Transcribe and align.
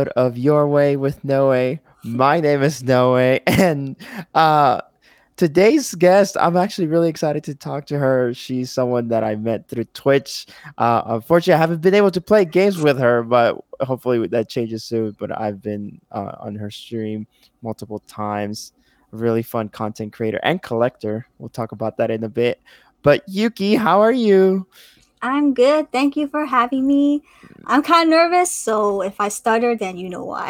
episode 0.00 0.12
of 0.16 0.38
Your 0.38 0.66
Way 0.66 0.96
with 0.96 1.22
Noe. 1.24 1.78
My 2.04 2.40
name 2.40 2.62
is 2.62 2.82
Noe, 2.82 3.16
and 3.46 3.96
uh, 4.34 4.80
today's 5.36 5.94
guest, 5.94 6.36
I'm 6.40 6.56
actually 6.56 6.86
really 6.86 7.10
excited 7.10 7.44
to 7.44 7.54
talk 7.54 7.84
to 7.86 7.98
her. 7.98 8.32
She's 8.32 8.70
someone 8.70 9.08
that 9.08 9.22
I 9.22 9.36
met 9.36 9.68
through 9.68 9.84
Twitch. 9.92 10.46
Uh, 10.78 11.02
unfortunately, 11.04 11.54
I 11.54 11.58
haven't 11.58 11.82
been 11.82 11.94
able 11.94 12.10
to 12.12 12.20
play 12.20 12.46
games 12.46 12.78
with 12.78 12.98
her, 12.98 13.22
but 13.22 13.62
hopefully 13.80 14.26
that 14.28 14.48
changes 14.48 14.84
soon. 14.84 15.14
But 15.18 15.38
I've 15.38 15.60
been 15.60 16.00
uh, 16.10 16.36
on 16.40 16.54
her 16.54 16.70
stream 16.70 17.26
multiple 17.60 17.98
times. 18.00 18.72
Really 19.10 19.42
fun 19.42 19.68
content 19.68 20.14
creator 20.14 20.40
and 20.42 20.62
collector. 20.62 21.26
We'll 21.38 21.50
talk 21.50 21.72
about 21.72 21.98
that 21.98 22.10
in 22.10 22.24
a 22.24 22.28
bit. 22.28 22.62
But 23.02 23.22
Yuki, 23.26 23.74
how 23.74 24.00
are 24.00 24.12
you? 24.12 24.66
I'm 25.22 25.52
good. 25.54 25.90
Thank 25.92 26.16
you 26.16 26.28
for 26.28 26.46
having 26.46 26.86
me. 26.86 27.22
I'm 27.66 27.82
kind 27.82 28.08
of 28.08 28.10
nervous, 28.10 28.50
so 28.50 29.02
if 29.02 29.20
I 29.20 29.28
stutter, 29.28 29.76
then 29.76 29.96
you 29.96 30.08
know 30.08 30.24
why. 30.24 30.48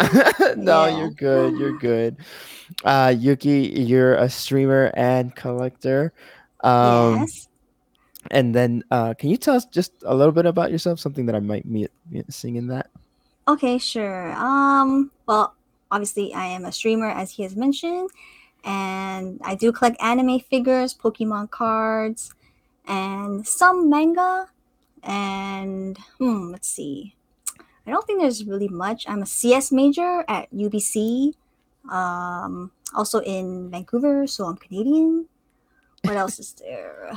no, 0.56 0.86
Yeah. 0.86 0.98
you're 0.98 1.10
good. 1.10 1.56
You're 1.58 1.78
good. 1.78 2.16
Uh, 2.84 3.14
Yuki, 3.16 3.68
you're 3.76 4.14
a 4.14 4.28
streamer 4.30 4.90
and 4.94 5.34
collector. 5.36 6.12
Um, 6.64 7.16
yes. 7.20 7.48
And 8.30 8.54
then, 8.54 8.84
uh, 8.90 9.14
can 9.14 9.30
you 9.30 9.36
tell 9.36 9.56
us 9.56 9.66
just 9.66 9.92
a 10.04 10.14
little 10.14 10.32
bit 10.32 10.46
about 10.46 10.70
yourself? 10.70 11.00
Something 11.00 11.26
that 11.26 11.34
I 11.34 11.40
might 11.40 11.70
be 11.70 11.88
missing 12.10 12.56
in 12.56 12.68
that. 12.68 12.88
Okay, 13.48 13.78
sure. 13.78 14.32
Um, 14.32 15.10
well, 15.26 15.54
obviously 15.90 16.32
I 16.32 16.46
am 16.46 16.64
a 16.64 16.72
streamer 16.72 17.08
as 17.10 17.32
he 17.32 17.42
has 17.42 17.56
mentioned, 17.56 18.08
and 18.64 19.40
I 19.44 19.56
do 19.56 19.72
collect 19.72 20.00
anime 20.00 20.38
figures, 20.40 20.94
Pokemon 20.94 21.50
cards, 21.50 22.32
and 22.86 23.46
some 23.46 23.88
manga. 23.90 24.48
And 25.02 25.98
hmm, 26.18 26.50
let's 26.52 26.68
see. 26.68 27.16
I 27.86 27.90
don't 27.90 28.06
think 28.06 28.20
there's 28.20 28.44
really 28.44 28.68
much. 28.68 29.04
I'm 29.08 29.22
a 29.22 29.26
CS 29.26 29.72
major 29.72 30.24
at 30.28 30.50
UBC. 30.52 31.34
Um, 31.90 32.70
also 32.94 33.20
in 33.20 33.70
Vancouver, 33.70 34.26
so 34.28 34.46
I'm 34.46 34.56
Canadian. 34.56 35.26
What 36.04 36.16
else 36.16 36.38
is 36.38 36.52
there? 36.54 37.10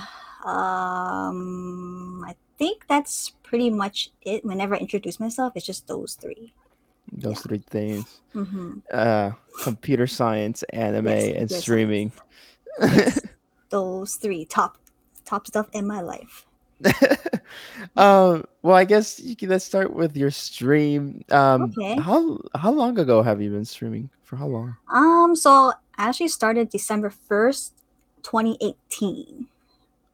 Um, 0.43 2.23
I 2.25 2.35
think 2.57 2.85
that's 2.87 3.29
pretty 3.43 3.69
much 3.69 4.11
it. 4.21 4.43
Whenever 4.45 4.75
I 4.75 4.79
introduce 4.79 5.19
myself, 5.19 5.53
it's 5.55 5.65
just 5.65 5.87
those 5.87 6.15
three. 6.15 6.53
Those 7.11 7.37
Yeah. 7.37 7.41
three 7.41 7.63
things: 7.69 8.21
hmm 8.33 8.79
uh, 8.91 9.31
computer 9.63 10.07
science, 10.07 10.63
anime, 10.73 11.07
Yes, 11.07 11.23
and 11.25 11.49
computer 11.49 11.61
streaming. 11.61 12.11
Yes, 12.79 13.19
those 13.69 14.15
three 14.15 14.45
top 14.45 14.77
top 15.25 15.47
stuff 15.47 15.67
in 15.73 15.87
my 15.87 16.01
life. 16.01 16.45
um, 17.97 18.43
well, 18.61 18.75
I 18.75 18.83
guess 18.85 19.19
you 19.19 19.35
can, 19.35 19.49
let's 19.49 19.65
start 19.65 19.93
with 19.93 20.15
your 20.17 20.31
stream. 20.31 21.21
Um, 21.31 21.73
Okay. 21.77 21.95
how 22.01 22.39
how 22.55 22.71
long 22.71 22.99
ago 22.99 23.21
have 23.21 23.41
you 23.41 23.49
been 23.49 23.65
streaming? 23.65 24.09
For 24.23 24.35
how 24.35 24.47
long? 24.47 24.75
Um, 24.91 25.35
so 25.35 25.73
I 25.97 26.09
actually 26.09 26.27
started 26.29 26.69
December 26.69 27.09
first, 27.09 27.73
twenty 28.23 28.57
eighteen. 28.61 29.47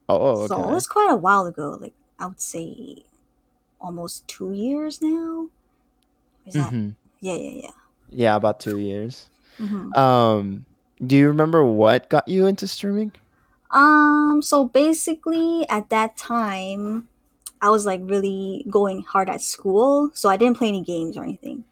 Oh, 0.10 0.44
oh, 0.44 0.48
So 0.48 0.56
it 0.56 0.74
was 0.74 0.88
quite 0.88 1.10
a 1.12 1.16
while 1.16 1.46
ago. 1.46 1.78
Like 1.80 1.94
I 2.20 2.28
would 2.28 2.42
say, 2.42 3.04
almost 3.80 4.28
two 4.28 4.54
years 4.54 5.02
now. 5.02 5.48
Is 6.46 6.54
that? 6.56 6.72
Mhm. 6.72 6.96
Yeah, 7.22 7.36
yeah, 7.36 7.62
yeah. 7.64 7.72
Yeah, 8.10 8.36
about 8.36 8.60
two 8.60 8.78
years. 8.78 9.30
hmm 9.58 9.92
Um, 9.98 10.66
do 11.06 11.16
you 11.18 11.28
remember 11.28 11.64
what 11.64 12.10
got 12.10 12.28
you 12.28 12.46
into 12.48 12.68
streaming? 12.68 13.12
Um, 13.72 14.42
so 14.42 14.66
basically 14.66 15.68
at 15.70 15.90
that 15.90 16.18
time, 16.18 17.08
I 17.62 17.70
was 17.70 17.86
like 17.86 18.02
really 18.04 18.66
going 18.70 19.04
hard 19.04 19.30
at 19.30 19.42
school, 19.42 20.12
so 20.14 20.30
I 20.30 20.38
didn't 20.38 20.58
play 20.58 20.70
any 20.70 20.84
games 20.84 21.18
or 21.18 21.24
anything. 21.24 21.64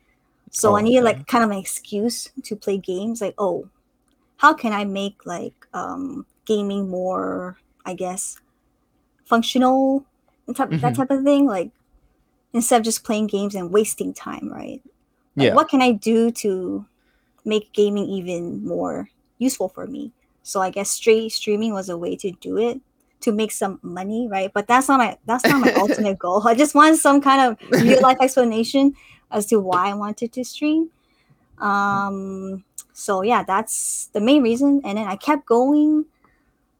So 0.51 0.75
Oh, 0.75 0.77
I 0.77 0.81
needed 0.81 1.03
okay. 1.03 1.05
like 1.05 1.27
kind 1.27 1.43
of 1.43 1.51
an 1.51 1.57
excuse 1.57 2.29
to 2.43 2.55
play 2.55 2.77
games. 2.77 3.21
Like, 3.21 3.35
oh, 3.37 3.69
how 4.37 4.53
can 4.53 4.73
I 4.73 4.85
make 4.85 5.25
like 5.25 5.55
um 5.73 6.25
gaming 6.45 6.89
more, 6.89 7.57
I 7.85 7.93
guess, 7.95 8.37
functional 9.25 10.05
and 10.47 10.55
type, 10.55 10.71
that 10.81 10.95
Mhm. 10.95 10.95
type 10.95 11.11
of 11.11 11.23
thing? 11.23 11.47
Like 11.47 11.71
instead 12.53 12.77
of 12.79 12.85
just 12.85 13.03
playing 13.03 13.27
games 13.27 13.55
and 13.55 13.71
wasting 13.71 14.13
time, 14.13 14.49
right? 14.51 14.81
Like, 15.37 15.49
Yeah. 15.49 15.53
What 15.53 15.69
can 15.69 15.81
I 15.81 15.93
do 15.93 16.31
to 16.43 16.85
make 17.45 17.73
gaming 17.73 18.05
even 18.09 18.65
more 18.65 19.09
useful 19.39 19.69
for 19.69 19.87
me? 19.87 20.13
So 20.43 20.61
I 20.61 20.69
guess 20.69 20.89
straight 20.91 21.31
streaming 21.31 21.73
was 21.73 21.89
a 21.89 21.97
way 21.97 22.15
to 22.17 22.31
do 22.31 22.57
it 22.57 22.79
to 23.21 23.31
make 23.31 23.51
some 23.51 23.79
money, 23.81 24.27
right? 24.29 24.51
But 24.53 24.67
that's 24.67 24.87
not 24.87 24.97
my 24.97 25.17
that's 25.25 25.45
not 25.45 25.59
my 25.59 25.73
ultimate 25.77 26.19
goal. 26.19 26.47
I 26.47 26.55
just 26.55 26.75
wanted 26.75 26.97
some 26.97 27.21
kind 27.21 27.41
of 27.41 27.81
real 27.81 28.01
life 28.01 28.17
explanation 28.21 28.93
as 29.31 29.45
to 29.47 29.59
why 29.59 29.89
I 29.89 29.93
wanted 29.93 30.33
to 30.33 30.43
stream. 30.43 30.89
Um 31.59 32.63
so 32.93 33.21
yeah, 33.21 33.43
that's 33.43 34.09
the 34.13 34.21
main 34.21 34.43
reason. 34.43 34.81
And 34.83 34.97
then 34.97 35.07
I 35.07 35.15
kept 35.15 35.45
going 35.45 36.05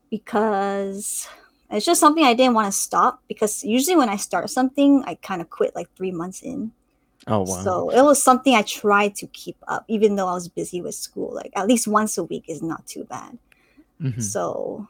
because 0.10 1.28
it's 1.72 1.86
just 1.86 2.00
something 2.00 2.24
I 2.24 2.34
didn't 2.34 2.56
want 2.56 2.66
to 2.66 2.72
stop 2.72 3.22
because 3.28 3.64
usually 3.64 3.96
when 3.96 4.10
I 4.10 4.16
start 4.16 4.50
something, 4.50 5.04
I 5.06 5.16
kind 5.16 5.42
of 5.42 5.50
quit 5.50 5.76
like 5.76 5.94
three 5.96 6.12
months 6.12 6.42
in. 6.42 6.72
Oh 7.28 7.42
wow. 7.42 7.62
So 7.64 7.90
it 7.90 8.02
was 8.02 8.22
something 8.22 8.56
I 8.56 8.64
tried 8.64 9.16
to 9.16 9.28
keep 9.28 9.58
up, 9.68 9.86
even 9.88 10.16
though 10.16 10.28
I 10.28 10.34
was 10.34 10.48
busy 10.48 10.82
with 10.82 10.96
school. 10.96 11.34
Like 11.34 11.52
at 11.56 11.68
least 11.68 11.88
once 11.88 12.18
a 12.18 12.24
week 12.24 12.46
is 12.48 12.62
not 12.64 12.88
too 12.88 13.04
bad. 13.04 13.38
Mhm. 14.02 14.22
So 14.22 14.88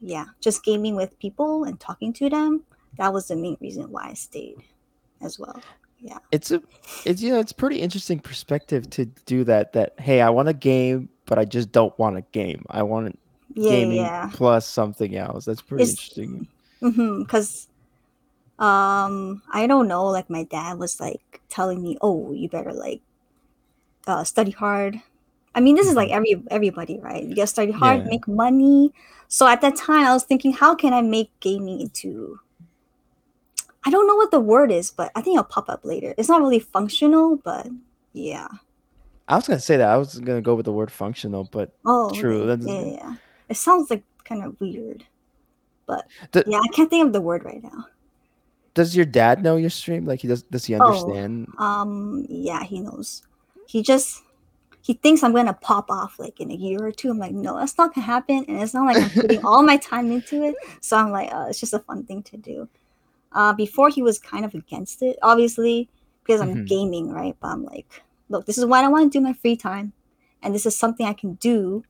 yeah, 0.00 0.26
just 0.40 0.64
gaming 0.64 0.96
with 0.96 1.18
people 1.18 1.64
and 1.64 1.78
talking 1.78 2.12
to 2.14 2.28
them. 2.28 2.62
That 2.98 3.12
was 3.12 3.28
the 3.28 3.36
main 3.36 3.56
reason 3.60 3.90
why 3.90 4.08
I 4.10 4.14
stayed 4.14 4.56
as 5.20 5.38
well. 5.38 5.62
Yeah. 6.00 6.18
It's 6.32 6.50
a, 6.50 6.60
it's 7.04 7.22
you 7.22 7.30
know, 7.30 7.38
it's 7.38 7.52
pretty 7.52 7.80
interesting 7.80 8.18
perspective 8.18 8.90
to 8.90 9.04
do 9.26 9.44
that. 9.44 9.72
That 9.74 9.94
hey, 10.00 10.20
I 10.20 10.30
want 10.30 10.48
a 10.48 10.52
game, 10.54 11.08
but 11.26 11.38
I 11.38 11.44
just 11.44 11.70
don't 11.70 11.96
want 11.98 12.16
a 12.18 12.22
game. 12.32 12.64
I 12.70 12.82
want 12.82 13.16
Yeah, 13.54 13.70
gaming 13.70 13.96
yeah. 13.98 14.30
plus 14.34 14.66
something 14.66 15.14
else. 15.16 15.44
That's 15.44 15.62
pretty 15.62 15.84
It's- 15.84 15.92
interesting. 15.94 16.48
Because 16.80 17.68
um, 18.58 19.42
I 19.52 19.66
don't 19.68 19.86
know. 19.86 20.06
Like 20.06 20.28
my 20.28 20.42
dad 20.44 20.78
was 20.78 20.98
like 21.00 21.40
telling 21.48 21.80
me, 21.80 21.96
"Oh, 22.00 22.32
you 22.32 22.48
better 22.48 22.72
like 22.72 23.00
uh, 24.08 24.24
study 24.24 24.50
hard." 24.50 25.00
I 25.54 25.60
mean, 25.60 25.76
this 25.76 25.86
is 25.88 25.94
like 25.94 26.10
every 26.10 26.42
everybody, 26.50 26.98
right? 27.00 27.22
You 27.24 27.34
gotta 27.34 27.46
study 27.46 27.72
hard, 27.72 28.02
Yeah. 28.02 28.08
make 28.08 28.26
money. 28.28 28.92
So 29.28 29.46
at 29.46 29.60
that 29.62 29.76
time, 29.76 30.04
I 30.06 30.12
was 30.12 30.24
thinking, 30.24 30.52
how 30.52 30.74
can 30.74 30.92
I 30.92 31.02
make 31.02 31.30
gaming 31.40 31.80
into 31.80 32.38
I 33.84 33.90
don't 33.90 34.06
know 34.06 34.14
what 34.14 34.30
the 34.30 34.38
word 34.40 34.70
is, 34.70 34.90
but 34.92 35.10
I 35.16 35.20
think 35.22 35.34
it'll 35.34 35.44
pop 35.44 35.68
up 35.68 35.84
later. 35.84 36.14
It's 36.16 36.28
not 36.28 36.40
really 36.40 36.60
functional, 36.60 37.36
but 37.36 37.66
yeah. 38.12 38.46
I 39.28 39.36
was 39.36 39.46
gonna 39.48 39.60
say 39.60 39.76
that. 39.76 39.88
I 39.88 39.96
was 39.96 40.18
gonna 40.20 40.40
go 40.42 40.54
with 40.54 40.66
the 40.66 40.72
word 40.72 40.90
functional, 40.92 41.48
but 41.50 41.72
Oh, 41.84 42.10
True, 42.12 42.46
that's- 42.46 42.66
Yeah, 42.68 42.84
yeah. 42.84 43.14
It 43.48 43.56
sounds 43.56 43.90
like 43.90 44.04
kind 44.24 44.44
of 44.44 44.58
weird, 44.60 45.04
but 45.86 46.06
The- 46.30 46.44
yeah, 46.46 46.60
I 46.62 46.68
can't 46.68 46.88
think 46.90 47.06
of 47.06 47.12
the 47.12 47.20
word 47.20 47.44
right 47.44 47.62
now. 47.62 47.86
does 48.74 48.96
your 48.96 49.04
dad 49.04 49.42
know 49.42 49.56
your 49.56 49.68
stream? 49.68 50.06
Like 50.06 50.20
he 50.20 50.28
does? 50.28 50.44
Does 50.44 50.64
he 50.64 50.74
Oh. 50.76 50.80
understand? 50.80 51.48
Um, 51.58 52.24
yeah, 52.30 52.62
he 52.62 52.80
knows. 52.80 53.22
He 53.66 53.82
just 53.82 54.22
he 54.82 54.94
thinks 54.94 55.22
I'm 55.22 55.32
gonna 55.32 55.54
pop 55.54 55.90
off 55.90 56.18
like 56.18 56.40
in 56.40 56.50
a 56.50 56.54
year 56.54 56.84
or 56.84 56.92
two. 56.92 57.10
I'm 57.10 57.18
like, 57.18 57.32
no, 57.32 57.56
that's 57.56 57.78
not 57.78 57.94
gonna 57.94 58.04
happen, 58.06 58.44
and 58.48 58.60
it's 58.60 58.74
not 58.74 58.84
like 58.86 58.96
I'm 59.02 59.10
putting 59.10 59.40
all 59.44 59.62
my 59.62 59.76
time 59.78 60.10
into 60.12 60.42
it. 60.42 60.56
So 60.80 60.96
I'm 60.96 61.10
like, 61.10 61.32
uh, 61.32 61.46
it's 61.48 61.60
just 61.60 61.72
a 61.74 61.78
fun 61.78 62.04
thing 62.04 62.22
to 62.24 62.36
do. 62.36 62.68
Uh, 63.32 63.52
before 63.54 63.88
he 63.88 64.02
was 64.02 64.18
kind 64.18 64.44
of 64.44 64.54
against 64.54 65.00
it, 65.02 65.18
obviously, 65.22 65.88
because 66.24 66.40
I'm 66.42 66.54
Mhm. 66.54 66.66
gaming, 66.66 67.10
right? 67.10 67.34
But 67.40 67.48
I'm 67.48 67.64
like, 67.64 68.02
look, 68.28 68.44
this 68.44 68.58
is 68.58 68.66
what 68.66 68.84
I 68.84 68.88
want 68.88 69.10
to 69.12 69.18
do 69.18 69.22
my 69.22 69.32
free 69.32 69.56
time, 69.56 69.92
and 70.42 70.54
this 70.54 70.66
is 70.66 70.76
something 70.76 71.06
I 71.06 71.14
can 71.14 71.34
do 71.34 71.84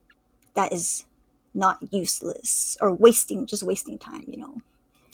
that 0.53 0.71
is 0.71 1.05
not 1.53 1.79
useless 1.91 2.77
or 2.79 2.93
wasting, 2.93 3.45
just 3.45 3.63
wasting 3.63 3.97
time, 3.97 4.23
you 4.27 4.37
know? 4.37 4.61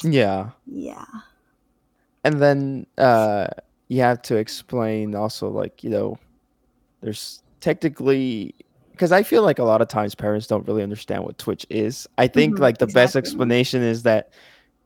Yeah. 0.04 0.52
Yeah. 0.66 1.06
and 2.24 2.42
then 2.42 2.86
uh 2.98 3.48
you 3.88 4.02
have 4.02 4.22
to 4.22 4.36
explain 4.36 5.16
also 5.16 5.50
like 5.50 5.84
you 5.84 5.90
know 5.90 6.18
there's 7.02 7.42
technically 7.62 8.56
because 8.92 9.12
i 9.12 9.24
feel 9.24 9.44
like 9.44 9.60
a 9.60 9.64
lot 9.64 9.82
of 9.82 9.88
times 9.88 10.16
parents 10.16 10.48
don't 10.48 10.68
really 10.68 10.84
understand 10.84 11.24
what 11.24 11.38
twitch 11.38 11.66
is 11.70 12.08
i 12.18 12.28
think 12.28 12.56
Mhm, 12.56 12.60
like 12.60 12.78
the 12.78 12.88
best 12.88 13.16
explanation 13.16 13.82
is 13.82 14.04
that 14.04 14.32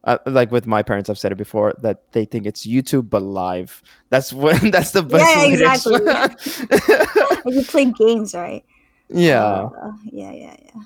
uh, 0.05 0.17
like 0.25 0.51
with 0.51 0.65
my 0.67 0.83
parents 0.83 1.09
i've 1.09 1.17
said 1.17 1.31
it 1.31 1.37
before 1.37 1.73
that 1.81 1.99
they 2.11 2.25
think 2.25 2.45
it's 2.45 2.65
youtube 2.67 3.09
but 3.09 3.21
live 3.21 3.81
that's 4.09 4.33
when 4.43 4.71
that's 4.71 4.91
the 4.91 5.03
best 5.03 5.35
Yeah, 5.35 5.45
exactly. 5.45 5.99
Like 7.45 7.55
you 7.55 7.63
play 7.65 7.85
games, 7.85 8.33
right? 8.33 8.63
yeah 9.09 9.69
Uh, 9.81 9.91
yeah, 10.11 10.31
yeah, 10.31 10.55
yeah. 10.63 10.81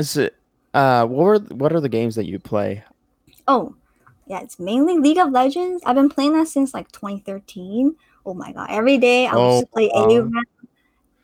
so, 0.00 0.28
uh 0.74 1.06
what 1.06 1.24
were 1.24 1.38
what 1.54 1.72
are 1.72 1.80
the 1.80 1.88
games 1.88 2.14
that 2.16 2.26
you 2.26 2.38
play 2.38 2.82
Oh, 3.46 3.74
yeah, 4.26 4.40
it's 4.40 4.58
mainly 4.58 4.98
League 4.98 5.18
of 5.18 5.30
Legends. 5.30 5.82
I've 5.84 5.96
been 5.96 6.08
playing 6.08 6.32
that 6.34 6.48
since 6.48 6.72
like 6.72 6.90
2013. 6.92 7.96
Oh 8.26 8.34
my 8.34 8.52
god, 8.52 8.68
every 8.70 8.96
day 8.98 9.26
I 9.26 9.34
Oh, 9.36 9.60
to 9.60 9.66
play. 9.66 9.90
ARAM. 9.90 10.30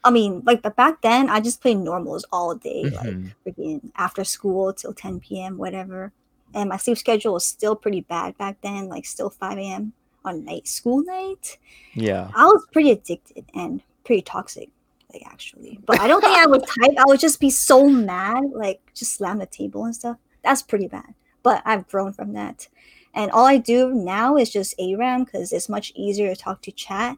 I 0.03 0.11
mean, 0.11 0.43
like, 0.47 0.63
but 0.63 0.77
back 0.77 1.03
then 1.03 1.29
I 1.29 1.41
just 1.41 1.61
played 1.61 1.77
normals 1.79 2.25
all 2.33 2.55
day, 2.55 2.85
like 2.85 3.07
Mhm. 3.15 3.35
freaking 3.47 3.81
after 3.97 4.25
school 4.25 4.73
till 4.73 4.95
10 4.95 5.21
p.m., 5.21 5.59
whatever. 5.59 6.13
And 6.55 6.69
my 6.69 6.79
sleep 6.79 6.99
schedule 6.99 7.35
was 7.35 7.45
still 7.47 7.77
pretty 7.77 8.01
bad 8.01 8.37
back 8.39 8.61
then, 8.63 8.89
like 8.89 9.05
still 9.07 9.31
5 9.31 9.59
a.m. 9.59 9.93
on 10.25 10.45
night 10.45 10.67
school 10.69 11.03
night, 11.03 11.59
Yeah. 11.95 12.31
I 12.35 12.45
was 12.45 12.67
pretty 12.73 12.91
addicted 12.91 13.45
and 13.55 13.83
pretty 14.05 14.23
toxic, 14.23 14.69
like 15.13 15.23
actually. 15.27 15.79
But 15.87 16.01
I 16.01 16.07
don't 16.09 16.21
think 16.21 16.37
I 16.37 16.47
would 16.47 16.67
type. 16.67 16.95
I 16.99 17.05
would 17.07 17.21
just 17.21 17.41
be 17.41 17.51
so 17.51 17.89
mad, 17.89 18.45
like 18.53 18.81
just 18.95 19.15
slam 19.15 19.39
the 19.39 19.47
table 19.47 19.85
and 19.85 19.95
stuff. 19.95 20.17
That's 20.43 20.63
pretty 20.63 20.89
bad. 20.89 21.15
But 21.43 21.63
I've 21.65 21.89
grown 21.89 22.13
from 22.13 22.33
that. 22.35 22.69
And 23.15 23.31
all 23.31 23.47
I 23.47 23.57
do 23.57 23.93
now 23.95 24.37
is 24.37 24.51
just 24.51 24.75
ARAM 24.79 25.25
because 25.25 25.53
it's 25.53 25.69
much 25.69 25.93
easier 25.97 26.35
to 26.35 26.41
talk 26.41 26.63
to 26.63 26.71
chat. 26.73 27.17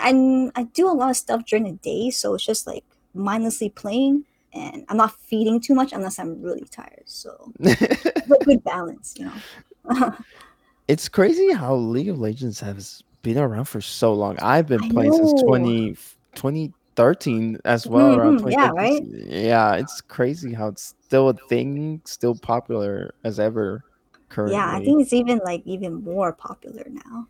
And 0.00 0.50
I 0.54 0.60
I 0.60 0.64
do 0.64 0.88
a 0.90 0.92
lot 0.92 1.10
of 1.10 1.16
stuff 1.16 1.44
during 1.46 1.64
the 1.64 1.72
day, 1.72 2.10
so 2.10 2.34
it's 2.34 2.44
just 2.44 2.66
like 2.66 2.84
mindlessly 3.14 3.70
playing, 3.70 4.24
and 4.52 4.84
I'm 4.88 4.96
not 4.96 5.14
feeding 5.20 5.60
too 5.60 5.74
much 5.74 5.92
unless 5.92 6.18
I'm 6.18 6.40
really 6.42 6.64
tired. 6.70 7.04
So 7.06 7.52
it's 7.60 8.44
good 8.44 8.62
balance, 8.64 9.14
you 9.16 9.26
know. 9.26 9.42
it's 10.88 11.08
crazy 11.08 11.52
how 11.52 11.74
League 11.74 12.08
of 12.08 12.18
Legends 12.18 12.60
has 12.60 13.02
been 13.22 13.38
around 13.38 13.66
for 13.66 13.80
so 13.80 14.12
long. 14.12 14.38
I've 14.40 14.66
been 14.66 14.82
I 14.82 14.88
playing 14.88 15.12
since 15.12 15.32
know. 15.32 15.42
20, 15.44 15.94
2013 16.34 17.58
as 17.64 17.86
well. 17.86 18.14
Around 18.14 18.38
Mhm, 18.38 18.50
yeah, 18.52 18.70
2013. 18.70 19.26
Yeah, 19.46 19.74
it's 19.74 20.00
crazy 20.00 20.52
how 20.52 20.68
it's 20.68 20.94
still 21.06 21.28
a 21.28 21.34
thing, 21.34 22.02
still 22.04 22.34
popular 22.34 23.14
as 23.24 23.38
ever 23.38 23.84
currently. 24.28 24.52
yeah, 24.52 24.70
I 24.70 24.80
think 24.84 25.02
it's 25.02 25.12
even 25.12 25.38
like 25.44 25.62
even 25.66 26.02
more 26.02 26.32
popular 26.32 26.84
now. 26.90 27.28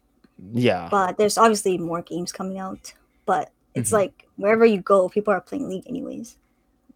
Yeah. 0.51 0.89
But 0.91 1.19
there's 1.19 1.39
obviously 1.39 1.79
more 1.79 2.03
games 2.03 2.33
coming 2.33 2.59
out. 2.59 2.93
But 3.27 3.51
it's 3.75 3.91
Mhm. 3.91 3.95
like 3.95 4.29
wherever 4.37 4.67
you 4.67 4.81
go, 4.81 5.09
people 5.09 5.33
are 5.33 5.41
playing 5.41 5.69
League 5.69 5.87
anyways. 5.87 6.37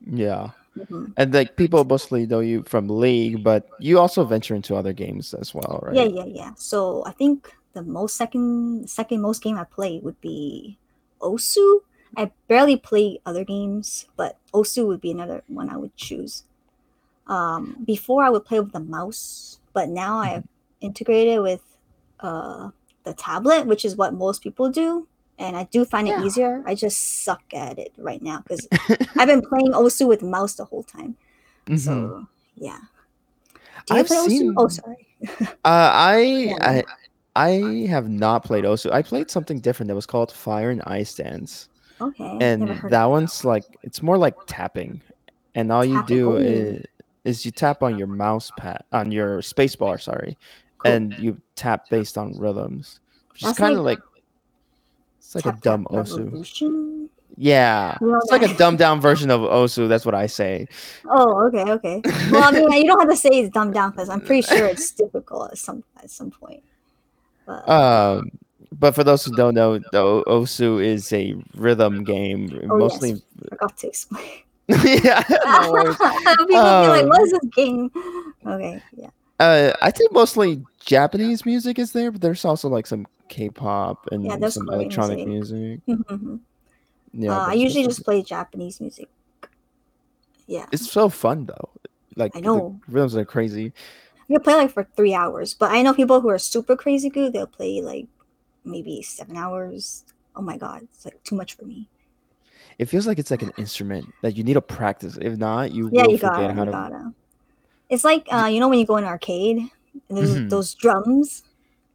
Yeah. 0.04 0.50
Mhm. 0.76 1.12
And 1.16 1.32
like 1.32 1.56
people 1.56 1.84
mostly 1.84 2.26
know 2.26 2.40
you 2.40 2.62
from 2.64 2.88
League, 2.88 3.42
but 3.42 3.68
you 3.78 3.98
also 3.98 4.24
venture 4.24 4.54
into 4.54 4.74
other 4.74 4.92
games 4.92 5.32
as 5.34 5.54
well, 5.54 5.80
right? 5.82 5.94
Yeah, 5.96 6.04
yeah, 6.04 6.24
yeah. 6.26 6.50
So 6.56 7.02
I 7.06 7.12
think 7.12 7.54
the 7.72 7.82
most 7.82 8.16
second 8.16 8.88
second 8.90 9.20
most 9.20 9.42
game 9.42 9.56
I 9.56 9.64
play 9.64 10.00
would 10.00 10.20
be 10.20 10.76
Osu. 11.20 11.80
I 12.16 12.30
barely 12.48 12.76
play 12.76 13.20
other 13.24 13.44
games, 13.44 14.06
but 14.16 14.38
Osu 14.52 14.86
would 14.86 15.00
be 15.00 15.10
another 15.10 15.42
one 15.48 15.70
I 15.70 15.76
would 15.76 15.96
choose. 15.96 16.44
Um, 17.26 17.76
before 17.84 18.22
I 18.22 18.30
would 18.30 18.44
play 18.44 18.60
with 18.60 18.72
the 18.72 18.80
mouse, 18.80 19.58
but 19.72 19.88
now 19.88 20.18
I 20.18 20.28
have 20.28 20.44
integrated 20.80 21.42
with 21.42 21.62
uh, 22.20 22.70
the 23.06 23.14
tablet, 23.14 23.66
which 23.66 23.84
is 23.86 23.96
what 23.96 24.12
most 24.12 24.42
people 24.42 24.68
do, 24.68 25.06
and 25.38 25.56
I 25.56 25.64
do 25.64 25.84
find 25.86 26.06
Yeah. 26.08 26.20
it 26.20 26.26
easier. 26.26 26.62
I 26.66 26.74
just 26.74 27.22
suck 27.24 27.42
at 27.54 27.78
it 27.78 27.92
right 27.96 28.20
now 28.20 28.42
because 28.42 28.68
I've 29.16 29.28
been 29.28 29.42
playing 29.42 29.72
Osu 29.72 30.06
with 30.06 30.22
mouse 30.22 30.54
the 30.54 30.64
whole 30.66 30.82
time. 30.82 31.16
Mhm. 31.66 31.78
So 31.78 32.26
yeah. 32.56 32.78
Do 33.86 33.94
you 33.94 34.00
I've 34.00 34.06
play 34.06 34.16
Osu? 34.18 34.28
seen- 34.28 34.54
Oh, 34.58 34.68
sorry. 34.68 35.06
Uh, 35.64 35.90
I 36.14 36.18
Yeah. 36.50 36.56
I 36.60 36.84
I 37.36 37.86
have 37.88 38.08
not 38.08 38.44
played 38.44 38.64
Osu. 38.64 38.90
I 38.92 39.02
played 39.02 39.30
something 39.30 39.60
different 39.60 39.88
that 39.88 39.94
was 39.94 40.06
called 40.06 40.32
Fire 40.32 40.70
and 40.70 40.82
Ice 40.86 41.14
Dance, 41.14 41.68
Okay. 42.00 42.38
and 42.40 42.80
that 42.90 43.04
one's 43.06 43.44
like 43.44 43.64
it's 43.82 44.02
more 44.02 44.18
like 44.18 44.34
tapping, 44.46 45.00
and 45.54 45.70
all 45.70 45.84
you 45.84 46.02
do 46.06 46.36
is, 46.36 46.84
is 47.24 47.44
you 47.44 47.50
tap 47.52 47.82
on 47.82 47.98
your 47.98 48.06
mouse 48.08 48.50
pad 48.58 48.82
on 48.92 49.12
your 49.12 49.42
space 49.42 49.76
bar, 49.76 49.98
sorry, 49.98 50.36
Cool. 50.78 50.92
and 50.92 51.14
you 51.18 51.40
tap 51.54 51.88
based 51.88 52.18
on 52.18 52.38
rhythms, 52.38 53.00
which 53.32 53.44
is 53.44 53.52
kind 53.56 53.76
of 53.78 53.84
like 53.84 53.98
like 53.98 54.22
it's 55.18 55.34
like 55.34 55.46
a 55.46 55.52
dumb 55.62 55.86
Osu. 55.90 56.18
Revolution? 56.24 57.10
Yeah, 57.38 57.98
Well, 58.00 58.18
it's 58.22 58.30
like 58.30 58.42
a 58.42 58.48
that- 58.48 58.56
dumbed 58.58 58.78
down 58.78 59.00
version 59.00 59.30
of 59.30 59.40
Osu. 59.42 59.88
That's 59.88 60.06
what 60.06 60.14
I 60.14 60.26
say. 60.26 60.68
Oh, 61.08 61.46
okay, 61.48 61.70
okay. 61.72 62.00
Well, 62.30 62.44
I 62.44 62.50
mean, 62.52 62.72
you 62.72 62.84
don't 62.86 62.98
have 63.00 63.10
to 63.10 63.16
say 63.16 63.28
it's 63.30 63.50
dumbed 63.52 63.74
down 63.74 63.90
because 63.90 64.08
I'm 64.08 64.20
pretty 64.22 64.42
sure 64.42 64.64
it's 64.72 64.90
difficult 64.92 65.50
at 65.52 65.58
some 65.58 65.84
at 66.02 66.10
some 66.10 66.30
point. 66.30 66.62
But 67.46 67.68
Um, 67.68 68.30
but 68.78 68.94
for 68.94 69.04
those 69.04 69.24
who 69.24 69.34
don't 69.36 69.54
know, 69.54 69.78
the 69.78 70.22
Osu 70.26 70.82
is 70.84 71.12
a 71.12 71.34
rhythm 71.56 72.04
game, 72.04 72.48
Oh, 72.70 72.78
mostly. 72.78 73.10
yes. 73.10 73.20
I 73.42 73.48
forgot 73.54 73.76
to 73.78 73.86
explain. 73.88 74.24
yeah, 74.68 75.22
no 75.46 75.70
worries. 75.72 75.96
People 75.96 76.46
be 76.46 76.54
like, 76.54 77.02
Um, 77.04 77.08
"What 77.08 77.22
is 77.22 77.30
this 77.32 77.44
game?" 77.54 77.90
Okay, 78.46 78.82
yeah. 78.96 79.10
Uh, 79.38 79.72
I 79.82 79.90
think 79.90 80.12
mostly 80.12 80.64
Japanese 80.80 81.44
music 81.44 81.78
is 81.78 81.92
there, 81.92 82.10
but 82.10 82.20
there's 82.20 82.44
also 82.44 82.68
like 82.68 82.86
some 82.86 83.06
K-pop 83.28 84.06
and 84.10 84.24
Yeah, 84.24 84.48
some 84.48 84.66
Korean 84.66 84.80
electronic 84.82 85.26
music. 85.26 85.80
music. 85.86 86.08
Mhm. 86.10 86.40
Yeah, 87.12 87.36
uh, 87.36 87.46
I 87.48 87.54
usually 87.54 87.84
just 87.84 88.04
play 88.04 88.22
Japanese 88.22 88.80
music. 88.80 89.08
Yeah, 90.46 90.66
It's 90.72 90.90
so 90.90 91.08
fun 91.08 91.46
though. 91.46 91.70
Like 92.16 92.32
I 92.34 92.40
the 92.40 92.48
know. 92.48 92.80
rhythms 92.88 93.16
are 93.16 93.24
crazy. 93.24 93.72
you 94.28 94.38
play 94.38 94.54
like 94.54 94.70
for 94.72 94.84
three 94.96 95.14
hours, 95.14 95.54
but 95.54 95.70
I 95.70 95.82
know 95.82 95.92
people 95.94 96.20
who 96.20 96.28
are 96.28 96.38
super 96.38 96.76
crazy 96.76 97.08
good. 97.10 97.32
They'll 97.32 97.46
play 97.46 97.80
like 97.80 98.06
maybe 98.64 99.02
seven 99.02 99.36
hours. 99.36 100.04
Oh 100.34 100.42
my 100.42 100.56
god, 100.56 100.82
it's 100.84 101.04
like 101.04 101.22
too 101.24 101.36
much 101.36 101.54
for 101.56 101.64
me. 101.64 101.88
It 102.78 102.86
feels 102.86 103.06
like 103.06 103.18
it's 103.18 103.30
like 103.30 103.42
an 103.42 103.52
instrument 103.56 104.12
that 104.22 104.36
you 104.36 104.44
need 104.44 104.54
to 104.54 104.60
practice. 104.62 105.16
If 105.20 105.38
not, 105.38 105.72
you 105.72 105.88
Yeah, 105.88 106.02
will 106.02 106.10
you 106.10 106.18
forget 106.18 106.50
gotta, 106.50 106.52
how 106.54 106.64
you 106.64 106.66
to. 106.66 106.72
gotta. 106.72 107.14
It's 107.88 108.04
like 108.04 108.26
uh, 108.32 108.46
you 108.46 108.60
know 108.60 108.68
when 108.68 108.78
you 108.78 108.86
go 108.86 108.96
in 108.96 109.04
an 109.04 109.10
arcade 109.10 109.58
and 110.08 110.18
there's 110.18 110.34
Mhm. 110.36 110.50
those 110.50 110.74
drums. 110.74 111.42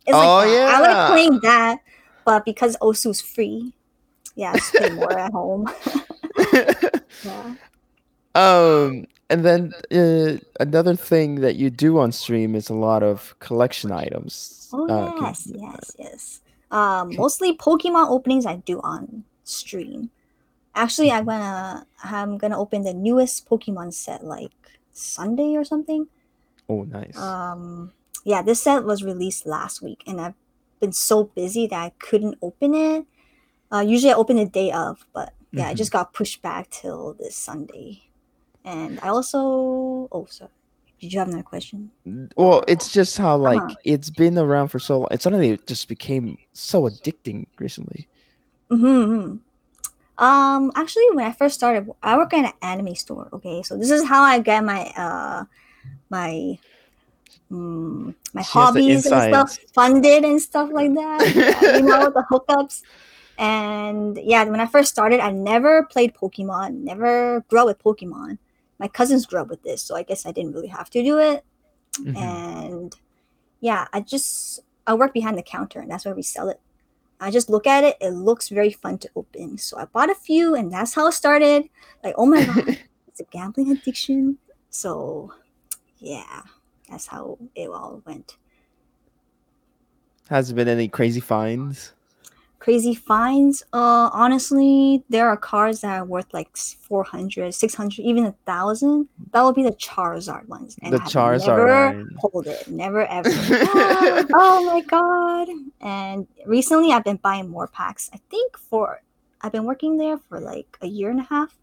It's 0.07 0.15
Oh, 0.15 0.19
like 0.19 0.47
that. 0.49 0.67
I 0.69 0.81
yeah. 0.81 0.93
like 0.93 1.11
playing 1.11 1.39
that, 1.43 1.79
but 2.25 2.45
because 2.45 2.75
Osu's 2.81 3.21
free, 3.21 3.73
yeah, 4.35 4.51
I 4.51 4.57
just 4.57 4.73
play 4.73 4.89
more 4.91 5.11
at 5.17 5.31
home. 5.31 5.69
yeah. 7.23 7.55
um, 8.35 9.05
and 9.29 9.45
then 9.45 9.71
uh, 9.91 10.37
another 10.59 10.95
thing 10.95 11.35
that 11.41 11.55
you 11.55 11.69
do 11.69 11.99
on 11.99 12.11
stream 12.11 12.55
is 12.55 12.69
a 12.69 12.73
lot 12.73 13.03
of 13.03 13.35
collection 13.39 13.91
items. 13.91 14.69
Oh 14.73 14.87
Uh, 14.87 15.11
can- 15.11 15.23
yes, 15.23 15.47
yes, 15.53 15.91
yes. 15.99 16.41
Um, 16.71 17.15
mostly 17.15 17.57
Pokemon 17.57 18.09
openings 18.09 18.45
I 18.45 18.55
do 18.57 18.79
on 18.81 19.23
stream. 19.43 20.09
Actually, 20.73 21.11
I'm 21.11 21.25
gonna 21.25 21.85
I'm 22.03 22.37
gonna 22.37 22.57
open 22.57 22.83
the 22.83 22.93
newest 22.93 23.47
Pokemon 23.49 23.93
set 23.93 24.23
like 24.23 24.51
Sunday 24.93 25.55
or 25.55 25.63
something. 25.63 26.07
Oh, 26.69 26.83
nice. 26.83 27.17
Um, 27.17 27.91
yeah, 28.23 28.41
this 28.41 28.61
set 28.61 28.83
was 28.85 29.03
released 29.03 29.45
last 29.45 29.81
week, 29.81 30.03
and 30.07 30.21
I've 30.21 30.35
been 30.79 30.93
so 30.93 31.25
busy 31.25 31.67
that 31.67 31.75
I 31.79 31.91
couldn't 31.99 32.37
open 32.41 32.73
it. 32.73 33.05
Uh, 33.71 33.79
usually 33.79 34.11
I 34.11 34.15
open 34.15 34.35
the 34.37 34.45
day 34.45 34.71
of, 34.71 35.05
but 35.13 35.33
yeah, 35.51 35.63
Mm-hmm. 35.65 35.71
it 35.73 35.75
just 35.75 35.91
got 35.91 36.13
pushed 36.13 36.41
back 36.41 36.69
till 36.69 37.13
this 37.19 37.35
Sunday. 37.35 38.03
And 38.63 38.99
I 39.01 39.09
also 39.09 40.07
oh 40.11 40.27
sorry, 40.29 40.51
did 40.99 41.11
you 41.11 41.19
have 41.19 41.27
another 41.27 41.43
question? 41.43 41.91
well, 42.37 42.63
it's 42.67 42.91
just 42.91 43.17
how 43.17 43.35
like 43.37 43.61
Uh-huh. 43.61 43.75
it's 43.83 44.09
been 44.09 44.37
around 44.37 44.69
for 44.69 44.79
so 44.79 44.99
long. 44.99 45.07
It 45.11 45.21
suddenly 45.21 45.59
just 45.67 45.87
became 45.87 46.37
so 46.53 46.83
addicting 46.83 47.47
recently. 47.59 48.07
Mm-hmm. 48.71 49.37
Um, 50.21 50.71
actually, 50.75 51.09
when 51.13 51.25
I 51.25 51.33
first 51.33 51.55
started, 51.55 51.89
I 52.03 52.17
work 52.17 52.33
in 52.33 52.45
an 52.45 52.53
anime 52.61 52.95
store. 52.95 53.29
Okay, 53.33 53.63
so 53.63 53.77
this 53.77 53.91
is 53.91 54.07
how 54.07 54.23
I 54.23 54.39
get 54.39 54.63
my 54.63 54.85
uh 54.95 55.45
my 56.09 56.59
mm, 57.51 58.15
my 58.33 58.43
She 58.43 58.51
hobbies 58.53 59.05
and 59.07 59.23
stuff 59.23 59.57
funded 59.73 60.23
and 60.25 60.41
stuff 60.41 60.69
like 60.71 60.93
that. 60.95 61.31
Yeah, 61.35 61.77
you 61.77 61.83
know 61.83 62.09
the 62.09 62.25
hookups. 62.31 62.83
And 63.37 64.17
yeah, 64.23 64.43
when 64.45 64.59
I 64.59 64.67
first 64.67 64.91
started, 64.91 65.19
I 65.19 65.31
never 65.31 65.85
played 65.85 66.13
Pokemon. 66.15 66.83
Never 66.83 67.41
grew 67.49 67.61
up 67.61 67.67
with 67.67 67.83
Pokemon. 67.83 68.39
My 68.79 68.87
cousins 68.87 69.25
grew 69.25 69.41
up 69.41 69.49
with 69.49 69.63
this, 69.63 69.83
so 69.83 69.95
I 69.95 70.03
guess 70.03 70.25
I 70.25 70.31
didn't 70.31 70.53
really 70.53 70.67
have 70.69 70.89
to 70.91 71.03
do 71.03 71.19
it. 71.19 71.43
Mhm. 71.99 72.17
And 72.17 72.95
yeah, 73.61 73.87
I 73.93 74.01
just 74.01 74.61
I 74.87 74.95
work 74.95 75.13
behind 75.13 75.37
the 75.37 75.43
counter, 75.43 75.79
and 75.81 75.91
that's 75.91 76.05
where 76.05 76.15
we 76.15 76.23
sell 76.23 76.49
it. 76.49 76.59
I 77.21 77.31
just 77.31 77.49
look 77.49 77.67
at 77.67 77.83
it; 77.83 77.97
it 78.01 78.11
looks 78.11 78.49
very 78.49 78.71
fun 78.71 78.97
to 78.99 79.09
open. 79.15 79.57
So 79.57 79.77
I 79.77 79.85
bought 79.85 80.09
a 80.09 80.15
few, 80.15 80.55
and 80.55 80.73
that's 80.73 80.93
how 80.95 81.07
it 81.07 81.13
started. 81.13 81.69
Like, 82.03 82.15
oh 82.17 82.25
my 82.25 82.43
god, 82.45 82.79
it's 83.07 83.19
a 83.21 83.25
gambling 83.25 83.71
addiction. 83.71 84.39
So 84.69 85.33
yeah, 85.99 86.41
that's 86.89 87.07
how 87.07 87.37
it 87.55 87.69
all 87.69 88.01
went. 88.05 88.37
Has 90.29 90.47
there 90.47 90.55
been 90.55 90.67
any 90.67 90.87
crazy 90.87 91.19
finds? 91.19 91.93
Crazy 92.61 92.93
fines. 92.93 93.63
Uh, 93.73 94.11
honestly, 94.13 95.03
there 95.09 95.27
are 95.27 95.35
cards 95.35 95.81
that 95.81 95.97
are 95.97 96.05
worth 96.05 96.31
like 96.31 96.55
400, 96.55 97.55
600, 97.55 98.03
even 98.03 98.23
a 98.25 98.33
thousand. 98.45 99.09
That 99.33 99.41
would 99.41 99.55
be 99.55 99.63
the 99.63 99.71
Charizard 99.71 100.47
ones. 100.47 100.75
The 100.75 100.89
I 100.97 100.99
Charizard 100.99 101.57
never 101.57 102.05
hold 102.17 102.45
it. 102.45 102.67
Never 102.67 103.03
ever. 103.07 103.29
oh 103.33 104.63
my 104.71 104.81
god! 104.81 105.47
And 105.81 106.27
recently, 106.45 106.91
I've 106.93 107.03
been 107.03 107.17
buying 107.17 107.49
more 107.49 107.65
packs. 107.67 108.11
I 108.13 108.19
think 108.29 108.55
for 108.57 109.01
I've 109.41 109.51
been 109.51 109.65
working 109.65 109.97
there 109.97 110.19
for 110.19 110.39
like 110.39 110.77
a 110.83 110.87
year 110.87 111.09
and 111.09 111.19
a 111.19 111.23
half, 111.23 111.57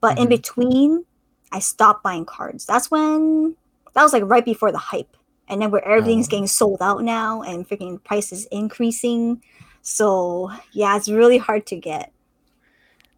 but 0.00 0.16
in 0.18 0.24
Mhm. 0.24 0.30
between, 0.30 1.04
I 1.52 1.58
stopped 1.58 2.02
buying 2.02 2.24
cards. 2.24 2.64
That's 2.64 2.90
when 2.90 3.56
that 3.92 4.02
was 4.02 4.14
like 4.14 4.22
right 4.24 4.44
before 4.44 4.72
the 4.72 4.78
hype, 4.78 5.18
and 5.50 5.60
then 5.60 5.70
where 5.70 5.84
everything's 5.86 6.28
Oh. 6.28 6.30
getting 6.30 6.46
sold 6.46 6.80
out 6.80 7.02
now, 7.04 7.42
and 7.42 7.68
freaking 7.68 8.02
prices 8.02 8.46
increasing. 8.50 9.42
So 9.84 10.50
yeah, 10.72 10.96
it's 10.96 11.08
really 11.08 11.38
hard 11.38 11.66
to 11.66 11.76
get. 11.76 12.10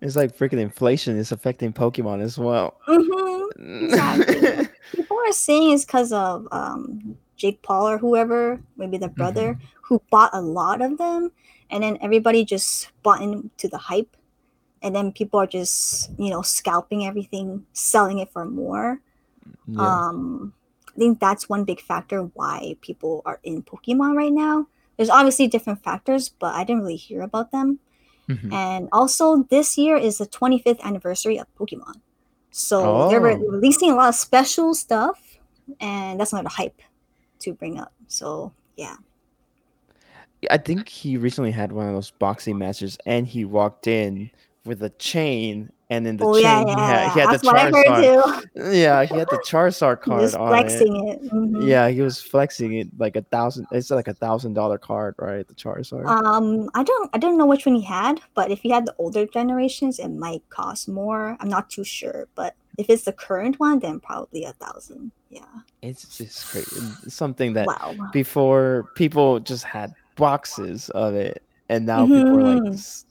It's 0.03 0.17
like 0.17 0.37
freaking 0.37 0.59
inflation 0.59 1.17
is 1.17 1.33
affecting 1.33 1.73
Pokemon 1.73 2.21
as 2.21 2.37
well. 2.39 2.79
hmm 2.85 3.45
Exactly. 3.85 4.69
People 4.95 5.17
are 5.17 5.33
saying 5.33 5.73
it's 5.73 5.85
because 5.85 6.13
of 6.13 6.47
um, 6.53 7.17
Jake 7.37 7.63
Paul 7.63 7.89
or 7.89 7.99
whoever, 7.99 8.61
maybe 8.77 8.99
the 8.99 9.09
brother, 9.09 9.59
who 9.81 10.03
bought 10.11 10.31
a 10.33 10.41
lot 10.41 10.83
of 10.83 10.99
them, 10.99 11.31
and 11.71 11.83
then 11.83 11.99
everybody 12.03 12.45
just 12.45 12.91
bought 13.03 13.23
into 13.23 13.69
the 13.69 13.79
hype, 13.79 14.17
and 14.83 14.95
then 14.95 15.13
people 15.13 15.41
are 15.41 15.47
just 15.47 16.11
you 16.19 16.31
know 16.31 16.43
scalping 16.43 17.07
everything, 17.07 17.65
selling 17.73 18.19
it 18.19 18.31
for 18.33 18.45
more. 18.45 19.01
Yeah. 19.67 20.09
Um, 20.09 20.53
I 20.89 20.99
think 20.99 21.21
that's 21.21 21.49
one 21.49 21.65
big 21.65 21.81
factor 21.81 22.23
why 22.35 22.77
people 22.81 23.23
are 23.25 23.39
in 23.45 23.63
Pokemon 23.63 24.17
right 24.17 24.33
now. 24.33 24.67
There's 24.97 25.11
obviously 25.11 25.47
different 25.49 25.83
factors, 25.83 26.29
but 26.29 26.55
I 26.55 26.65
didn't 26.65 26.83
really 26.83 26.97
hear 26.97 27.23
about 27.23 27.51
them. 27.51 27.81
Mhm. 28.29 28.53
And 28.53 28.89
also, 28.93 29.45
this 29.45 29.79
year 29.79 29.97
is 29.97 30.19
the 30.19 30.27
25th 30.27 30.81
anniversary 30.85 31.39
of 31.39 31.47
Pokemon. 31.59 32.01
So 32.51 33.09
they're 33.09 33.21
Oh. 33.21 33.37
releasing 33.37 33.91
a 33.91 33.95
lot 33.95 34.09
of 34.09 34.15
special 34.15 34.75
stuff, 34.75 35.39
and 35.81 36.19
that's 36.19 36.33
another 36.33 36.49
hype 36.49 36.81
to 37.41 37.53
bring 37.53 37.79
up. 37.79 37.93
So, 38.09 38.53
yeah. 38.77 38.97
I 40.51 40.59
think 40.59 40.89
he 40.89 41.17
recently 41.17 41.51
had 41.51 41.73
one 41.73 41.89
of 41.89 41.95
those 41.95 42.11
boxing 42.11 42.59
matches, 42.59 42.99
and 43.07 43.27
he 43.27 43.45
walked 43.45 43.87
in 43.87 44.31
with 44.65 44.83
a 44.83 44.91
chain, 44.91 45.71
and 45.89 46.07
in 46.07 46.17
the 46.17 46.25
oh, 46.25 46.35
chain 46.35 46.43
yeah, 46.43 46.65
he 46.65 46.71
yeah. 46.71 46.87
had 46.87 47.13
he 47.13 47.21
had 47.21 47.41
the 47.41 47.47
what 47.47 47.57
I 47.57 47.65
heard 47.71 47.87
Charizard. 47.87 48.43
too. 48.55 48.77
Yeah, 48.77 49.05
he 49.05 49.15
had 49.19 49.29
the 49.31 49.39
Charizard 49.47 49.99
He 50.05 50.11
card 50.11 50.23
was 50.23 50.35
on 50.35 50.47
it. 50.47 50.51
flexing 50.51 51.09
it. 51.09 51.23
Mhm. 51.33 51.67
Yeah, 51.67 51.89
he 51.89 52.01
was 52.01 52.21
flexing 52.21 52.73
it 52.75 52.89
like 52.99 53.15
a 53.17 53.23
thousand. 53.23 53.67
It's 53.71 53.91
like 53.91 54.09
a 54.09 54.15
thousand 54.15 54.55
dollar 54.55 54.79
card, 54.79 55.15
right? 55.19 55.47
The 55.47 55.55
Charizard. 55.55 56.07
Um, 56.07 56.69
I 56.75 56.83
don't, 56.83 57.11
I 57.15 57.19
don't 57.19 57.39
know 57.39 57.47
which 57.47 57.67
one 57.67 57.77
he 57.77 57.83
had, 57.83 58.21
but 58.35 58.51
if 58.51 58.61
he 58.61 58.71
had 58.71 58.85
the 58.87 58.95
older 58.99 59.27
generations, 59.27 59.99
it 60.01 60.09
might 60.09 60.43
cost 60.51 60.89
more. 60.89 61.37
I'm 61.41 61.49
not 61.49 61.71
too 61.71 61.85
sure, 61.85 62.27
but 62.35 62.55
if 62.79 62.91
it's 62.91 63.05
the 63.05 63.13
current 63.13 63.61
one, 63.61 63.79
then 63.79 64.01
probably 64.01 64.45
a 64.45 64.53
thousand. 64.55 65.13
Yeah. 65.31 65.45
it's 65.83 66.17
just 66.19 66.47
crazy. 66.47 66.81
It's 67.05 67.15
something 67.15 67.53
that 67.55 67.67
Wow. 67.67 67.95
before 68.13 68.91
people 68.97 69.39
just 69.41 69.65
had 69.65 69.93
boxes 70.17 70.89
of 70.91 71.15
it, 71.15 71.43
and 71.69 71.85
now 71.87 72.07
people 72.07 72.41
are 72.41 72.55
like, 72.55 72.63
Mhm. 72.63 72.73
"S- 72.75 73.05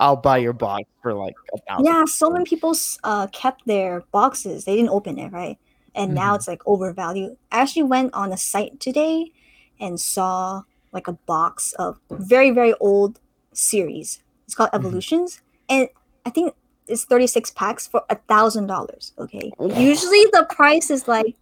"I'll 0.00 0.16
buy 0.16 0.38
your 0.38 0.52
box 0.52 0.84
for 1.02 1.14
like 1.14 1.34
a 1.54 1.58
thousand. 1.68 1.86
Yeah, 1.86 2.04
so 2.06 2.30
many 2.30 2.44
people 2.44 2.74
uh 3.02 3.26
kept 3.28 3.66
their 3.66 4.02
boxes. 4.12 4.64
They 4.64 4.76
didn't 4.76 4.90
open 4.90 5.18
it, 5.18 5.32
right? 5.32 5.58
And 5.94 6.14
now 6.14 6.32
Mhm. 6.32 6.36
it's 6.36 6.48
like 6.48 6.62
overvalued. 6.66 7.36
I 7.52 7.60
actually 7.60 7.84
went 7.84 8.14
on 8.14 8.32
a 8.32 8.36
site 8.36 8.80
today 8.80 9.32
and 9.80 9.98
saw 10.00 10.62
like 10.92 11.08
a 11.08 11.12
box 11.12 11.72
of 11.74 11.98
very 12.10 12.50
very 12.50 12.74
old 12.80 13.20
series. 13.52 14.20
It's 14.46 14.54
called 14.54 14.70
Mhm. 14.70 14.78
Evolutions, 14.78 15.40
and 15.68 15.88
I 16.26 16.30
think 16.30 16.54
it's 16.86 17.04
thirty 17.04 17.26
six 17.26 17.50
packs 17.50 17.86
for 17.86 18.02
a 18.10 18.16
thousand 18.28 18.66
dollars. 18.66 19.12
Okay, 19.18 19.52
Wow. 19.58 19.78
usually 19.78 20.24
the 20.32 20.46
price 20.50 20.90
is 20.90 21.08
like 21.08 21.36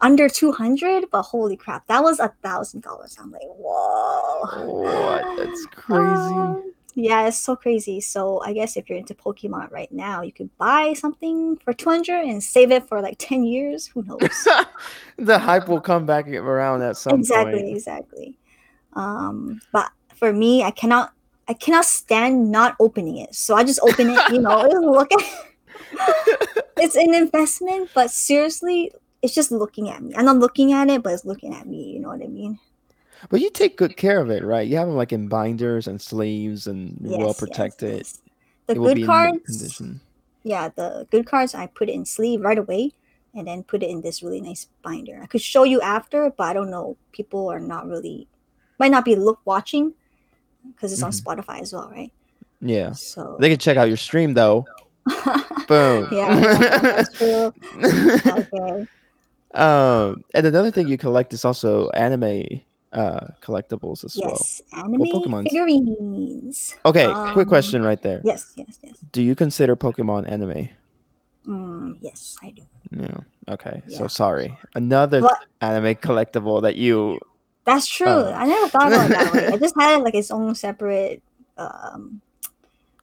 under 0.00 0.28
two 0.28 0.52
hundred, 0.52 1.10
but 1.10 1.22
holy 1.22 1.56
crap, 1.56 1.86
that 1.88 2.02
was 2.02 2.20
a 2.20 2.32
thousand 2.42 2.82
dollars. 2.82 3.16
I'm 3.20 3.30
like, 3.32 3.42
whoa, 3.42 4.46
What? 4.66 5.36
That's 5.36 5.66
crazy. 5.74 6.34
um, 6.34 6.72
yeah, 6.98 7.28
it's 7.28 7.38
so 7.38 7.54
crazy. 7.54 8.00
So 8.00 8.42
I 8.42 8.52
guess 8.52 8.76
if 8.76 8.88
you're 8.88 8.98
into 8.98 9.14
Pokemon 9.14 9.70
right 9.70 9.90
now, 9.92 10.22
you 10.22 10.32
could 10.32 10.50
buy 10.58 10.94
something 10.94 11.56
for 11.58 11.72
200 11.72 12.24
and 12.24 12.42
save 12.42 12.72
it 12.72 12.88
for 12.88 13.00
like 13.00 13.16
10 13.18 13.44
years. 13.44 13.86
Who 13.86 14.02
knows? 14.02 14.48
the 15.16 15.38
hype 15.38 15.68
will 15.68 15.80
come 15.80 16.06
back 16.06 16.26
around 16.28 16.82
at 16.82 16.96
some 16.96 17.20
exactly, 17.20 17.62
point. 17.62 17.76
exactly. 17.76 18.38
Um, 18.94 19.60
but 19.72 19.92
for 20.16 20.32
me, 20.32 20.64
I 20.64 20.72
cannot, 20.72 21.12
I 21.46 21.54
cannot 21.54 21.84
stand 21.84 22.50
not 22.50 22.74
opening 22.80 23.18
it. 23.18 23.32
So 23.32 23.54
I 23.54 23.62
just 23.62 23.78
open 23.82 24.10
it. 24.10 24.20
You 24.32 24.40
know, 24.40 24.66
look 24.68 25.12
at. 25.12 25.20
It. 25.20 26.64
it's 26.78 26.96
an 26.96 27.14
investment, 27.14 27.90
but 27.94 28.10
seriously, 28.10 28.90
it's 29.22 29.36
just 29.36 29.52
looking 29.52 29.88
at 29.88 30.02
me. 30.02 30.14
I'm 30.16 30.24
not 30.24 30.38
looking 30.38 30.72
at 30.72 30.90
it, 30.90 31.04
but 31.04 31.12
it's 31.12 31.24
looking 31.24 31.54
at 31.54 31.68
me. 31.68 31.92
You 31.92 32.00
know 32.00 32.08
what 32.08 32.22
I 32.22 32.26
mean? 32.26 32.58
But 33.30 33.40
you 33.40 33.50
take 33.50 33.76
good 33.76 33.96
care 33.96 34.20
of 34.20 34.30
it, 34.30 34.44
right? 34.44 34.66
You 34.66 34.76
have 34.76 34.86
them 34.88 34.96
like 34.96 35.12
in 35.12 35.28
binders 35.28 35.86
and 35.86 36.00
sleeves 36.00 36.66
and 36.66 36.96
Yes, 37.02 37.18
well 37.18 37.34
protected. 37.34 37.96
yes. 37.98 38.20
The 38.66 38.74
it 38.74 38.76
good 38.78 39.06
cards. 39.06 39.80
yeah, 40.44 40.68
the 40.74 41.06
good 41.10 41.26
cards, 41.26 41.54
I 41.54 41.66
put 41.66 41.88
it 41.88 41.94
in 41.94 42.04
sleeve 42.04 42.40
right 42.42 42.58
away 42.58 42.92
and 43.34 43.46
then 43.46 43.62
put 43.62 43.82
it 43.82 43.90
in 43.90 44.00
this 44.02 44.22
really 44.22 44.40
nice 44.40 44.66
binder. 44.82 45.20
I 45.22 45.26
could 45.26 45.42
show 45.42 45.64
you 45.64 45.80
after, 45.80 46.30
but 46.36 46.44
I 46.44 46.52
don't 46.52 46.70
know. 46.70 46.96
People 47.12 47.48
are 47.50 47.60
not 47.60 47.86
really, 47.86 48.28
might 48.78 48.90
not 48.90 49.04
be 49.04 49.16
look 49.16 49.40
watching 49.44 49.94
because 50.74 50.92
it's 50.92 51.02
on 51.02 51.12
Mhm. 51.12 51.22
Spotify 51.22 51.60
as 51.60 51.72
well, 51.72 51.88
right? 51.90 52.12
Yeah. 52.60 52.92
So, 52.92 53.36
They 53.40 53.48
can 53.48 53.58
check 53.58 53.76
out 53.76 53.88
your 53.88 53.96
stream 53.96 54.34
though. 54.34 54.66
Boom. 55.68 56.08
yeah, 56.12 56.40
that's 56.80 57.12
true. 57.18 57.52
Okay. 58.26 58.86
um, 59.54 60.22
and 60.34 60.46
another 60.46 60.70
thing 60.70 60.88
you 60.88 60.98
collect 60.98 61.32
is 61.32 61.44
also 61.44 61.88
anime 61.90 62.60
uh 62.92 63.28
collectibles 63.42 64.04
as 64.04 64.16
Yes, 64.16 64.62
anime 64.72 65.00
Pokemons? 65.02 65.44
figurines. 65.44 66.74
well. 66.84 66.90
Okay, 66.90 67.06
quick 67.34 67.46
Um, 67.46 67.50
question 67.50 67.82
right 67.82 68.00
there. 68.00 68.20
Yes, 68.24 68.52
yes, 68.56 68.78
yes. 68.82 68.96
Do 69.12 69.22
you 69.22 69.34
consider 69.34 69.76
Pokemon 69.76 70.30
anime? 70.30 70.70
Mm, 71.46 71.96
yes, 72.00 72.36
I 72.42 72.50
do. 72.50 72.62
No. 72.90 73.24
Okay. 73.48 73.82
So 73.88 74.06
sorry. 74.06 74.56
Another 74.74 75.20
But- 75.22 75.44
anime 75.60 75.94
collectible 75.96 76.60
that 76.62 76.76
you 76.76 77.20
That's 77.64 77.86
true. 77.86 78.06
Oh. 78.08 78.32
I 78.32 78.46
never 78.46 78.68
thought 78.68 78.88
about 78.92 79.10
it 79.10 79.12
that 79.12 79.32
way. 79.32 79.46
I 79.48 79.56
just 79.64 79.74
had 79.78 80.00
like 80.02 80.14
its 80.14 80.30
own 80.30 80.54
separate 80.54 81.22
um 81.58 82.20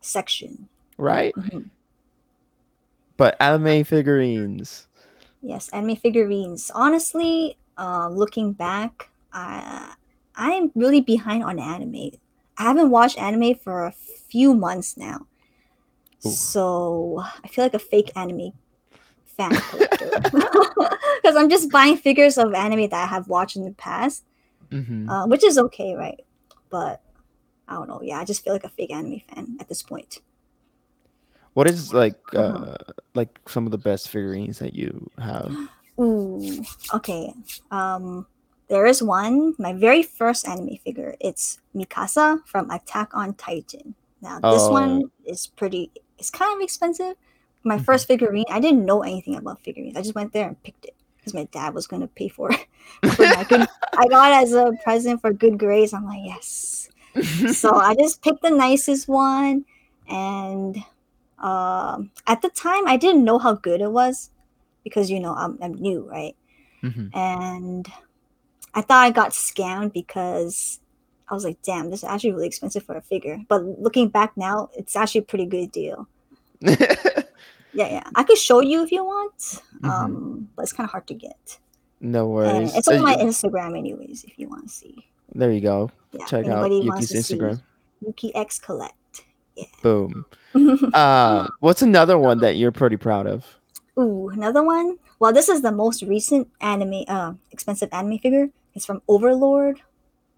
section. 0.02 0.68
right? 0.98 1.34
Mhm. 1.36 1.70
But 3.18 3.36
anime 3.40 3.84
figurines. 3.84 4.88
Yes, 5.42 5.70
anime 5.70 5.96
figurines. 5.96 6.72
Honestly, 6.74 7.58
uh, 7.78 8.10
looking 8.10 8.52
back, 8.54 9.10
I 9.36 9.96
I'm 10.36 10.72
really 10.76 11.02
behind 11.02 11.44
on 11.44 11.60
anime. 11.60 12.12
I 12.58 12.64
haven't 12.64 12.92
watched 12.92 13.20
anime 13.20 13.56
for 13.58 13.86
a 13.86 13.94
few 14.30 14.56
months 14.56 14.98
now, 14.98 15.28
Ooh. 16.26 16.32
so 16.32 17.24
I 17.44 17.48
feel 17.50 17.66
like 17.66 17.74
a 17.74 17.80
fake 17.80 18.12
anime 18.16 18.54
fan 19.26 19.58
collector 19.62 20.12
because 20.32 21.36
I'm 21.38 21.50
just 21.50 21.72
buying 21.72 21.98
figures 21.98 22.38
of 22.38 22.54
anime 22.54 22.90
that 22.90 23.04
I 23.04 23.08
have 23.08 23.28
watched 23.30 23.58
in 23.58 23.66
the 23.66 23.74
past, 23.74 24.26
hmm 24.72 25.08
uh, 25.10 25.26
which 25.28 25.44
is 25.46 25.58
okay, 25.58 25.96
right? 25.96 26.22
But 26.72 27.02
I 27.68 27.76
don't 27.76 27.90
know. 27.90 28.02
Yeah, 28.04 28.20
I 28.22 28.26
just 28.26 28.44
feel 28.44 28.54
like 28.54 28.66
a 28.66 28.70
fake 28.70 28.92
anime 28.94 29.22
fan 29.22 29.58
at 29.62 29.70
this 29.70 29.84
point. 29.84 30.20
What 31.54 31.68
is 31.70 31.94
like 31.94 32.20
Uh-huh. 32.36 32.66
uh 32.66 32.76
like 33.14 33.40
some 33.48 33.66
of 33.66 33.72
the 33.72 33.78
best 33.78 34.10
figurines 34.10 34.60
that 34.60 34.74
you 34.76 35.10
have? 35.20 35.58
Ooh, 36.00 36.64
okay. 36.94 37.34
Um, 37.72 38.28
there 38.68 38.86
is 38.86 39.02
one, 39.04 39.54
my 39.58 39.74
very 39.74 40.02
first 40.04 40.48
anime 40.48 40.78
figure. 40.84 41.16
It's 41.20 41.60
Mikasa 41.76 42.46
from 42.46 42.70
Attack 42.72 43.12
on 43.14 43.34
Titan. 43.36 43.96
Now, 44.22 44.40
this 44.40 44.64
Oh. 44.64 44.72
one 44.72 45.12
is 45.26 45.48
pretty, 45.48 45.92
it's 46.18 46.30
kind 46.32 46.56
of 46.56 46.62
expensive. 46.64 47.16
My 47.64 47.78
Mhm. 47.78 47.86
first 47.86 48.08
figurine, 48.08 48.46
I 48.50 48.60
didn't 48.60 48.86
know 48.86 49.04
anything 49.04 49.36
about 49.36 49.62
figurines. 49.64 49.96
I 49.98 50.02
just 50.02 50.16
went 50.16 50.34
there 50.34 50.48
and 50.48 50.62
picked 50.64 50.86
it 50.86 50.96
because 51.18 51.34
my 51.34 51.46
dad 51.52 51.74
was 51.74 51.88
going 51.88 52.02
to 52.02 52.08
pay 52.08 52.28
for 52.28 52.52
it. 52.52 52.66
good, 53.50 53.68
I 53.98 54.08
got 54.08 54.32
it 54.32 54.44
as 54.44 54.54
a 54.54 54.72
present 54.84 55.22
for 55.22 55.34
good 55.34 55.58
grades. 55.58 55.94
I'm 55.94 56.06
like, 56.06 56.22
yes. 56.24 56.90
so 57.54 57.74
I 57.76 57.96
just 57.96 58.22
picked 58.22 58.42
the 58.42 58.50
nicest 58.52 59.08
one, 59.08 59.66
and 60.08 60.78
um, 61.40 62.12
at 62.28 62.42
the 62.42 62.50
time 62.50 62.88
I 62.88 62.98
didn't 62.98 63.24
know 63.26 63.38
how 63.38 63.54
good 63.54 63.82
it 63.82 63.92
was 63.92 64.32
because 64.84 65.10
you 65.12 65.20
know 65.20 65.34
I'm, 65.34 65.58
I'm 65.62 65.74
new, 65.74 66.08
right? 66.10 66.36
Mhm. 66.84 67.16
And 67.16 67.88
I 68.76 68.82
thought 68.82 69.04
I 69.04 69.10
got 69.12 69.32
scammed 69.32 69.94
because 69.94 70.80
I 71.30 71.34
was 71.34 71.44
like, 71.44 71.58
damn, 71.64 71.90
this 71.90 72.00
is 72.04 72.10
actually 72.10 72.34
really 72.34 72.46
expensive 72.48 72.84
for 72.84 72.96
a 72.96 73.02
figure. 73.02 73.40
But 73.48 73.64
looking 73.80 74.10
back 74.10 74.36
now, 74.38 74.70
it's 74.78 74.96
actually 74.96 75.22
a 75.22 75.24
pretty 75.24 75.46
good 75.48 75.72
deal. 75.72 76.08
Yeah, 77.74 77.90
yeah. 77.90 78.04
I 78.16 78.24
could 78.24 78.38
show 78.38 78.62
you 78.62 78.84
if 78.84 78.92
you 78.94 79.04
want, 79.04 79.38
Mhm. 79.38 79.90
um, 79.90 80.50
but 80.56 80.64
it's 80.64 80.72
kind 80.72 80.88
of 80.88 80.92
hard 80.92 81.08
to 81.08 81.14
get. 81.14 81.58
no 82.00 82.22
And 82.40 82.58
worries. 82.70 82.74
it's 82.76 82.88
Uh, 82.88 82.94
on 82.96 83.02
my 83.04 83.16
Instagram, 83.18 83.78
anyways, 83.78 84.24
if 84.24 84.40
you 84.40 84.48
want 84.48 84.64
to 84.64 84.70
see. 84.74 85.06
there 85.34 85.52
you 85.52 85.60
go. 85.60 85.92
Yeah, 86.14 86.24
Check 86.26 86.48
out 86.48 86.72
Yuki's 86.72 87.12
Instagram. 87.12 87.62
Yuki 88.00 88.34
X 88.34 88.60
Collect. 88.60 89.26
Boom. 89.84 90.26
Uh, 90.94 91.48
what's 91.60 91.82
another 91.82 92.18
one 92.18 92.40
that 92.40 92.56
you're 92.56 92.72
pretty 92.72 92.96
proud 92.96 93.28
of? 93.28 93.44
Ooh, 94.00 94.30
another 94.30 94.64
one. 94.64 94.98
Well, 95.20 95.34
this 95.34 95.50
is 95.50 95.62
the 95.62 95.72
most 95.74 96.02
recent 96.04 96.48
anime, 96.62 97.04
uh, 97.10 97.34
expensive 97.52 97.90
anime 97.92 98.20
figure. 98.20 98.48
It's 98.76 98.86
from 98.86 99.02
Overlord. 99.08 99.82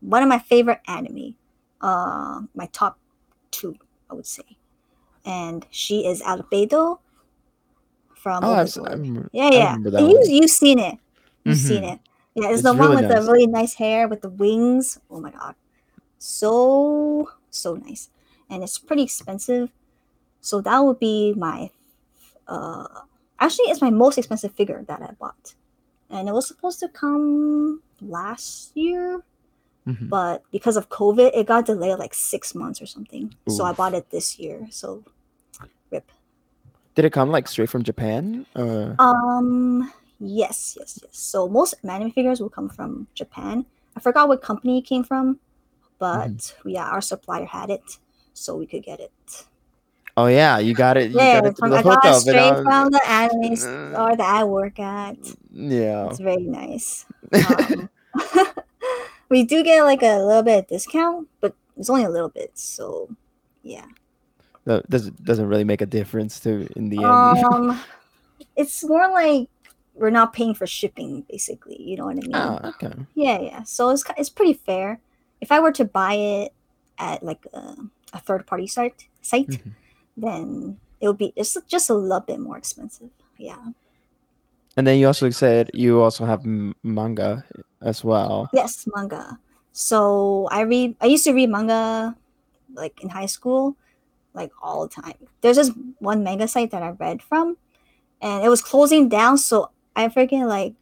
One 0.02 0.24
of 0.24 0.30
my 0.30 0.40
favorite 0.40 0.82
anime. 0.88 1.36
Uh, 1.82 2.42
my 2.56 2.68
top 2.72 3.00
two, 3.52 3.76
I 4.10 4.14
would 4.16 4.28
say. 4.28 4.44
And 5.26 5.66
she 5.72 6.06
is 6.08 6.22
Albedo 6.22 7.00
from 8.16 8.44
Oh, 8.44 8.54
I've, 8.54 8.68
s- 8.68 8.78
I 8.78 8.82
Overlord. 8.82 9.00
remember, 9.00 9.30
yeah, 9.34 9.50
yeah. 9.52 9.78
You, 10.00 10.24
you've 10.28 10.50
seen 10.50 10.80
it. 10.80 10.98
You've 11.44 11.58
Mhm. 11.58 11.68
seen 11.68 11.84
it. 11.84 12.00
Yeah, 12.36 12.50
it's, 12.50 12.60
It's 12.60 12.64
the 12.64 12.74
one 12.74 12.96
with 12.96 13.08
nice. 13.08 13.26
the 13.26 13.32
really 13.32 13.48
nice 13.48 13.74
hair 13.76 14.08
with 14.08 14.22
the 14.22 14.30
wings. 14.30 15.00
Oh 15.10 15.20
my 15.20 15.32
god, 15.32 15.56
so 16.20 17.30
so 17.50 17.76
nice, 17.76 18.10
and 18.50 18.64
it's 18.64 18.78
pretty 18.80 19.04
expensive. 19.04 19.72
So 20.42 20.62
that 20.62 20.80
would 20.80 21.00
be 21.00 21.34
my. 21.36 21.72
Uh, 22.48 22.88
actually, 23.40 23.68
it's 23.72 23.82
my 23.82 23.90
most 23.92 24.18
expensive 24.18 24.54
figure 24.54 24.84
that 24.88 25.02
I 25.02 25.14
bought, 25.20 25.56
and 26.10 26.28
it 26.30 26.34
was 26.34 26.48
supposed 26.48 26.80
to 26.80 26.88
come 26.90 27.82
last 28.02 28.72
year, 28.76 29.24
Mhm. 29.86 30.10
but 30.10 30.44
because 30.52 30.78
of 30.78 30.90
COVID, 30.90 31.32
it 31.34 31.48
got 31.48 31.66
delayed 31.66 31.98
like 32.00 32.14
six 32.14 32.54
months 32.54 32.82
or 32.82 32.86
something. 32.86 33.34
So 33.48 33.64
I 33.64 33.74
bought 33.74 33.94
it 33.94 34.10
this 34.10 34.38
year. 34.40 34.68
So 34.70 35.04
rip. 35.92 36.12
Did 36.96 37.06
it 37.06 37.14
come 37.14 37.30
like 37.30 37.48
straight 37.48 37.70
from 37.70 37.84
Japan? 37.84 38.46
Uh, 38.56 38.96
Um, 39.00 39.92
yes, 40.20 40.76
yes, 40.80 41.00
yes. 41.04 41.18
So 41.18 41.48
most 41.48 41.76
anime 41.84 42.12
figures 42.12 42.42
will 42.42 42.50
come 42.50 42.70
from 42.70 43.08
Japan. 43.14 43.66
I 43.96 44.00
forgot 44.00 44.28
what 44.28 44.42
company 44.42 44.80
it 44.80 44.86
came 44.86 45.04
from, 45.04 45.40
but 46.00 46.30
Mm-hmm. 46.38 46.70
yeah, 46.70 46.88
our 46.90 47.02
supplier 47.02 47.46
had 47.46 47.70
it, 47.70 48.00
so 48.34 48.56
we 48.56 48.66
could 48.68 48.84
get 48.84 49.00
it. 49.00 49.12
Oh 50.18 50.28
yeah, 50.28 50.58
you 50.60 50.74
got 50.74 50.98
it. 50.98 51.12
You 51.12 51.18
Yeah, 51.18 51.42
got 51.42 51.46
it 51.52 51.58
from, 51.58 51.70
the 51.72 51.78
I 51.78 51.84
got 51.84 52.06
it 52.06 52.22
straight 52.22 52.64
from 52.64 52.90
the 52.92 53.02
anime 53.08 53.54
Uh, 53.54 53.56
store 53.56 54.16
that 54.18 54.36
I 54.36 54.44
work 54.44 54.80
at. 54.80 55.18
yeah. 55.52 56.08
It's 56.10 56.20
very 56.20 56.44
nice. 56.46 57.06
Um, 57.34 57.90
we 59.30 59.44
do 59.44 59.64
get 59.64 59.84
like 59.84 60.02
a 60.02 60.18
little 60.20 60.44
bit 60.44 60.60
of 60.60 60.68
discount, 60.68 61.28
but 61.42 61.54
it's 61.78 61.90
only 61.90 62.04
a 62.04 62.10
little 62.10 62.30
bit. 62.30 62.52
So 62.58 63.10
yeah. 63.64 63.86
That 64.66 64.90
doesn't 64.90 65.24
doesn't 65.24 65.48
really 65.48 65.64
make 65.64 65.82
a 65.82 65.86
difference 65.86 66.40
to 66.42 66.68
in 66.76 66.90
the 66.90 66.98
end. 67.04 67.44
Um, 67.46 67.80
it's 68.56 68.84
more 68.84 69.10
like 69.12 69.48
we're 69.94 70.10
not 70.10 70.34
paying 70.34 70.54
for 70.54 70.68
shipping, 70.68 71.26
basically. 71.30 71.82
You 71.82 71.98
know 71.98 72.06
what 72.06 72.18
I 72.18 72.22
mean? 72.28 72.36
ah, 72.36 72.70
okay. 72.76 72.94
Yeah, 73.16 73.40
yeah. 73.40 73.64
So 73.64 73.90
it's 73.92 74.04
it's 74.18 74.30
pretty 74.30 74.54
fair. 74.54 75.00
If 75.42 75.52
I 75.52 75.60
were 75.60 75.72
to 75.74 75.86
buy 75.86 76.14
it 76.14 76.54
at 76.98 77.24
like 77.24 77.46
a, 77.54 77.76
a 78.14 78.20
third 78.20 78.46
party 78.48 78.68
site 78.68 79.08
site, 79.22 79.48
Mhm. 79.50 79.72
Then 80.18 80.80
it 81.00 81.08
would 81.08 81.18
be 81.18 81.32
it's 81.36 81.56
just 81.68 81.90
a 81.90 81.94
little 81.94 82.20
bit 82.20 82.40
more 82.40 82.58
expensive. 82.58 83.10
Yeah. 83.38 83.72
And 84.76 84.86
then 84.86 85.00
you 85.00 85.08
also 85.08 85.30
said 85.30 85.72
you 85.74 86.02
also 86.02 86.26
have 86.26 86.42
m- 86.46 86.76
manga 86.84 87.46
as 87.82 88.04
well. 88.04 88.50
Yes, 88.54 88.88
manga. 88.96 89.40
So 89.72 90.48
I 90.52 90.62
read. 90.62 90.96
I 91.00 91.06
used 91.06 91.24
to 91.26 91.34
read 91.34 91.50
manga, 91.50 92.16
like 92.74 93.02
in 93.02 93.10
high 93.10 93.28
school, 93.28 93.78
like 94.34 94.52
all 94.62 94.88
the 94.88 95.02
time. 95.02 95.18
There's 95.42 95.58
this 95.58 95.72
one 96.00 96.24
manga 96.24 96.48
site 96.48 96.72
that 96.72 96.84
I 96.84 96.90
read 96.90 97.22
from, 97.22 97.58
and 98.22 98.44
it 98.44 98.50
was 98.50 98.62
closing 98.62 99.10
down. 99.10 99.38
So 99.38 99.70
I 99.96 100.08
freaking 100.10 100.48
like 100.48 100.74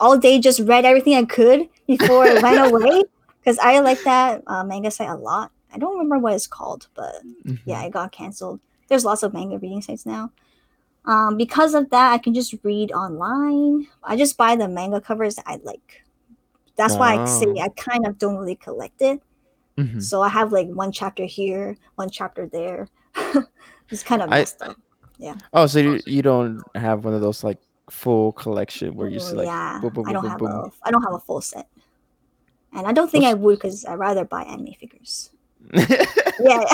all 0.00 0.18
day 0.18 0.38
just 0.38 0.60
read 0.60 0.84
everything 0.84 1.14
I 1.14 1.24
could 1.24 1.68
before 1.86 2.26
it 2.26 2.42
went 2.42 2.60
away 2.72 3.02
because 3.40 3.58
I 3.58 3.80
like 3.80 4.02
that 4.04 4.42
uh, 4.46 4.64
manga 4.64 4.90
site 4.90 5.08
a 5.08 5.16
lot. 5.16 5.52
I 5.72 5.78
don't 5.78 5.92
remember 5.94 6.18
what 6.18 6.34
it's 6.34 6.46
called, 6.46 6.88
but 6.94 7.14
Mhm. 7.44 7.60
yeah, 7.64 7.82
it 7.82 7.92
got 7.92 8.12
canceled. 8.12 8.60
There's 8.88 9.04
lots 9.04 9.22
of 9.22 9.32
manga 9.34 9.58
reading 9.58 9.82
sites 9.82 10.06
now. 10.06 10.30
Um, 11.04 11.36
because 11.36 11.74
of 11.74 11.90
that, 11.90 12.12
I 12.12 12.18
can 12.18 12.34
just 12.34 12.54
read 12.62 12.92
online. 12.92 13.86
I 14.02 14.16
just 14.16 14.36
buy 14.36 14.56
the 14.56 14.68
manga 14.68 15.00
covers 15.00 15.38
I 15.46 15.56
like. 15.62 16.02
That's 16.76 16.94
why 16.96 17.16
I 17.16 17.24
say 17.24 17.46
Oh. 17.46 17.60
I 17.60 17.68
kind 17.70 18.06
of 18.06 18.18
don't 18.18 18.36
really 18.36 18.56
collect 18.56 19.00
it. 19.02 19.22
Mhm. 19.78 20.02
So 20.02 20.22
I 20.22 20.28
have 20.28 20.52
like 20.52 20.68
one 20.68 20.92
chapter 20.92 21.24
here, 21.24 21.76
one 21.96 22.10
chapter 22.10 22.46
there. 22.46 22.88
it's 23.90 24.02
kind 24.02 24.22
of 24.22 24.30
I- 24.32 24.38
messed 24.40 24.62
up. 24.62 24.76
Oh, 25.54 25.66
so 25.66 25.78
you, 25.78 26.00
you 26.06 26.20
don't 26.22 26.62
have 26.74 27.04
one 27.06 27.14
of 27.14 27.22
those 27.22 27.42
like 27.42 27.58
full 27.88 28.32
collection 28.32 28.94
where 28.94 29.08
you 29.08 29.18
see 29.20 29.34
like 29.34 29.46
yeah, 29.46 29.78
boom, 29.80 29.92
boom, 29.94 30.08
I 30.08 30.12
don't 30.12 30.22
boom, 30.22 30.30
have 30.30 30.38
boom, 30.38 30.50
a 30.50 30.70
I 30.82 30.90
don't 30.90 31.02
have 31.02 31.14
a 31.14 31.20
full 31.20 31.40
set, 31.40 31.68
and 32.74 32.86
I 32.86 32.92
don't 32.92 33.10
think 33.10 33.24
I 33.24 33.32
would 33.32 33.56
because 33.56 33.86
I 33.86 33.94
rather 33.94 34.24
buy 34.26 34.42
anime 34.42 34.74
figures. 34.78 35.30
Yeah. 35.72 36.64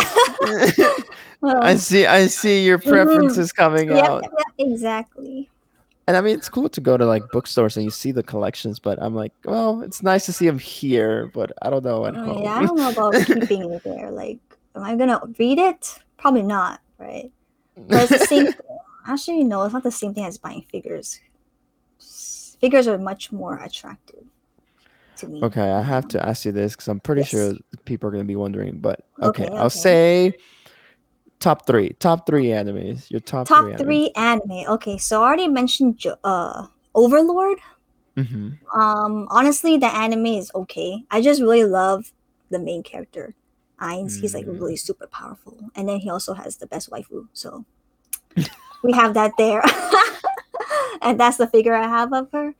Well, 1.40 1.58
I 1.60 1.74
see. 1.74 2.06
I 2.06 2.28
see 2.28 2.64
your 2.64 2.78
preferences 2.78 3.50
coming 3.52 3.90
yeah, 3.90 4.06
out, 4.06 4.22
yeah, 4.22 4.64
exactly. 4.64 5.50
and 6.06 6.16
I 6.16 6.20
mean 6.20 6.36
it's 6.36 6.48
cool 6.48 6.68
to 6.68 6.80
go 6.80 6.96
to 6.96 7.04
like 7.04 7.24
bookstores 7.32 7.76
and 7.76 7.84
you 7.84 7.90
see 7.90 8.12
the 8.12 8.22
collections. 8.22 8.78
But 8.78 9.02
I'm 9.02 9.12
like, 9.16 9.32
well, 9.44 9.82
it's 9.82 10.04
nice 10.04 10.24
to 10.26 10.32
see 10.32 10.46
them 10.46 10.60
here, 10.60 11.26
but 11.34 11.50
I 11.60 11.68
don't 11.70 11.84
know 11.84 12.06
at 12.06 12.14
Mm, 12.14 12.24
home. 12.24 12.44
Yeah, 12.44 12.54
I 12.54 12.62
don't 12.62 12.76
know 12.76 12.90
about 12.90 13.14
keeping 13.26 13.72
it 13.72 13.82
there. 13.84 14.12
Like, 14.12 14.38
am 14.76 14.84
I 14.84 14.94
gonna 14.94 15.20
read 15.36 15.58
it? 15.58 15.98
Probably 16.16 16.42
not, 16.42 16.80
right? 16.98 17.32
But 17.76 18.04
it's 18.04 18.12
the 18.12 18.18
same. 18.20 18.48
Actually, 19.08 19.42
no, 19.42 19.64
it's 19.64 19.74
not 19.74 19.82
the 19.82 19.90
same 19.90 20.14
thing 20.14 20.26
as 20.26 20.38
buying 20.38 20.62
figures. 20.70 21.18
Figures 22.60 22.86
are 22.86 22.98
much 22.98 23.32
more 23.32 23.58
attractive 23.58 24.22
to 25.22 25.28
me. 25.28 25.42
Okay, 25.42 25.70
I 25.70 25.80
have 25.82 26.06
to 26.08 26.24
ask 26.26 26.44
you 26.44 26.52
this 26.52 26.74
because 26.74 26.88
I'm 26.88 27.00
pretty 27.00 27.22
Yes. 27.22 27.30
sure 27.30 27.54
people 27.84 28.08
are 28.08 28.12
gonna 28.12 28.24
be 28.24 28.36
wondering. 28.36 28.78
But 28.78 29.00
okay, 29.22 29.44
Okay, 29.44 29.56
I'll 29.56 29.66
okay. 29.66 29.78
say 29.78 30.34
top 31.40 31.66
three, 31.66 31.90
top 31.98 32.26
three 32.26 32.46
animes. 32.46 33.10
Your 33.10 33.20
top, 33.20 33.48
Top 33.48 33.64
three. 33.64 33.76
three 33.76 34.10
anime. 34.16 34.64
Okay, 34.68 34.98
so 34.98 35.22
I 35.22 35.26
already 35.26 35.48
mentioned 35.48 36.04
uh, 36.24 36.66
Overlord. 36.94 37.58
hmm 38.16 38.50
Um, 38.74 39.26
honestly, 39.30 39.78
the 39.78 39.86
anime 39.86 40.26
is 40.26 40.50
okay. 40.54 41.02
I 41.10 41.20
just 41.22 41.40
really 41.40 41.64
love 41.64 42.12
the 42.50 42.58
main 42.58 42.82
character. 42.82 43.34
Ainz, 43.80 44.20
he's 44.20 44.34
like 44.34 44.46
Mm. 44.46 44.60
really 44.60 44.76
super 44.76 45.06
powerful, 45.08 45.58
and 45.74 45.88
then 45.88 45.98
he 45.98 46.08
also 46.10 46.34
has 46.34 46.56
the 46.56 46.66
best 46.66 46.90
waifu. 46.90 47.26
So 47.32 47.64
we 48.84 48.92
have 48.92 49.14
that 49.14 49.32
there, 49.38 49.62
and 51.02 51.18
that's 51.18 51.36
the 51.38 51.48
figure 51.48 51.74
I 51.74 51.88
have 51.88 52.12
of 52.12 52.30
her. 52.32 52.54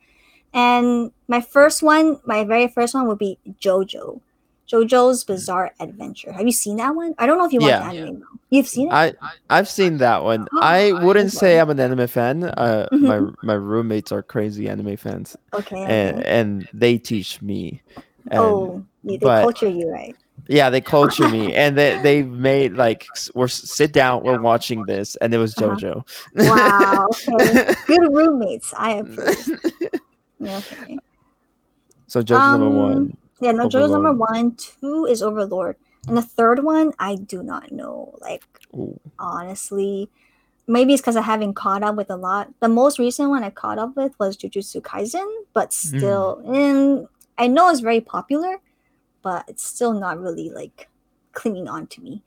And 0.54 1.12
my 1.28 1.40
first 1.40 1.82
one, 1.82 2.20
my 2.24 2.44
very 2.44 2.68
first 2.68 2.94
one, 2.94 3.06
would 3.08 3.18
be 3.18 3.38
JoJo. 3.60 4.20
JoJo's 4.70 5.24
Bizarre 5.24 5.72
Adventure. 5.80 6.32
Have 6.32 6.46
you 6.46 6.52
seen 6.52 6.76
that 6.76 6.94
one? 6.94 7.14
I 7.18 7.26
don't 7.26 7.36
know 7.36 7.44
if 7.44 7.52
you 7.52 7.60
watch 7.60 7.68
Yeah. 7.70 7.90
anime. 7.90 8.20
Though. 8.20 8.26
You've 8.50 8.68
seen 8.68 8.88
it? 8.88 8.92
I 8.94 9.12
I've 9.50 9.68
seen 9.68 9.98
that 9.98 10.24
one. 10.24 10.46
Oh, 10.52 10.60
I 10.62 10.88
I 10.88 10.92
wouldn't 11.04 11.26
love 11.26 11.32
say. 11.32 11.58
I'm 11.60 11.68
an 11.70 11.80
anime 11.80 12.06
fan. 12.06 12.44
Uh, 12.44 12.86
Mhm. 12.92 13.00
my 13.00 13.32
my 13.42 13.54
roommates 13.54 14.12
are 14.12 14.22
crazy 14.22 14.68
anime 14.68 14.96
fans, 14.96 15.36
okay. 15.54 15.82
and 15.82 16.18
okay. 16.20 16.28
and 16.28 16.68
they 16.72 16.96
teach 16.98 17.40
me. 17.42 17.82
And 18.30 18.40
oh, 18.40 18.84
they 19.04 19.16
but- 19.18 19.42
culture 19.42 19.68
you, 19.68 19.90
right? 19.90 20.14
yeah, 20.48 20.70
they 20.70 20.80
culture 20.80 21.28
me, 21.28 21.54
and 21.54 21.76
they 21.76 22.00
they 22.02 22.22
made 22.22 22.74
like 22.74 23.06
we're 23.34 23.48
sit 23.48 23.92
down, 23.92 24.22
we're 24.22 24.40
watching 24.40 24.84
this, 24.86 25.16
and 25.16 25.34
it 25.34 25.38
was 25.38 25.56
Uh-huh. 25.58 25.76
JoJo. 25.76 26.04
Wow. 26.36 27.08
Okay. 27.28 27.74
Good 27.86 28.12
roommates. 28.12 28.72
I 28.76 28.92
approve. 29.00 29.60
Yeah, 30.42 30.59
okay. 30.59 30.98
so 32.07 32.20
number 32.20 32.66
Um, 32.66 32.76
one. 32.76 33.16
Yeah, 33.40 33.52
no, 33.52 33.68
JoJo's 33.68 33.90
number 33.90 34.12
one. 34.12 34.55
Two 34.57 35.05
is 35.07 35.22
Overlord. 35.22 35.76
And 36.09 36.16
the 36.16 36.22
third 36.22 36.62
one, 36.64 36.92
I 36.98 37.14
do 37.16 37.42
not 37.42 37.70
know. 37.72 38.14
Like, 38.20 38.44
Ooh. 38.74 38.98
honestly, 39.18 40.09
maybe 40.66 40.92
it's 40.94 41.02
because 41.02 41.16
I 41.16 41.22
haven't 41.22 41.55
caught 41.55 41.83
up 41.83 41.96
with 41.96 42.11
a 42.11 42.16
lot. 42.16 42.52
The 42.61 42.68
most 42.68 42.98
recent 42.98 43.31
one 43.31 43.44
I 43.44 43.50
caught 43.50 43.78
up 43.78 43.96
with 43.96 44.12
was 44.18 44.37
Jujutsu 44.37 44.81
Kaisen, 44.83 45.28
but 45.55 45.72
still, 45.72 46.42
and 46.46 47.09
I 47.38 47.46
know 47.48 47.70
it's 47.70 47.81
very 47.81 48.00
popular, 48.00 48.59
but 49.22 49.44
it's 49.48 49.64
still 49.64 49.92
not 49.92 50.20
really 50.20 50.50
like 50.50 50.88
clinging 51.33 51.68
on 51.68 51.87
to 51.88 52.00
me. 52.00 52.22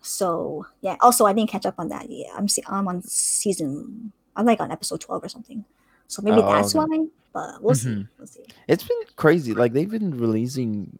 So 0.00 0.66
yeah. 0.80 0.96
Also, 1.00 1.26
I 1.26 1.32
didn't 1.32 1.50
catch 1.50 1.66
up 1.66 1.74
on 1.78 1.88
that 1.88 2.08
yet. 2.10 2.30
I'm 2.36 2.48
se- 2.48 2.62
I'm 2.68 2.86
on 2.88 3.02
season. 3.02 4.12
I'm 4.36 4.46
like 4.46 4.60
on 4.60 4.70
episode 4.70 5.00
twelve 5.00 5.24
or 5.24 5.28
something. 5.28 5.64
So 6.08 6.22
maybe 6.22 6.38
Oh, 6.42 6.52
that's 6.52 6.74
okay. 6.74 6.86
why. 6.86 7.06
But 7.32 7.62
we'll 7.62 7.74
see. 7.74 7.88
Mhm. 7.90 8.08
We'll 8.18 8.26
see. 8.26 8.40
It's 8.66 8.82
been 8.82 8.96
crazy. 9.16 9.54
Like 9.54 9.72
they've 9.72 9.90
been 9.90 10.18
releasing 10.18 10.98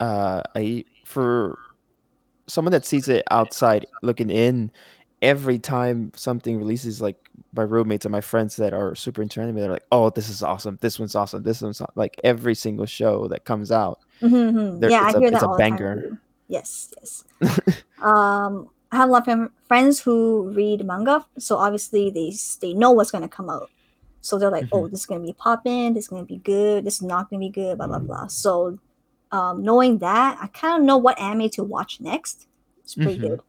uh 0.00 0.42
a 0.56 0.84
for 1.04 1.58
someone 2.48 2.72
that 2.72 2.84
sees 2.84 3.08
it 3.08 3.24
outside 3.30 3.86
looking 4.02 4.30
in 4.30 4.70
every 5.22 5.58
time 5.58 6.12
something 6.14 6.58
releases 6.58 7.00
like 7.00 7.16
my 7.54 7.62
roommates 7.62 8.04
and 8.04 8.12
my 8.12 8.20
friends 8.20 8.56
that 8.56 8.74
are 8.74 8.94
super 8.94 9.22
into 9.22 9.40
anime 9.40 9.56
they're 9.56 9.70
like 9.70 9.86
oh 9.90 10.10
this 10.10 10.28
is 10.28 10.42
awesome 10.42 10.76
this 10.82 10.98
one's 10.98 11.14
awesome 11.14 11.42
this 11.42 11.62
one's 11.62 11.80
aw-" 11.80 11.86
like 11.94 12.20
every 12.22 12.54
single 12.54 12.84
show 12.84 13.26
that 13.28 13.44
comes 13.46 13.72
out 13.72 14.00
Mm-hmm. 14.22 14.80
There- 14.80 14.90
Yeah, 14.90 15.06
it's 15.06 15.14
I 15.14 15.18
a- 15.18 15.20
hear 15.20 15.28
it's 15.28 15.40
that 15.40 15.46
a 15.46 15.48
all 15.48 15.56
the 15.56 15.62
time. 15.62 15.76
banger. 15.76 16.20
Yes, 16.48 16.92
yes. 16.98 17.24
um, 18.02 18.68
I 18.92 18.96
have 18.96 19.08
a 19.08 19.12
lot 19.12 19.26
of 19.28 19.50
friends 19.66 20.00
who 20.00 20.50
read 20.54 20.84
manga, 20.86 21.24
so 21.38 21.56
obviously 21.56 22.10
they 22.10 22.32
they 22.60 22.72
know 22.74 22.92
what's 22.92 23.10
gonna 23.10 23.28
come 23.28 23.50
out. 23.50 23.70
So 24.26 24.38
they're 24.38 24.50
like, 24.50 24.64
Mm-hmm. 24.66 24.76
"Oh, 24.76 24.88
this 24.88 25.00
is 25.00 25.06
gonna 25.06 25.24
be 25.24 25.32
popping. 25.32 25.94
This 25.94 26.04
is 26.04 26.08
gonna 26.08 26.24
be 26.24 26.38
good. 26.38 26.84
This 26.84 26.96
is 26.96 27.02
not 27.02 27.30
gonna 27.30 27.40
be 27.40 27.48
good." 27.50 27.78
Blah 27.78 27.86
blah 27.86 27.98
blah. 28.00 28.26
So, 28.26 28.78
um, 29.32 29.62
knowing 29.62 29.98
that, 29.98 30.38
I 30.40 30.46
kind 30.48 30.80
of 30.80 30.84
know 30.86 30.96
what 30.98 31.18
anime 31.20 31.50
to 31.50 31.62
watch 31.64 32.00
next. 32.00 32.46
It's 32.82 32.94
pretty 32.94 33.18
Mhm. 33.18 33.28
good. 33.28 33.40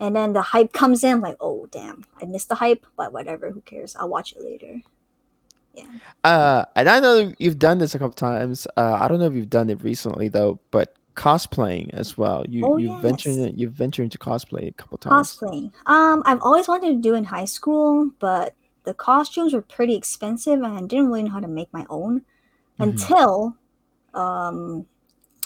And 0.00 0.16
then 0.16 0.32
the 0.32 0.42
hype 0.42 0.72
comes 0.72 1.04
in, 1.04 1.20
like, 1.20 1.36
"Oh, 1.40 1.66
damn, 1.70 2.04
I 2.20 2.24
missed 2.26 2.48
the 2.48 2.56
hype," 2.56 2.84
but 2.96 3.12
whatever. 3.12 3.50
Who 3.50 3.60
cares? 3.60 3.94
I'll 3.96 4.08
watch 4.08 4.32
it 4.32 4.42
later. 4.42 4.80
Yeah. 5.74 5.84
Uh 6.22 6.64
and 6.76 6.86
i 6.86 7.00
know 7.00 7.32
you've 7.38 7.58
done 7.58 7.78
this 7.78 7.94
a 7.94 7.98
couple 7.98 8.12
times 8.12 8.66
uh 8.76 8.98
i 9.00 9.08
don't 9.08 9.18
know 9.20 9.24
if 9.24 9.32
you've 9.32 9.48
done 9.48 9.70
it 9.70 9.82
recently 9.82 10.28
though 10.28 10.60
but 10.70 10.96
cosplaying 11.16 11.88
as 11.94 12.18
well 12.18 12.44
you 12.46 12.66
Oh, 12.66 12.76
you've 12.76 13.00
ventured 13.00 13.36
yes. 13.36 13.46
in- 13.48 13.58
you've 13.58 13.72
ventured 13.72 14.04
into 14.04 14.18
cosplay 14.18 14.68
a 14.68 14.72
couple 14.72 14.98
times 14.98 15.34
Cosplaying. 15.38 15.72
Um, 15.86 16.22
I've 16.26 16.42
always 16.42 16.68
wanted 16.68 16.88
to 16.88 16.96
do 17.08 17.14
in 17.14 17.24
high 17.24 17.46
school, 17.46 18.10
but 18.18 18.54
the 18.84 18.94
costumes 18.94 19.52
were 19.54 19.62
pretty 19.62 19.94
expensive, 19.94 20.54
and 20.54 20.66
I 20.66 20.80
didn't 20.82 21.06
really 21.08 21.22
know 21.24 21.30
how 21.30 21.40
to 21.40 21.48
make 21.48 21.72
my 21.72 21.86
own 21.88 22.20
Mhm. 22.80 22.84
until, 22.84 23.56
um, 24.14 24.86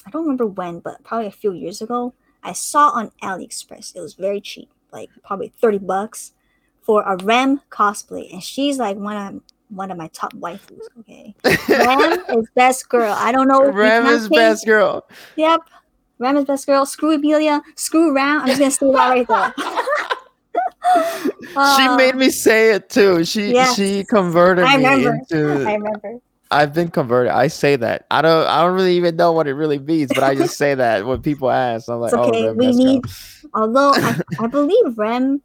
I 0.07 0.11
don't 0.11 0.23
remember 0.23 0.47
when, 0.47 0.81
but 0.81 1.03
probably 1.05 1.27
a 1.27 1.31
few 1.33 1.53
years 1.53 1.81
ago. 1.83 2.15
I 2.43 2.53
saw 2.53 2.91
on 2.91 3.11
AliExpress. 3.23 3.95
It 3.97 4.01
was 4.01 4.15
very 4.15 4.41
cheap, 4.41 4.71
like 4.93 5.11
probably 5.25 5.53
thirty 5.61 5.79
bucks, 5.79 6.33
for 6.81 7.03
a 7.03 7.17
Rem 7.17 7.61
cosplay, 7.71 8.33
and 8.33 8.43
she's 8.43 8.79
like 8.79 8.97
one 8.97 9.17
of 9.17 9.41
one 9.69 9.91
of 9.91 9.99
my 9.99 10.07
top 10.09 10.33
waifus. 10.35 10.79
Okay, 11.01 11.35
Ram 11.69 12.13
is 12.39 12.47
best 12.55 12.89
girl. 12.89 13.13
I 13.19 13.33
don't 13.33 13.49
know. 13.49 13.63
if 13.63 13.75
you 13.75 13.81
Ram 13.81 14.07
is 14.07 14.29
best 14.29 14.65
girl. 14.65 15.09
Yep, 15.35 15.61
Ram 16.21 16.37
is 16.37 16.45
best 16.45 16.67
girl. 16.67 16.87
Screw 16.87 17.13
Emilia. 17.15 17.61
Screw 17.75 18.15
Ram. 18.15 18.43
I'm 18.43 18.47
just 18.47 18.61
gonna 18.61 18.71
say 18.71 18.93
that 18.93 19.09
right 19.11 19.27
there. 19.27 19.55
she 20.95 21.87
Uh, 21.87 21.97
made 21.97 22.15
me 22.17 22.31
say 22.31 22.73
it 22.73 22.89
too. 22.91 23.25
She 23.25 23.53
yes. 23.53 23.75
she 23.77 24.05
converted 24.05 24.65
I 24.65 24.77
me 24.77 24.85
remember. 24.85 25.15
into 25.15 25.69
I 25.69 25.75
remember. 25.75 26.21
I've 26.51 26.73
been 26.73 26.89
converted. 26.91 27.33
I 27.33 27.49
say 27.49 27.75
that. 27.77 28.07
I 28.11 28.23
don't. 28.23 28.47
I 28.47 28.63
don't 28.63 28.75
really 28.75 28.97
even 28.97 29.17
know 29.17 29.33
what 29.33 29.49
it 29.49 29.55
really 29.55 29.79
means, 29.81 30.13
but 30.15 30.23
I 30.23 30.35
just 30.37 30.57
say 30.57 30.75
that 30.85 31.05
when 31.05 31.21
people 31.23 31.51
ask. 31.51 31.89
I'm 31.89 32.01
like, 32.01 32.13
It's 32.13 32.19
okay, 32.21 32.49
oh, 32.49 32.53
we 32.53 32.67
best 32.67 32.79
girl." 32.79 32.87
need- 32.87 33.05
Although 33.55 33.93
I, 33.95 34.21
I 34.41 34.47
believe 34.47 34.97
Rem 34.99 35.43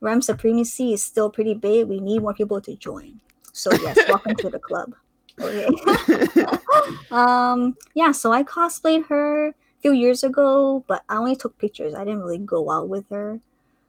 Rem 0.00 0.22
supremacy 0.22 0.92
is 0.92 1.02
still 1.04 1.30
pretty 1.30 1.54
big, 1.54 1.86
we 1.88 2.00
need 2.00 2.20
more 2.22 2.34
people 2.34 2.60
to 2.62 2.74
join. 2.76 3.20
So 3.52 3.70
yes, 3.72 3.96
welcome 4.08 4.34
to 4.36 4.50
the 4.50 4.58
club. 4.58 4.94
Okay. 5.40 5.68
um 7.10 7.76
yeah, 7.94 8.12
so 8.12 8.32
I 8.32 8.42
cosplayed 8.42 9.06
her 9.06 9.48
a 9.48 9.54
few 9.80 9.92
years 9.92 10.24
ago, 10.24 10.84
but 10.88 11.02
I 11.08 11.16
only 11.16 11.36
took 11.36 11.58
pictures. 11.58 11.94
I 11.94 12.04
didn't 12.04 12.20
really 12.22 12.38
go 12.38 12.70
out 12.70 12.88
with 12.88 13.08
her. 13.10 13.40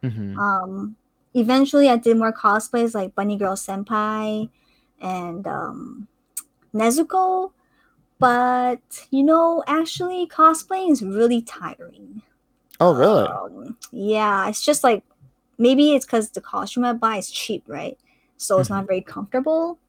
Mhm. 0.05 0.37
Um 0.37 0.95
eventually 1.33 1.89
I 1.89 1.97
did 1.97 2.17
more 2.17 2.31
cosplays 2.33 2.93
like 2.95 3.15
Bunny 3.15 3.37
Girl 3.37 3.55
Senpai 3.55 4.49
and 5.01 5.47
um 5.47 6.07
Nezuko. 6.73 7.51
But 8.19 9.07
you 9.11 9.23
know, 9.23 9.63
actually 9.67 10.27
cosplaying 10.27 10.91
is 10.91 11.01
really 11.01 11.41
tiring. 11.41 12.21
Oh, 12.79 12.93
really? 12.93 13.27
Um, 13.27 13.77
yeah, 13.91 14.47
it's 14.49 14.63
just 14.63 14.83
like 14.83 15.03
maybe 15.57 15.93
it's 15.95 16.05
because 16.05 16.29
the 16.29 16.41
costume 16.41 16.85
I 16.85 16.93
buy 16.93 17.17
is 17.17 17.29
cheap, 17.31 17.63
right? 17.67 17.97
So 18.37 18.59
it's 18.59 18.69
not 18.69 18.87
very 18.87 19.01
comfortable. 19.01 19.79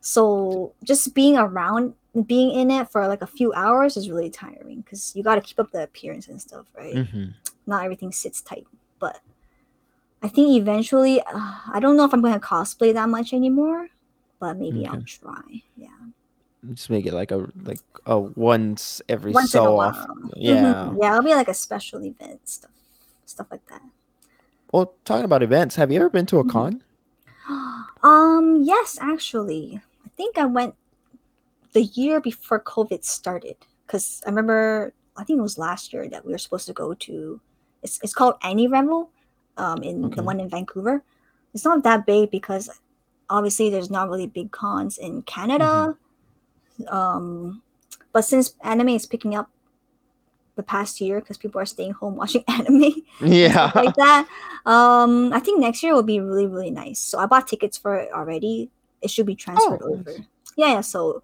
So 0.00 0.72
just 0.84 1.14
being 1.14 1.36
around, 1.36 1.94
being 2.26 2.50
in 2.50 2.70
it 2.70 2.90
for 2.90 3.06
like 3.08 3.22
a 3.22 3.26
few 3.26 3.52
hours 3.52 3.96
is 3.96 4.10
really 4.10 4.30
tiring 4.30 4.80
because 4.80 5.14
you 5.14 5.22
got 5.22 5.34
to 5.36 5.40
keep 5.40 5.58
up 5.58 5.70
the 5.72 5.82
appearance 5.82 6.28
and 6.28 6.40
stuff, 6.40 6.66
right? 6.76 6.94
Mhm. 6.94 7.34
Not 7.66 7.84
everything 7.84 8.12
sits 8.12 8.40
tight, 8.40 8.66
but 8.98 9.20
I 10.22 10.28
think 10.28 10.56
eventually, 10.60 11.20
uh, 11.20 11.24
I 11.72 11.78
don't 11.80 11.96
know 11.96 12.04
if 12.04 12.12
I'm 12.12 12.20
going 12.20 12.34
to 12.34 12.40
cosplay 12.40 12.92
that 12.92 13.08
much 13.08 13.32
anymore, 13.32 13.88
but 14.38 14.58
maybe 14.58 14.86
I'll 14.86 15.02
try. 15.02 15.62
Yeah, 15.76 15.88
Just 16.74 16.90
make 16.90 17.06
it 17.06 17.14
like 17.14 17.30
a 17.30 17.48
like 17.64 17.80
a 18.04 18.18
once 18.20 19.00
every 19.08 19.32
once 19.32 19.50
so 19.52 19.78
often. 19.80 20.16
Mhm. 20.28 20.32
Yeah. 20.36 20.92
yeah, 21.00 21.10
it'll 21.12 21.24
be 21.24 21.34
like 21.34 21.48
a 21.48 21.54
special 21.54 22.04
event 22.04 22.46
stuff, 22.48 22.70
stuff 23.24 23.46
like 23.50 23.64
that. 23.68 23.82
Well, 24.72 24.92
talking 25.04 25.24
about 25.24 25.42
events, 25.42 25.76
have 25.76 25.90
you 25.90 25.98
ever 26.00 26.10
been 26.10 26.26
to 26.26 26.38
a 26.38 26.44
Mhm. 26.44 26.50
con? 26.50 26.82
um, 28.02 28.60
yes, 28.62 28.98
actually. 29.00 29.80
I 30.04 30.08
think 30.16 30.36
I 30.36 30.44
went 30.44 30.74
the 31.72 31.82
year 31.82 32.20
before 32.20 32.60
COVID 32.60 33.04
started 33.04 33.56
because 33.86 34.22
I 34.26 34.28
remember 34.30 34.92
I 35.16 35.24
think 35.24 35.38
it 35.38 35.42
was 35.42 35.56
last 35.58 35.92
year 35.92 36.08
that 36.08 36.24
we 36.26 36.32
were 36.32 36.38
supposed 36.38 36.66
to 36.66 36.72
go 36.74 36.92
to. 36.94 37.40
It's 37.82 37.98
it's 38.02 38.12
called 38.14 38.34
Annie 38.42 38.68
Revel, 38.68 39.10
um, 39.60 39.82
in 39.84 40.04
Okay. 40.06 40.16
the 40.16 40.22
one 40.24 40.40
in 40.40 40.48
Vancouver. 40.48 41.02
It's 41.52 41.64
not 41.64 41.82
that 41.84 42.06
big 42.06 42.30
because 42.30 42.70
obviously 43.28 43.68
there's 43.70 43.90
not 43.90 44.08
really 44.08 44.26
big 44.26 44.50
cons 44.50 44.96
in 44.98 45.22
Canada. 45.22 45.96
Um, 46.88 47.62
but 48.12 48.24
since 48.24 48.54
anime 48.62 48.88
is 48.96 49.06
picking 49.06 49.34
up 49.36 49.50
the 50.56 50.62
past 50.62 51.00
year 51.00 51.20
because 51.20 51.38
people 51.38 51.60
are 51.60 51.66
staying 51.66 51.92
home 51.92 52.16
watching 52.20 52.44
anime, 52.48 52.92
Yeah. 53.20 53.70
like 53.74 53.94
that. 53.96 54.26
Um, 54.66 55.32
I 55.32 55.40
think 55.40 55.60
next 55.60 55.82
year 55.82 55.94
will 55.94 56.02
be 56.02 56.20
really 56.20 56.46
really 56.46 56.70
nice. 56.70 56.98
So 56.98 57.18
I 57.18 57.26
bought 57.26 57.46
tickets 57.48 57.76
for 57.78 57.96
it 57.96 58.10
already. 58.12 58.70
It 59.02 59.10
should 59.10 59.26
be 59.26 59.34
transferred 59.36 59.80
Oh, 59.82 59.94
over. 59.94 60.10
nice. 60.10 60.20
Yeah, 60.56 60.72
yeah. 60.74 60.80
So, 60.82 61.22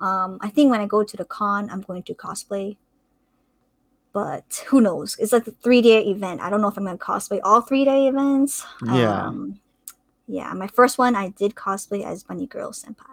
um, 0.00 0.38
I 0.40 0.48
think 0.48 0.70
when 0.70 0.80
I 0.80 0.86
go 0.86 1.04
to 1.04 1.16
the 1.16 1.24
con, 1.24 1.68
I'm 1.70 1.82
going 1.82 2.02
to 2.04 2.14
cosplay. 2.14 2.76
But 4.16 4.64
who 4.68 4.80
knows? 4.80 5.14
It's 5.18 5.30
like 5.30 5.46
a 5.46 5.50
three 5.50 5.82
day 5.82 6.00
event. 6.06 6.40
I 6.40 6.48
don't 6.48 6.62
know 6.62 6.68
if 6.68 6.78
I'm 6.78 6.86
gonna 6.86 6.96
cosplay 6.96 7.38
all 7.44 7.60
three 7.60 7.84
day 7.84 8.08
events. 8.08 8.64
Yeah. 8.82 9.26
Um, 9.26 9.60
yeah. 10.26 10.50
My 10.54 10.68
first 10.68 10.96
one, 10.96 11.14
I 11.14 11.28
did 11.28 11.54
cosplay 11.54 12.02
as 12.02 12.24
Bunny 12.24 12.46
Girl 12.46 12.70
Senpai. 12.70 13.04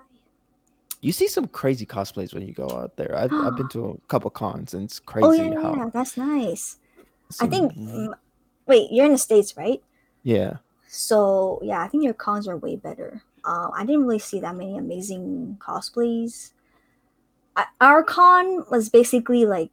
You 1.02 1.12
see 1.12 1.28
some 1.28 1.50
crazy 1.50 1.86
cosplays 1.86 2.34
when 2.34 2.48
you 2.48 2.54
go 2.54 2.70
out 2.70 2.96
there. 2.96 3.18
I've, 3.18 3.34
I've 3.34 3.58
been 3.58 3.68
to 3.72 4.00
a 4.02 4.08
couple 4.08 4.32
cons 4.32 4.74
and 4.74 4.86
it's 4.86 5.00
crazy 5.00 5.28
Oh 5.28 5.32
yeah, 5.34 5.62
how 5.62 5.76
yeah, 5.76 5.90
that's 5.94 6.16
nice. 6.16 6.78
I 7.42 7.48
think. 7.48 7.74
Wait, 8.66 8.90
you're 8.90 9.06
in 9.06 9.12
the 9.12 9.18
states, 9.18 9.58
right? 9.58 9.84
yeah. 10.24 10.54
So 10.88 11.60
yeah, 11.62 11.82
I 11.82 11.90
think 11.90 12.06
your 12.06 12.14
cons 12.14 12.48
are 12.48 12.56
way 12.56 12.78
better. 12.78 13.24
Uh, 13.44 13.72
I 13.76 13.86
didn't 13.86 14.06
really 14.06 14.20
see 14.20 14.40
that 14.40 14.56
many 14.56 14.78
amazing 14.78 15.58
cosplays. 15.60 16.54
I, 17.58 17.66
our 17.82 18.04
con 18.04 18.64
was 18.72 18.88
basically 18.88 19.46
like 19.46 19.70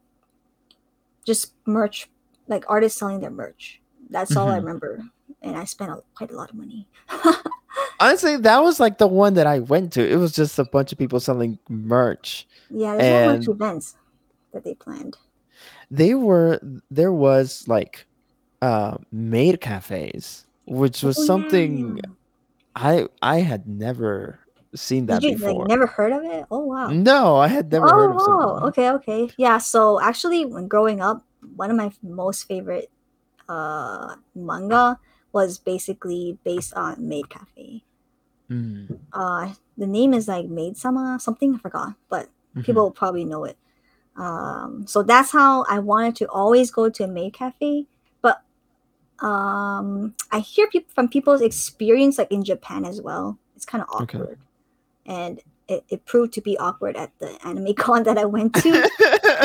just 1.25 1.53
merch, 1.65 2.09
like 2.47 2.65
artists 2.69 2.99
selling 2.99 3.19
their 3.21 3.31
merch. 3.31 3.81
That's 4.09 4.35
all 4.35 4.47
I 4.49 4.53
Mhm. 4.59 4.63
remember, 4.65 5.03
and 5.41 5.55
I 5.55 5.65
spent 5.65 5.91
a, 5.91 6.01
quite 6.15 6.31
a 6.31 6.35
lot 6.35 6.49
of 6.49 6.55
money. 6.55 6.87
Honestly, 7.99 8.35
that 8.37 8.63
was 8.63 8.79
like 8.79 8.97
the 8.97 9.07
one 9.07 9.35
that 9.35 9.47
I 9.47 9.59
went 9.59 9.93
to. 9.93 10.07
It 10.07 10.15
was 10.17 10.33
just 10.33 10.57
a 10.59 10.63
bunch 10.65 10.91
of 10.91 10.97
people 10.97 11.19
selling 11.19 11.59
merch. 11.69 12.47
yeah, 12.69 12.97
there's 12.97 13.27
not 13.27 13.37
much 13.37 13.47
And- 13.47 13.55
events 13.55 13.95
that 14.53 14.63
they 14.63 14.73
planned. 14.75 15.17
They 15.89 16.13
were 16.15 16.59
there 16.89 17.11
was 17.13 17.67
like 17.67 18.05
uh 18.61 18.97
maid 19.11 19.61
cafes, 19.61 20.45
which 20.65 21.03
was 21.03 21.17
Oh, 21.19 21.25
something 21.25 21.97
yeah. 21.97 22.03
I 22.75 23.07
I 23.21 23.41
had 23.41 23.67
never 23.67 24.39
seen 24.75 25.05
that 25.07 25.21
Did 25.21 25.31
you 25.31 25.35
before. 25.37 25.59
like 25.59 25.67
never 25.67 25.87
heard 25.87 26.11
of 26.13 26.23
it? 26.23 26.45
Oh 26.51 26.59
wow. 26.65 26.87
No, 26.87 27.37
I 27.37 27.47
had 27.47 27.71
never 27.71 27.87
heard 27.87 28.11
of 28.11 28.17
it. 28.17 28.21
oh, 28.21 28.67
okay, 28.67 28.89
okay. 28.91 29.29
Yeah, 29.37 29.57
so 29.57 29.99
actually 30.01 30.45
when 30.45 30.67
growing 30.67 31.01
up, 31.01 31.25
one 31.55 31.69
of 31.71 31.77
my 31.77 31.91
most 32.01 32.47
favorite 32.47 32.89
uh 33.49 34.15
manga 34.35 34.99
was 35.33 35.57
basically 35.59 36.37
based 36.43 36.73
on 36.73 37.07
Maid 37.07 37.29
Cafe. 37.29 37.83
Mm, 38.49 38.99
Uh 39.13 39.53
the 39.77 39.87
name 39.87 40.13
is 40.13 40.27
like 40.27 40.45
Maid 40.47 40.77
Sama 40.77 41.17
something, 41.19 41.55
I 41.55 41.57
forgot, 41.57 41.95
but 42.09 42.29
mhm. 42.55 42.63
people 42.63 42.83
will 42.83 42.91
probably 42.91 43.25
know 43.25 43.43
it. 43.45 43.57
Um 44.15 44.85
so 44.87 45.03
that's 45.03 45.31
how 45.31 45.63
I 45.69 45.79
wanted 45.79 46.15
to 46.17 46.29
always 46.29 46.71
go 46.71 46.89
to 46.89 47.03
a 47.03 47.07
Maid 47.07 47.33
Cafe, 47.33 47.87
but 48.21 48.41
um 49.19 50.15
I 50.31 50.39
hear 50.39 50.67
people 50.67 50.91
from 50.93 51.09
people's 51.09 51.41
experience 51.41 52.17
like 52.17 52.31
in 52.31 52.43
Japan 52.43 52.85
as 52.85 53.01
well. 53.01 53.37
It's 53.55 53.65
kind 53.65 53.83
of 53.83 54.01
Okay. 54.01 54.35
And 55.11 55.41
it, 55.67 55.83
it 55.89 56.05
proved 56.05 56.31
to 56.33 56.41
be 56.41 56.57
awkward 56.57 56.95
at 56.95 57.11
the 57.19 57.29
anime 57.45 57.73
con 57.83 58.03
that 58.03 58.17
I 58.17 58.25
went 58.25 58.55
to 58.63 58.69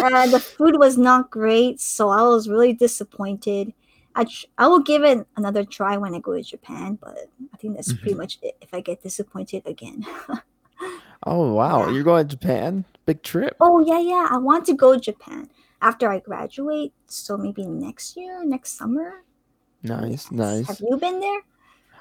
uh, 0.04 0.26
the 0.30 0.40
food 0.40 0.78
was 0.78 0.96
not 0.96 1.30
great, 1.30 1.80
so 1.80 2.08
I 2.08 2.22
was 2.22 2.48
really 2.48 2.72
disappointed. 2.72 3.72
I 4.14 4.24
tr- 4.24 4.46
I 4.56 4.66
will 4.68 4.80
give 4.80 5.02
it 5.04 5.26
another 5.36 5.64
try 5.64 5.96
when 5.98 6.14
I 6.14 6.20
go 6.20 6.32
to 6.34 6.42
Japan, 6.42 6.98
but 7.00 7.16
I 7.52 7.56
think 7.58 7.74
that's 7.76 7.92
pretty 7.92 8.14
Mhm. 8.14 8.22
much 8.22 8.38
it. 8.42 8.54
If 8.62 8.72
I 8.72 8.80
get 8.80 9.02
disappointed 9.02 9.62
again. 9.66 10.06
oh 11.26 11.52
wow, 11.52 11.86
Yeah. 11.86 11.92
you're 11.92 12.04
going 12.04 12.26
to 12.26 12.36
Japan? 12.36 12.84
Big 13.04 13.22
trip. 13.22 13.56
oh 13.60 13.80
yeah, 13.84 14.00
yeah, 14.00 14.26
I 14.30 14.38
want 14.38 14.64
to 14.66 14.74
go 14.74 14.94
to 14.94 15.00
Japan 15.00 15.48
after 15.82 16.08
I 16.10 16.18
graduate. 16.20 16.92
So 17.06 17.36
maybe 17.36 17.64
next 17.66 18.16
year, 18.16 18.44
next 18.44 18.78
summer. 18.78 19.22
Nice, 19.82 20.26
Yes. 20.26 20.32
nice. 20.32 20.66
Have 20.68 20.80
you 20.80 20.96
been 20.96 21.20
there? 21.20 21.40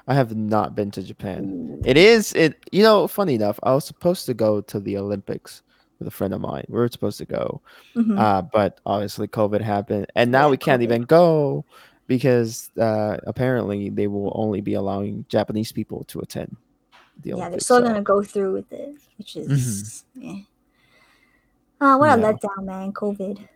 I 0.06 0.14
have 0.14 0.36
not 0.36 0.74
been 0.76 0.90
to 0.92 1.02
Japan. 1.02 1.80
It 1.84 1.96
is 1.96 2.32
it 2.34 2.54
you 2.72 2.82
know, 2.82 3.06
funny 3.08 3.34
enough, 3.34 3.58
I 3.62 3.74
was 3.74 3.84
supposed 3.84 4.26
to 4.26 4.34
go 4.34 4.60
to 4.62 4.78
the 4.80 4.96
Olympics 4.98 5.62
with 5.98 6.08
a 6.08 6.10
friend 6.10 6.32
of 6.34 6.40
mine. 6.40 6.64
We 6.68 6.78
were 6.78 6.88
supposed 6.88 7.18
to 7.18 7.24
go. 7.24 7.60
Mhm. 7.94 8.18
Uh, 8.18 8.42
but 8.42 8.80
obviously 8.86 9.26
COVID 9.28 9.60
happened 9.60 10.06
and 10.14 10.30
now 10.30 10.48
we 10.48 10.56
can't 10.56 10.82
even 10.82 11.02
go 11.02 11.64
because 12.06 12.70
uh 12.78 13.16
apparently 13.26 13.90
they 13.90 14.06
will 14.06 14.32
only 14.36 14.60
be 14.60 14.74
allowing 14.74 15.24
Japanese 15.28 15.72
people 15.72 16.04
to 16.04 16.20
attend 16.20 16.54
the 17.22 17.30
yeah, 17.30 17.48
they're 17.48 17.60
still 17.60 17.78
so- 17.78 17.86
gonna 17.86 18.02
go 18.02 18.22
through 18.22 18.52
with 18.52 18.70
it, 18.72 18.94
which 19.18 19.36
is 19.36 20.04
yeah. 20.14 20.38
Oh, 21.80 21.98
what 21.98 22.18
a 22.18 22.22
letdown, 22.22 22.64
man! 22.64 22.92
COVID. 22.92 23.46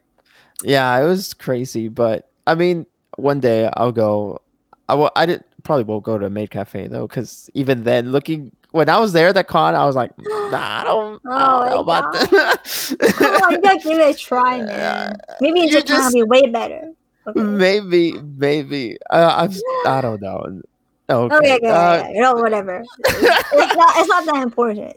Yeah, 0.63 0.99
it 1.01 1.05
was 1.07 1.33
crazy, 1.33 1.89
but 1.89 2.31
I 2.47 2.55
mean, 2.55 2.85
one 3.17 3.41
day 3.41 3.71
I'll 3.77 3.93
go. 3.93 4.43
I 4.89 4.95
will. 4.95 5.11
I 5.17 5.25
did 5.25 5.45
probably 5.61 5.85
won't 5.85 6.05
go 6.05 6.19
to 6.19 6.27
a 6.27 6.31
maid 6.31 6.51
cafe 6.51 6.87
though, 6.89 7.07
because 7.07 7.49
even 7.55 7.85
then, 7.85 8.13
looking 8.13 8.53
when 8.73 8.89
I 8.89 8.99
was 8.99 9.13
there 9.13 9.29
at 9.29 9.35
that 9.35 9.49
con, 9.49 9.75
I 9.75 9.85
was 9.85 9.97
like, 9.97 10.13
nah, 10.19 10.81
I 10.81 10.85
don't, 10.87 11.21
I 11.27 11.59
Oh 11.59 11.65
don't 11.65 11.71
know 11.71 11.81
about 11.81 12.13
that. 12.13 13.43
On, 13.45 13.53
you 13.53 13.61
gotta 13.61 13.79
give 13.79 13.99
it 13.99 14.15
a 14.15 14.19
try, 14.19 14.59
man. 14.63 15.17
Maybe 15.41 15.69
Japan 15.69 15.85
just- 15.87 16.15
be 16.15 16.23
way 16.23 16.47
better. 16.47 16.93
Okay. 17.27 17.41
maybe, 17.43 18.15
maybe. 18.39 18.97
Uh, 19.11 19.49
I'm. 19.49 19.53
I 19.87 20.01
don't 20.01 20.23
know. 20.23 20.63
Okay. 21.11 21.37
Okay, 21.37 21.55
okay, 21.57 21.67
uh, 21.69 21.99
okay, 22.05 22.13
no, 22.15 22.35
whatever. 22.35 22.83
it's 22.99 23.77
not. 23.77 23.95
It's 23.99 24.09
not 24.09 24.25
that 24.27 24.43
important. 24.43 24.97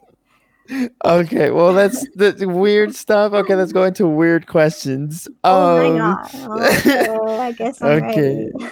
okay. 1.04 1.52
Well, 1.52 1.74
that's 1.74 2.08
the 2.16 2.46
weird 2.48 2.96
stuff. 2.96 3.34
Okay, 3.34 3.56
let's 3.56 3.74
go 3.74 3.84
into 3.84 4.08
weird 4.08 4.48
questions. 4.48 5.28
Oh 5.44 5.86
Um, 5.86 5.98
my 5.98 5.98
god. 6.00 6.66
Okay, 6.70 7.38
I 7.40 7.52
guess 7.52 7.82
I'm 7.82 8.04
okay. 8.04 8.50
ready. 8.56 8.70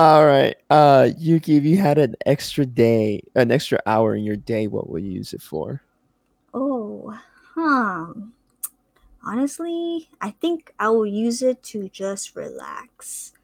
All 0.00 0.24
right. 0.24 0.56
Uh 0.70 1.10
Yuki, 1.18 1.58
if 1.58 1.64
you 1.64 1.76
had 1.76 1.98
an 1.98 2.14
extra 2.24 2.64
day, 2.64 3.20
an 3.34 3.52
extra 3.52 3.78
hour 3.84 4.16
in 4.16 4.24
your 4.24 4.36
day, 4.36 4.66
what 4.66 4.88
would 4.88 5.04
you 5.04 5.12
use 5.12 5.34
it 5.34 5.42
for? 5.42 5.82
Oh, 6.54 7.14
huh. 7.54 8.14
Honestly, 9.22 10.08
I 10.18 10.30
think 10.30 10.72
I 10.78 10.88
will 10.88 11.04
use 11.04 11.42
it 11.42 11.62
to 11.64 11.90
just 11.90 12.34
relax. 12.34 13.34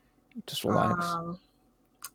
Just 0.47 0.65
relax. 0.65 1.05
Um, 1.05 1.39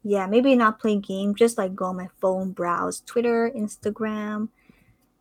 yeah, 0.04 0.26
maybe 0.26 0.56
not 0.56 0.80
play 0.80 0.98
game, 0.98 1.36
just 1.36 1.60
like 1.60 1.76
go 1.76 1.86
on 1.86 1.98
my 1.98 2.10
phone, 2.20 2.52
browse 2.52 3.02
Twitter, 3.02 3.52
Instagram, 3.56 4.50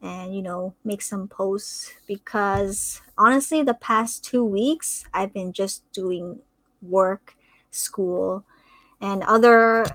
and 0.00 0.34
you 0.34 0.40
know, 0.40 0.72
make 0.82 1.02
some 1.02 1.28
posts 1.28 1.92
because 2.06 3.02
honestly, 3.18 3.62
the 3.62 3.74
past 3.74 4.24
two 4.24 4.46
weeks 4.46 5.04
I've 5.12 5.34
been 5.34 5.52
just 5.52 5.82
doing 5.92 6.38
work, 6.80 7.36
school, 7.70 8.46
and 9.00 9.22
other 9.24 9.86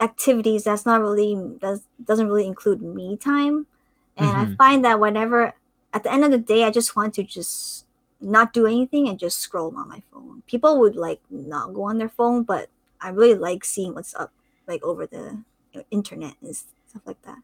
activities 0.00 0.64
that's 0.64 0.86
not 0.86 1.00
really 1.00 1.34
does 1.60 1.82
doesn't 2.04 2.28
really 2.28 2.46
include 2.46 2.80
me 2.82 3.16
time. 3.16 3.66
And 4.16 4.36
I 4.36 4.44
Mhm. 4.46 4.56
find 4.56 4.84
that 4.84 5.00
whenever 5.00 5.54
at 5.92 6.02
the 6.02 6.12
end 6.12 6.24
of 6.24 6.30
the 6.30 6.38
day 6.38 6.64
I 6.64 6.70
just 6.70 6.94
want 6.94 7.14
to 7.14 7.22
just 7.22 7.84
not 8.20 8.52
do 8.52 8.66
anything 8.66 9.08
and 9.08 9.18
just 9.18 9.38
scroll 9.38 9.74
on 9.76 9.88
my 9.88 10.02
phone. 10.12 10.42
People 10.46 10.78
would 10.80 10.96
like 10.96 11.20
not 11.30 11.72
go 11.74 11.84
on 11.84 11.98
their 11.98 12.08
phone, 12.08 12.42
but 12.42 12.68
I 13.00 13.08
really 13.10 13.34
like 13.38 13.64
seeing 13.64 13.94
what's 13.94 14.14
up 14.14 14.32
like 14.66 14.82
over 14.82 15.06
the 15.06 15.38
internet 15.90 16.34
and 16.42 16.54
stuff 16.54 17.02
like 17.06 17.22
that. 17.22 17.38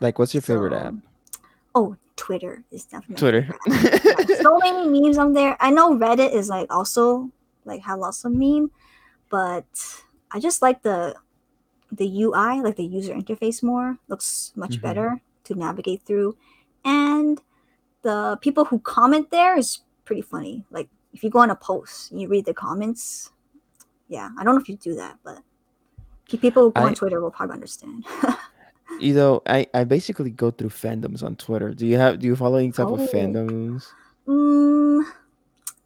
Like 0.00 0.18
what's 0.18 0.34
your 0.34 0.42
favorite 0.42 0.72
app? 0.72 0.94
Oh, 1.74 1.96
Twitter 2.16 2.64
is 2.70 2.84
definitely 2.84 3.16
Twitter. 3.16 3.56
my 3.66 3.76
favorite 3.76 4.06
app. 4.06 4.28
Yeah, 4.28 4.36
so 4.42 4.58
many 4.62 4.88
memes 5.00 5.18
on 5.18 5.32
there. 5.34 5.56
I 5.60 5.70
know 5.70 5.94
Reddit 5.96 6.32
is 6.32 6.48
like 6.48 6.72
also 6.72 7.30
like 7.64 7.82
have 7.82 7.98
lots 7.98 8.24
of 8.24 8.32
meme, 8.32 8.70
but 9.30 9.66
I 10.32 10.40
just 10.40 10.62
like 10.62 10.82
the 10.82 11.14
the 11.92 12.22
UI, 12.22 12.60
like 12.62 12.76
the 12.76 12.84
user 12.84 13.14
interface 13.14 13.62
more. 13.62 13.98
Looks 14.08 14.52
much 14.56 14.78
Mhm. 14.78 14.82
better 14.82 15.20
to 15.44 15.54
navigate 15.54 16.02
through. 16.02 16.36
And 16.84 17.40
the 18.02 18.38
people 18.40 18.64
who 18.64 18.78
comment 18.80 19.30
there 19.30 19.56
is 19.56 19.80
pretty 20.04 20.22
funny. 20.22 20.64
Like 20.70 20.88
if 21.12 21.22
you 21.22 21.30
go 21.30 21.38
on 21.40 21.50
a 21.50 21.56
post 21.56 22.10
and 22.10 22.20
you 22.20 22.28
read 22.28 22.44
the 22.44 22.54
comments, 22.54 23.30
yeah. 24.08 24.30
I 24.38 24.44
don't 24.44 24.54
know 24.56 24.60
if 24.60 24.68
you 24.68 24.76
do 24.76 24.94
that, 24.96 25.18
but 25.24 25.38
people 26.28 26.64
who 26.64 26.72
go 26.72 26.82
I- 26.82 26.86
on 26.86 26.94
Twitter 26.94 27.20
will 27.20 27.30
probably 27.30 27.54
understand. 27.54 28.04
you 29.00 29.14
know, 29.14 29.42
I, 29.46 29.66
I 29.74 29.84
basically 29.84 30.30
go 30.30 30.50
through 30.50 30.70
fandoms 30.70 31.22
on 31.22 31.36
Twitter. 31.36 31.72
Do 31.72 31.86
you 31.86 31.98
have 31.98 32.18
do 32.18 32.26
you 32.26 32.34
follow 32.36 32.58
any 32.58 32.72
type 32.72 32.88
of 32.88 33.00
Oh. 33.00 33.06
fandoms? 33.06 33.86
Mm, 34.26 35.04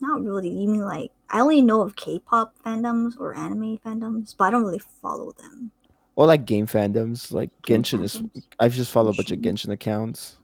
not 0.01 0.23
really. 0.25 0.49
You 0.49 0.69
mean 0.69 0.81
like 0.85 1.13
I 1.31 1.41
only 1.41 1.63
know 1.63 1.81
of 1.81 1.97
K-pop 1.97 2.57
fandoms 2.65 3.19
or 3.19 3.35
anime 3.35 3.79
fandoms, 3.79 4.35
but 4.37 4.45
I 4.45 4.51
don't 4.51 4.65
really 4.65 4.81
follow 5.01 5.33
them. 5.33 5.71
Or 6.17 6.27
like 6.27 6.45
game 6.45 6.67
fandoms? 6.67 7.33
Like 7.33 7.51
Genshin 7.63 8.03
is. 8.03 8.21
I've 8.59 8.75
just 8.75 8.91
followed 8.91 9.15
a 9.15 9.17
bunch 9.17 9.31
of 9.31 9.39
Genshin. 9.39 9.73
Accounts. 9.73 10.37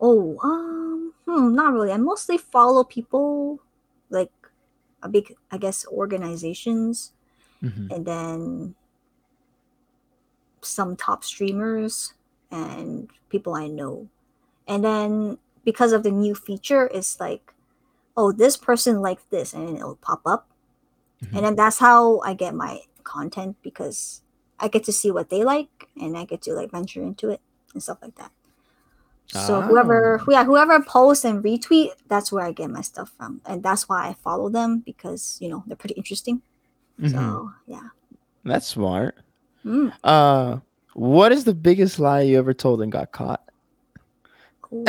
Oh, 0.00 0.38
um, 0.42 1.12
hmm, 1.26 1.54
not 1.54 1.72
really. 1.72 1.92
I 1.92 1.96
mostly 1.96 2.38
follow 2.38 2.84
people 2.84 3.60
like 4.08 4.32
a 5.02 5.08
big, 5.08 5.34
I 5.50 5.58
guess, 5.58 5.86
organizations, 5.88 7.12
Mhm. 7.62 7.90
and 7.90 8.06
then 8.06 8.74
some 10.62 10.96
top 10.96 11.24
streamers 11.24 12.14
and 12.50 13.10
people 13.28 13.54
I 13.54 13.66
know. 13.66 14.08
And 14.66 14.84
then 14.84 15.38
because 15.64 15.92
of 15.92 16.02
the 16.02 16.10
new 16.10 16.34
feature, 16.34 16.86
it's 16.94 17.18
like, 17.20 17.52
oh, 18.20 18.32
this 18.32 18.56
person 18.56 19.00
likes 19.00 19.24
this, 19.30 19.54
and 19.56 19.76
it'll 19.76 19.96
pop 19.96 20.20
up. 20.26 20.46
Mhm. 21.24 21.36
and 21.36 21.42
then 21.44 21.54
that's 21.56 21.78
how 21.78 22.20
I 22.20 22.32
get 22.32 22.54
my 22.54 22.80
content 23.04 23.56
because 23.62 24.22
I 24.58 24.68
get 24.68 24.84
to 24.84 24.92
see 24.92 25.10
what 25.12 25.28
they 25.28 25.44
like 25.44 25.88
and 26.00 26.16
I 26.16 26.24
get 26.24 26.40
to 26.48 26.54
like 26.56 26.70
venture 26.72 27.02
into 27.02 27.28
it 27.28 27.40
and 27.74 27.82
stuff 27.82 27.98
like 28.00 28.16
that. 28.16 28.32
So 29.28 29.60
whoever, 29.60 30.18
Ah. 30.20 30.24
yeah, 30.32 30.44
whoever 30.48 30.80
posts 30.80 31.24
and 31.28 31.44
retweet, 31.44 31.90
that's 32.08 32.32
where 32.32 32.42
I 32.44 32.52
get 32.52 32.70
my 32.70 32.80
stuff 32.80 33.12
from, 33.18 33.40
and 33.44 33.62
that's 33.62 33.84
why 33.88 34.08
I 34.08 34.14
follow 34.14 34.48
them 34.48 34.80
because 34.80 35.36
you 35.42 35.48
know 35.52 35.60
they're 35.66 35.76
pretty 35.76 35.94
interesting. 36.00 36.40
Mhm. 36.98 37.12
So 37.12 37.52
yeah. 37.68 37.88
That's 38.44 38.66
smart. 38.66 39.14
Mm. 39.64 39.92
Uh 40.02 40.60
what 40.96 41.32
is 41.36 41.44
the 41.44 41.54
biggest 41.54 42.00
lie 42.00 42.22
you 42.24 42.38
ever 42.40 42.54
told 42.56 42.80
and 42.80 42.90
got 42.90 43.12
caught? 43.12 43.44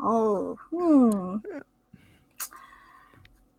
Oh, 0.00 0.56
hmm. 0.70 1.38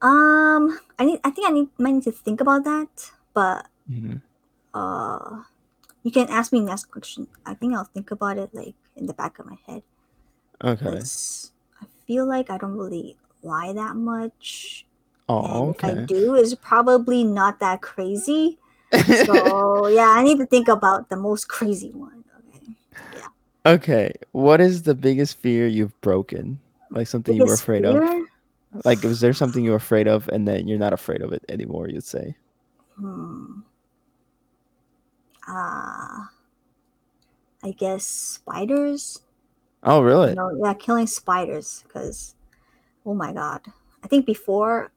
Um, 0.02 0.80
I 0.98 1.06
need. 1.06 1.20
I 1.24 1.32
think 1.32 1.48
I 1.48 1.52
need. 1.52 1.70
Might 1.78 1.92
need 1.94 2.04
to 2.04 2.12
think 2.12 2.42
about 2.42 2.64
that, 2.66 3.12
but 3.34 3.68
Mhm. 3.90 4.22
uh 4.74 5.44
you 6.04 6.12
can 6.12 6.28
ask 6.30 6.52
me 6.54 6.60
next 6.60 6.86
question 6.92 7.28
i 7.46 7.54
think 7.54 7.74
i'll 7.76 7.84
think 7.86 8.12
about 8.12 8.38
it 8.38 8.54
like 8.54 8.76
in 8.96 9.06
the 9.08 9.14
back 9.14 9.40
of 9.40 9.46
my 9.46 9.58
head 9.66 9.84
Okay. 10.64 11.10
i 11.82 11.86
feel 12.06 12.26
like 12.28 12.50
i 12.50 12.58
don't 12.58 12.78
really 12.78 13.18
lie 13.44 13.74
that 13.74 13.96
much 13.96 14.86
Oh, 15.30 15.44
and 15.44 15.70
if 15.70 15.84
i 15.84 15.96
okay. 15.96 16.08
do 16.08 16.36
it's 16.36 16.56
probably 16.56 17.24
not 17.24 17.60
that 17.60 17.82
crazy 17.82 18.58
so 19.12 19.88
yeah 19.88 20.10
i 20.10 20.24
need 20.24 20.38
to 20.40 20.46
think 20.46 20.68
about 20.68 21.10
the 21.10 21.18
most 21.18 21.48
crazy 21.48 21.92
one 21.92 22.24
okay 22.40 22.76
Yeah. 23.12 23.28
okay. 23.66 24.14
What 24.32 24.62
is 24.62 24.84
the 24.84 24.96
biggest 24.96 25.38
fear 25.40 25.68
you've 25.68 26.00
broken? 26.02 26.60
Like 26.92 27.08
something 27.08 27.36
you 27.36 27.46
were 27.46 27.54
Biggest 27.54 27.64
afraid 27.64 27.86
of? 27.86 28.04
Like 28.86 29.02
was 29.04 29.20
there 29.20 29.34
something 29.34 29.64
you 29.64 29.72
were 29.72 29.78
afraid 29.78 30.08
of 30.08 30.28
and 30.30 30.48
then 30.48 30.68
you're 30.68 30.78
not 30.78 30.94
afraid 30.94 31.22
of 31.22 31.34
it 31.34 31.44
anymore, 31.50 31.90
you'd 31.90 32.04
say? 32.04 32.36
hmm. 32.98 33.62
uh 35.48 36.26
i 37.64 37.72
guess 37.78 38.06
spiders 38.06 39.22
Oh 39.84 40.02
really? 40.02 40.30
you 40.30 40.36
know, 40.36 40.52
yeah, 40.62 40.74
killing 40.74 41.08
spiders 41.08 41.84
because, 41.88 42.36
oh 43.06 43.14
my 43.14 43.32
god, 43.32 43.62
I 44.04 44.08
think 44.08 44.26
before, 44.26 44.92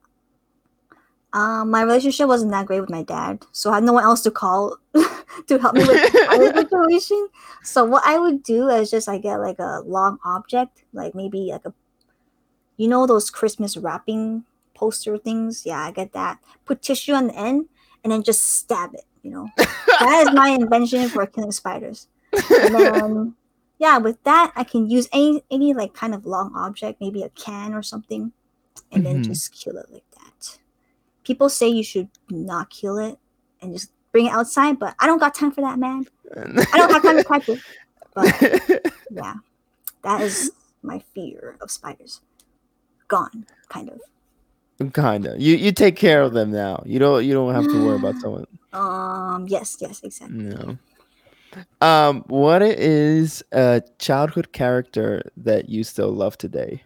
um, 1.33 1.71
my 1.71 1.83
relationship 1.83 2.27
wasn't 2.27 2.51
that 2.51 2.67
great 2.67 2.81
with 2.81 2.91
my 2.91 3.03
dad, 3.03 3.45
so 3.53 3.71
I 3.71 3.75
had 3.77 3.85
no 3.85 3.93
one 3.93 4.05
else 4.05 4.23
to 4.23 4.31
call 4.31 4.77
to 4.95 5.59
help 5.59 5.75
me 5.75 5.87
with 5.87 6.13
the 6.13 6.67
situation. 6.69 7.29
So 7.63 7.85
what 7.85 8.03
I 8.05 8.19
would 8.19 8.43
do 8.43 8.69
is 8.69 8.91
just 8.91 9.09
I 9.09 9.19
get 9.19 9.37
like 9.37 9.61
a 9.61 9.83
long 9.87 10.19
object, 10.25 10.83
like 10.93 11.15
maybe 11.15 11.51
like 11.53 11.65
a, 11.65 11.73
you 12.83 12.89
know, 12.89 13.07
those 13.07 13.31
Christmas 13.31 13.77
wrapping 13.77 14.43
poster 14.75 15.17
things. 15.17 15.63
Yeah, 15.65 15.79
I 15.79 15.93
get 15.93 16.13
that. 16.15 16.39
Put 16.65 16.83
tissue 16.83 17.13
on 17.15 17.29
the 17.29 17.37
end 17.39 17.69
and 18.03 18.11
then 18.13 18.25
just 18.25 18.45
stab 18.45 18.93
it. 18.95 19.05
You 19.23 19.31
know, 19.31 19.49
that 19.57 20.27
is 20.27 20.35
my 20.35 20.49
invention 20.49 21.09
for 21.09 21.25
killing 21.27 21.53
spiders. 21.53 22.09
And 22.33 22.75
then 22.75 23.35
yeah, 23.79 23.99
with 23.99 24.19
that 24.25 24.53
I 24.57 24.65
can 24.65 24.91
use 24.91 25.09
any 25.13 25.45
any 25.49 25.75
like 25.75 25.95
kind 25.95 26.13
of 26.13 26.27
long 26.27 26.51
object, 26.57 27.01
maybe 27.01 27.23
a 27.23 27.29
can 27.31 27.73
or 27.73 27.85
something, 27.85 28.33
and 28.91 29.07
then 29.07 29.23
Mhm. 29.23 29.27
just 29.27 29.53
kill 29.53 29.77
it 29.77 29.87
like 29.93 30.11
that. 30.19 30.59
People 31.23 31.49
say 31.49 31.69
you 31.69 31.85
should 31.85 32.09
not 32.31 32.69
kill 32.69 32.99
it 32.99 33.17
and 33.61 33.73
just 33.73 33.93
bring 34.11 34.27
it 34.27 34.33
outside, 34.33 34.81
but 34.81 34.97
I 34.99 35.07
don't 35.07 35.21
got 35.21 35.37
time 35.37 35.53
for 35.53 35.61
that, 35.61 35.79
man. 35.79 36.07
I 36.35 36.79
don't 36.79 36.93
have 36.93 37.03
time 37.05 37.23
to 37.23 37.53
it. 37.53 37.61
But 38.15 38.91
yeah, 39.13 39.35
that 40.03 40.21
is 40.21 40.51
my 40.83 40.99
fear 41.15 41.57
of 41.61 41.71
spiders. 41.71 42.21
Gone, 43.13 43.45
kind 43.69 43.91
of. 43.91 44.93
kind 44.95 45.27
of. 45.27 45.39
You 45.39 45.55
you 45.55 45.71
take 45.71 45.97
care 45.97 46.23
of 46.23 46.33
them 46.33 46.51
now. 46.51 46.83
You 46.87 46.99
don't 46.99 47.23
you 47.27 47.35
don't 47.35 47.53
have 47.53 47.69
to 47.69 47.85
worry 47.85 47.97
about 47.97 48.17
someone. 48.23 48.47
Um. 48.73 49.47
Yes. 49.49 49.77
Yes. 49.79 50.01
Exactly. 50.03 50.39
No. 50.39 50.79
Um, 51.83 52.25
what 52.29 52.63
is 52.63 53.45
a 53.53 53.83
childhood 53.99 54.55
character 54.55 55.31
that 55.37 55.69
you 55.69 55.85
still 55.85 56.11
love 56.11 56.39
today? 56.39 56.85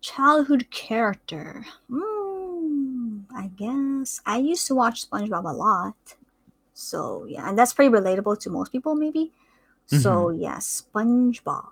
Childhood 0.00 0.66
character. 0.72 1.64
Hmm. 1.88 3.20
I 3.32 3.46
guess 3.46 4.20
I 4.26 4.38
used 4.38 4.66
to 4.66 4.74
watch 4.74 5.08
SpongeBob 5.08 5.44
a 5.44 5.54
lot. 5.54 6.16
So 6.74 7.26
yeah, 7.28 7.48
and 7.48 7.56
that's 7.56 7.72
pretty 7.72 7.94
relatable 7.94 8.40
to 8.40 8.50
most 8.50 8.72
people, 8.72 8.96
maybe. 8.96 9.30
So 9.86 10.30
yeah, 10.30 10.56
SpongeBob 10.56 11.68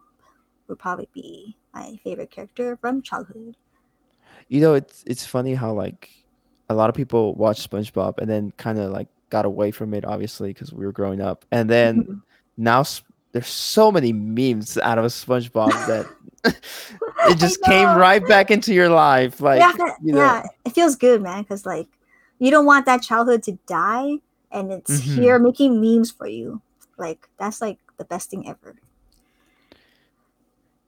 would 0.68 0.78
probably 0.78 1.08
be 1.12 1.56
my 1.74 1.98
favorite 2.02 2.30
character 2.30 2.76
from 2.76 3.02
childhood. 3.02 3.56
You 4.48 4.60
know, 4.60 4.74
it's 4.74 5.04
it's 5.06 5.24
funny 5.26 5.54
how 5.54 5.72
like 5.72 6.10
a 6.68 6.74
lot 6.74 6.88
of 6.88 6.96
people 6.96 7.34
watch 7.34 7.68
SpongeBob 7.68 8.18
and 8.18 8.28
then 8.28 8.52
kind 8.56 8.78
of 8.78 8.90
like 8.90 9.08
got 9.30 9.44
away 9.44 9.70
from 9.70 9.94
it, 9.94 10.04
obviously, 10.04 10.52
because 10.52 10.72
we 10.72 10.84
were 10.84 10.92
growing 10.92 11.20
up, 11.20 11.44
and 11.52 11.68
then 11.70 12.22
now 12.56 12.84
there's 13.32 13.46
so 13.46 13.92
many 13.92 14.12
memes 14.12 14.76
out 14.78 14.98
of 14.98 15.04
SpongeBob 15.06 15.70
that 15.86 16.06
it 17.28 17.38
just 17.38 17.62
came 17.62 17.96
right 17.96 18.26
back 18.26 18.50
into 18.50 18.74
your 18.74 18.88
life. 18.88 19.40
Like, 19.40 19.60
yeah, 19.60 19.94
you 20.02 20.12
know, 20.12 20.20
yeah, 20.20 20.46
it 20.64 20.72
feels 20.72 20.96
good, 20.96 21.22
man. 21.22 21.42
Because 21.42 21.64
like, 21.64 21.86
you 22.38 22.50
don't 22.50 22.66
want 22.66 22.86
that 22.86 23.02
childhood 23.02 23.42
to 23.44 23.52
die, 23.66 24.18
and 24.50 24.72
it's 24.72 24.90
Mhm. 24.90 25.14
here 25.14 25.38
making 25.38 25.80
memes 25.80 26.10
for 26.10 26.26
you. 26.26 26.60
Like 26.98 27.28
that's 27.38 27.60
like 27.60 27.78
the 27.98 28.04
best 28.04 28.30
thing 28.30 28.48
ever. 28.48 28.76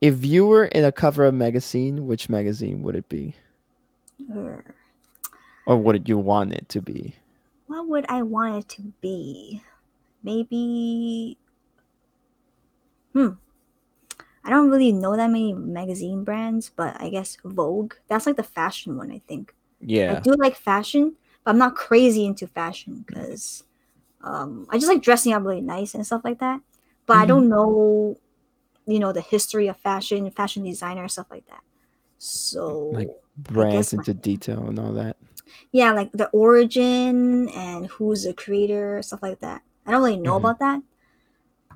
If 0.03 0.23
you 0.25 0.47
were 0.47 0.67
in 0.67 0.85
a 0.85 0.93
cover 0.93 1.25
of 1.25 1.33
magazine, 1.35 2.07
which 2.07 2.29
magazine 2.29 2.83
would 2.83 2.95
it 2.97 3.09
be, 3.09 3.35
or 5.67 5.77
would 5.77 6.09
you 6.09 6.19
want 6.19 6.53
it 6.53 6.69
to 6.69 6.81
be? 6.81 7.15
what 7.67 7.88
would 7.88 8.07
I 8.09 8.23
want 8.23 8.57
it 8.57 8.69
to 8.77 8.83
be? 9.01 9.62
Maybe. 10.23 11.38
Hmm. 13.12 13.33
I 14.45 14.51
don't 14.51 14.71
really 14.71 14.93
know 14.93 15.17
that 15.17 15.31
many 15.31 15.53
magazine 15.55 16.25
brands, 16.25 16.71
but 16.75 17.01
I 17.01 17.11
guess 17.11 17.37
Vogue. 17.45 17.95
That's 18.09 18.27
like 18.27 18.37
the 18.37 18.43
fashion 18.43 18.97
one, 18.97 19.12
I 19.12 19.21
think. 19.29 19.55
Yeah. 19.81 20.19
I 20.19 20.21
do 20.21 20.35
like 20.38 20.57
fashion, 20.57 21.15
but 21.45 21.53
I'm 21.53 21.59
not 21.59 21.77
crazy 21.77 22.27
into 22.27 22.47
fashion 22.49 23.05
because 23.07 23.65
um, 24.23 24.67
I 24.71 24.79
just 24.79 24.88
like 24.93 25.03
dressing 25.03 25.33
up 25.35 25.45
really 25.45 25.61
nice 25.62 25.95
and 25.95 26.07
stuff 26.07 26.23
like 26.25 26.41
that. 26.41 26.61
But 27.07 27.19
I 27.19 27.25
Mhm. 27.25 27.29
don't 27.29 27.49
know, 27.51 28.19
you 28.87 28.99
know, 28.99 29.12
the 29.12 29.21
history 29.21 29.68
of 29.68 29.77
fashion, 29.79 30.31
fashion 30.31 30.64
designer, 30.64 31.07
stuff 31.09 31.27
like 31.31 31.47
that. 31.47 31.62
So 32.18 32.90
Like 32.92 33.11
brands 33.37 33.92
my- 33.92 34.01
into 34.01 34.14
detail 34.14 34.66
and 34.68 34.79
all 34.79 34.92
that. 34.95 35.16
yeah, 35.73 35.92
like 35.92 36.12
the 36.12 36.29
origin 36.31 37.49
and 37.51 37.87
who's 37.87 38.25
the 38.25 38.35
creator, 38.35 39.03
stuff 39.03 39.23
like 39.23 39.40
that. 39.40 39.62
I 39.87 39.90
don't 39.90 40.03
really 40.03 40.16
know 40.18 40.35
Mhm. 40.35 40.38
about 40.38 40.59
that, 40.61 40.83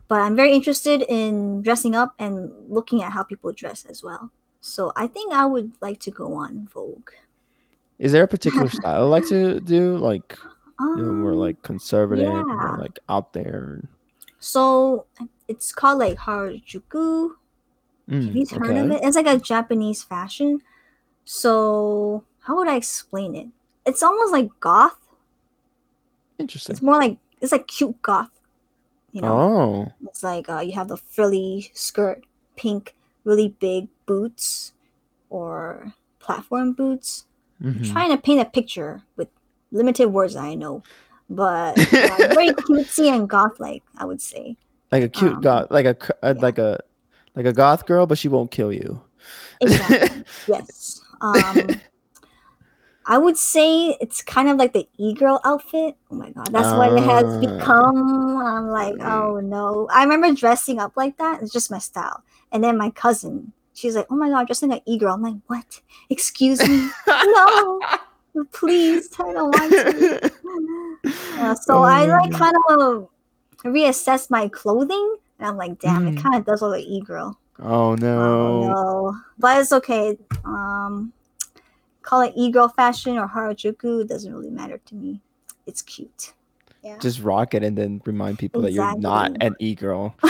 but 0.08 0.20
I'm 0.20 0.36
very 0.36 0.52
interested 0.52 1.02
in 1.02 1.62
dressing 1.62 1.94
up 1.94 2.14
and 2.18 2.52
looking 2.70 3.02
at 3.02 3.12
how 3.12 3.22
people 3.22 3.52
dress 3.52 3.84
as 3.84 4.02
well. 4.02 4.30
So 4.60 4.92
I 4.96 5.06
think 5.06 5.32
I 5.32 5.46
would 5.46 5.72
like 5.80 6.00
to 6.00 6.10
go 6.10 6.34
on 6.34 6.68
Vogue. 6.72 7.10
Is 7.98 8.12
there 8.12 8.24
a 8.24 8.28
particular 8.28 8.68
style 8.82 9.02
I 9.04 9.06
like 9.06 9.26
to 9.28 9.60
do? 9.60 9.96
Like 9.96 10.38
you 10.78 11.02
know, 11.02 11.12
more 11.12 11.32
Um, 11.32 11.38
like 11.38 11.62
conservative 11.62 12.44
or 12.46 12.76
like 12.78 12.98
out 13.08 13.32
there? 13.32 13.88
So 14.38 15.06
it's 15.48 15.72
called 15.72 15.98
like 15.98 16.18
Harajuku. 16.18 17.30
Mm, 18.10 18.26
Have 18.26 18.36
you 18.36 18.46
heard 18.58 18.76
of 18.76 18.90
it? 18.92 19.00
It's 19.02 19.16
like 19.16 19.26
a 19.26 19.38
Japanese 19.38 20.02
fashion. 20.02 20.60
So 21.24 22.24
how 22.40 22.56
would 22.56 22.68
I 22.68 22.76
explain 22.76 23.34
it? 23.34 23.48
It's 23.84 24.02
almost 24.02 24.32
like 24.32 24.48
goth. 24.60 24.98
Interesting. 26.38 26.72
It's 26.74 26.82
more 26.82 26.96
like 26.98 27.18
it's 27.40 27.52
like 27.52 27.66
cute 27.66 28.00
goth. 28.02 28.30
You 29.12 29.22
know, 29.22 29.32
Oh. 29.38 29.92
it's 30.06 30.22
like 30.22 30.48
uh, 30.48 30.60
you 30.60 30.72
have 30.72 30.88
the 30.88 30.96
frilly 30.98 31.70
skirt, 31.74 32.24
pink, 32.56 32.94
really 33.24 33.48
big 33.60 33.88
boots, 34.04 34.72
or 35.30 35.94
platform 36.20 36.72
boots. 36.72 37.24
mhm. 37.62 37.90
Trying 37.92 38.10
to 38.10 38.18
paint 38.18 38.40
a 38.40 38.44
picture 38.44 39.02
with 39.16 39.28
limited 39.72 40.08
words 40.08 40.36
I 40.36 40.54
know, 40.54 40.82
but 41.30 41.78
yeah, 41.92 42.16
very 42.36 42.48
cutesy 42.50 43.08
and 43.08 43.28
goth-like, 43.28 43.82
I 43.96 44.04
would 44.04 44.20
say. 44.20 44.56
Like 44.92 45.02
a 45.02 45.08
cute 45.08 45.32
um, 45.34 45.40
goth, 45.40 45.70
like 45.70 45.86
a, 45.86 45.96
uh, 46.22 46.34
yeah. 46.36 46.40
like 46.42 46.58
a 46.58 46.80
like 47.34 47.46
a 47.46 47.52
goth 47.52 47.86
girl, 47.86 48.06
but 48.06 48.18
she 48.18 48.28
won't 48.28 48.50
kill 48.50 48.72
you. 48.72 49.00
Exactly. 49.60 50.24
yes. 50.48 51.00
Um, 51.20 51.80
I 53.06 53.18
would 53.18 53.36
say 53.36 53.96
it's 54.00 54.22
kind 54.22 54.48
of 54.48 54.56
like 54.56 54.72
the 54.72 54.88
e-girl 54.98 55.40
outfit. 55.44 55.96
Oh 56.10 56.14
my 56.16 56.30
god, 56.30 56.52
that's 56.52 56.72
what 56.76 56.92
it 56.92 57.02
has 57.02 57.24
Ah. 57.24 57.40
become. 57.40 58.36
I'm 58.38 58.68
like, 58.68 58.94
oh 59.00 59.40
no. 59.40 59.88
I 59.92 60.02
remember 60.04 60.32
dressing 60.34 60.78
up 60.80 60.96
like 60.96 61.16
that. 61.18 61.42
It's 61.42 61.52
just 61.52 61.70
my 61.70 61.78
style. 61.78 62.22
And 62.52 62.62
then 62.64 62.76
my 62.78 62.90
cousin, 62.90 63.52
she's 63.74 63.94
like, 63.96 64.06
oh 64.10 64.16
my 64.16 64.28
god, 64.30 64.46
dressing 64.46 64.70
like 64.70 64.82
e-girl. 64.86 65.14
I'm 65.14 65.22
like, 65.22 65.34
what? 65.46 65.80
Excuse 66.10 66.66
me? 66.66 66.88
no, 67.06 67.80
please. 68.52 69.08
I 69.18 69.32
don't 69.32 69.50
want 69.50 69.72
to. 69.72 70.32
Uh, 71.38 71.54
so 71.54 71.78
Oh 71.78 71.82
I 71.82 72.04
like 72.06 72.32
God. 72.32 72.38
kind 72.40 72.56
of 72.80 73.08
reassess 73.72 74.30
my 74.30 74.48
clothing. 74.48 75.16
And 75.38 75.48
I'm 75.48 75.56
like, 75.56 75.78
damn, 75.78 76.06
Mhm. 76.06 76.18
it 76.18 76.22
kind 76.22 76.34
of 76.34 76.44
does 76.44 76.62
look 76.62 76.72
like 76.72 76.84
e-girl. 76.84 77.38
Oh 77.58 77.94
no. 77.94 78.22
Oh 78.22 78.68
no, 78.68 79.16
but 79.38 79.60
it's 79.60 79.72
okay. 79.72 80.18
Um, 80.44 81.12
call 82.02 82.20
it 82.22 82.32
e-girl 82.36 82.68
fashion 82.68 83.18
or 83.18 83.26
Harajuku. 83.28 84.02
It 84.02 84.08
doesn't 84.08 84.32
really 84.32 84.50
matter 84.50 84.78
to 84.78 84.94
me. 84.94 85.20
It's 85.66 85.82
cute. 85.82 86.32
Yeah. 86.82 86.98
Just 86.98 87.20
rock 87.20 87.54
it 87.54 87.64
and 87.64 87.76
then 87.76 88.00
remind 88.04 88.38
people 88.38 88.62
that 88.62 88.72
you're 88.72 88.96
not 88.98 89.32
an 89.40 89.56
e-girl. 89.58 90.14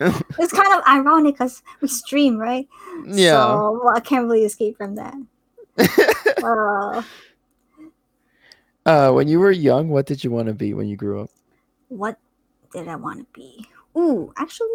it's 0.00 0.52
kind 0.52 0.72
of 0.74 0.82
ironic 0.88 1.34
because 1.34 1.62
we 1.80 1.88
stream, 1.88 2.36
right? 2.36 2.66
Yeah. 3.06 3.32
So 3.44 3.80
well, 3.84 3.94
I 3.96 4.00
can't 4.00 4.24
really 4.24 4.44
escape 4.44 4.76
from 4.76 4.96
that. 4.96 5.14
Uh, 6.44 7.02
uh, 8.84 9.10
when 9.12 9.28
you 9.28 9.40
were 9.40 9.50
young, 9.50 9.88
what 9.88 10.04
did 10.04 10.22
you 10.22 10.30
want 10.30 10.46
to 10.46 10.52
be 10.52 10.74
when 10.74 10.86
you 10.88 10.96
grew 10.96 11.22
up? 11.22 11.30
what 11.88 12.18
did 12.74 12.88
I 12.88 12.96
want 12.96 13.20
to 13.20 13.26
be? 13.32 13.66
Ooh, 13.96 14.34
actually, 14.36 14.68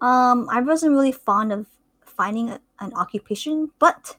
um, 0.00 0.48
I 0.50 0.60
wasn't 0.60 0.92
really 0.92 1.12
fond 1.12 1.52
of 1.52 1.66
finding 2.04 2.50
a, 2.50 2.60
an 2.80 2.92
occupation, 2.94 3.70
but 3.78 4.16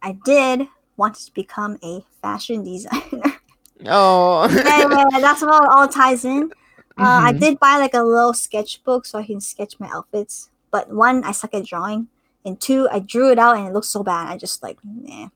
I 0.00 0.12
did 0.24 0.68
want 0.96 1.16
to 1.16 1.32
become 1.34 1.78
a 1.84 2.04
fashion 2.22 2.64
designer. 2.64 3.22
Oh. 3.86 4.42
anyway, 4.42 5.04
that's 5.20 5.40
what 5.40 5.62
it 5.62 5.68
all 5.70 5.86
ties 5.86 6.24
in. 6.24 6.50
Uh, 6.98 7.30
I 7.30 7.32
Mhm. 7.32 7.38
did 7.38 7.60
buy 7.60 7.76
like 7.78 7.94
a 7.94 8.02
little 8.02 8.34
sketchbook 8.34 9.06
so 9.06 9.20
I 9.20 9.24
can 9.24 9.40
sketch 9.40 9.78
my 9.78 9.88
outfits. 9.88 10.50
But 10.72 10.90
one, 10.90 11.22
I 11.22 11.30
suck 11.30 11.54
at 11.54 11.64
drawing, 11.64 12.08
and 12.44 12.60
two, 12.60 12.88
I 12.90 12.98
drew 12.98 13.30
it 13.30 13.38
out 13.38 13.56
and 13.56 13.68
it 13.68 13.72
looked 13.72 13.86
so 13.86 14.02
bad. 14.02 14.26
I 14.26 14.36
just 14.36 14.64
like, 14.64 14.78
nah. 14.82 15.28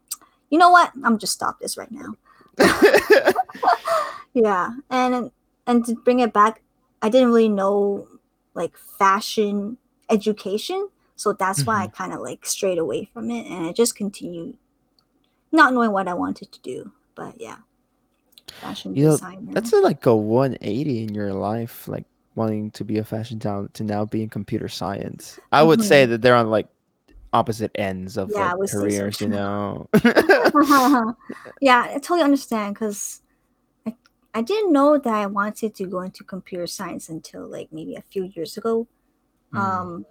You 0.50 0.58
know 0.58 0.70
what? 0.70 0.90
I'm 1.04 1.18
just 1.18 1.34
stop 1.34 1.60
this 1.60 1.76
right 1.78 1.90
now. 1.92 2.16
Yeah, 4.34 4.70
and 4.90 5.30
and 5.66 5.84
to 5.86 5.94
bring 5.94 6.20
it 6.20 6.32
back, 6.32 6.62
I 7.00 7.08
didn't 7.08 7.28
really 7.28 7.48
know 7.48 8.08
like 8.54 8.76
fashion 8.76 9.78
education, 10.10 10.88
so 11.16 11.32
that's 11.32 11.66
why 11.66 11.82
I 11.82 11.86
kind 11.88 12.12
of 12.12 12.20
like 12.20 12.44
strayed 12.46 12.78
away 12.78 13.08
from 13.12 13.30
it, 13.30 13.46
and 13.46 13.66
I 13.66 13.72
just 13.72 13.96
continued 13.96 14.56
not 15.52 15.72
knowing 15.74 15.92
what 15.92 16.08
I 16.08 16.14
wanted 16.14 16.50
to 16.52 16.60
do. 16.60 16.92
But 17.14 17.40
yeah, 17.40 17.58
fashion 18.60 18.94
You 18.94 19.04
know, 19.04 19.10
designer. 19.12 19.52
That's 19.52 19.72
a, 19.72 19.76
like 19.76 20.06
a 20.06 20.16
180 20.16 21.04
in 21.04 21.14
your 21.14 21.32
life, 21.32 21.86
like 21.88 22.04
wanting 22.34 22.70
to 22.72 22.84
be 22.84 22.98
a 22.98 23.04
fashion 23.04 23.38
talent 23.38 23.74
to 23.74 23.84
now 23.84 24.04
be 24.04 24.22
in 24.22 24.28
computer 24.28 24.68
science. 24.68 25.38
I 25.50 25.62
would 25.62 25.82
say 25.82 26.06
that 26.06 26.22
they're 26.22 26.34
on 26.34 26.50
like 26.50 26.68
opposite 27.32 27.70
ends 27.74 28.16
of 28.16 28.30
Mm-hmm. 28.30 28.38
Yeah, 28.38 28.52
like, 28.54 28.68
so 28.68 28.78
careers, 28.78 29.20
you 29.20 29.28
know. 29.28 29.88
yeah, 31.60 31.86
I 31.88 31.94
totally 31.94 32.22
understand 32.22 32.74
because 32.74 33.21
I, 34.34 34.42
didn't 34.42 34.72
know 34.72 34.98
that 34.98 35.14
I 35.14 35.26
wanted 35.26 35.74
to 35.74 35.86
go 35.86 36.00
into 36.00 36.24
computer 36.24 36.66
science 36.66 37.08
until 37.08 37.46
like 37.46 37.68
maybe 37.72 37.94
a 37.94 38.02
few 38.02 38.24
years 38.24 38.56
ago. 38.56 38.86
Mm. 39.52 39.58
Um, 39.58 40.06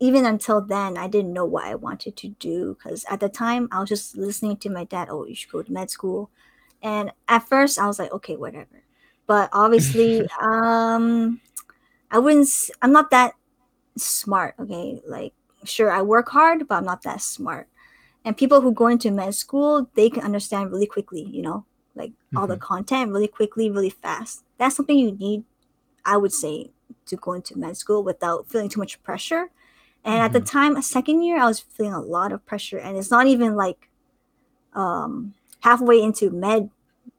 even 0.00 0.24
until 0.24 0.60
then, 0.60 0.96
I 0.96 1.08
didn't 1.08 1.32
know 1.32 1.44
what 1.44 1.64
I 1.64 1.74
wanted 1.74 2.16
to 2.18 2.28
do 2.28 2.74
because 2.74 3.04
at 3.10 3.20
the 3.20 3.28
time 3.28 3.68
I 3.72 3.80
was 3.80 3.88
just 3.88 4.16
listening 4.16 4.56
to 4.58 4.70
my 4.70 4.84
dad. 4.84 5.08
Oh, 5.10 5.26
you 5.26 5.34
should 5.34 5.50
go 5.50 5.62
to 5.62 5.72
med 5.72 5.90
school, 5.90 6.30
and 6.82 7.10
at 7.26 7.48
first 7.48 7.78
I 7.78 7.86
was 7.86 7.98
like, 7.98 8.12
okay, 8.12 8.36
whatever. 8.36 8.84
But 9.26 9.50
obviously, 9.52 10.28
um, 10.40 11.40
I 12.10 12.18
wouldn't. 12.18 12.48
I'm 12.80 12.92
not 12.92 13.10
that 13.10 13.34
smart. 13.96 14.54
Okay, 14.60 15.02
like 15.06 15.32
sure 15.64 15.90
I 15.90 16.02
work 16.02 16.28
hard, 16.28 16.68
but 16.68 16.76
I'm 16.76 16.84
not 16.84 17.02
that 17.02 17.20
smart. 17.20 17.68
And 18.24 18.36
people 18.36 18.60
who 18.60 18.72
go 18.72 18.86
into 18.86 19.10
med 19.10 19.34
school, 19.34 19.88
they 19.94 20.10
can 20.10 20.22
understand 20.22 20.70
really 20.70 20.86
quickly. 20.86 21.22
You 21.22 21.42
know, 21.42 21.64
like 21.98 22.12
all 22.36 22.46
the 22.46 22.56
content 22.56 23.12
really 23.12 23.28
quickly, 23.28 23.70
really 23.70 23.90
fast. 23.90 24.44
That's 24.58 24.76
something 24.76 24.98
you 24.98 25.12
need, 25.12 25.44
I 26.04 26.16
would 26.16 26.32
say, 26.32 26.70
to 27.06 27.16
go 27.16 27.32
into 27.34 27.58
med 27.58 27.76
school 27.76 28.02
without 28.02 28.48
feeling 28.48 28.68
too 28.68 28.80
much 28.80 29.02
pressure. 29.02 29.50
And 30.04 30.20
at 30.22 30.32
the 30.32 30.40
time, 30.40 30.76
a 30.76 30.82
second 30.82 31.22
year, 31.22 31.38
I 31.38 31.46
was 31.46 31.60
feeling 31.60 31.92
a 31.92 32.00
lot 32.00 32.32
of 32.32 32.46
pressure, 32.46 32.78
and 32.78 32.96
it's 32.96 33.10
not 33.10 33.26
even 33.26 33.56
like 33.56 33.88
um, 34.74 35.34
halfway 35.60 36.00
into 36.00 36.30
med, 36.30 36.70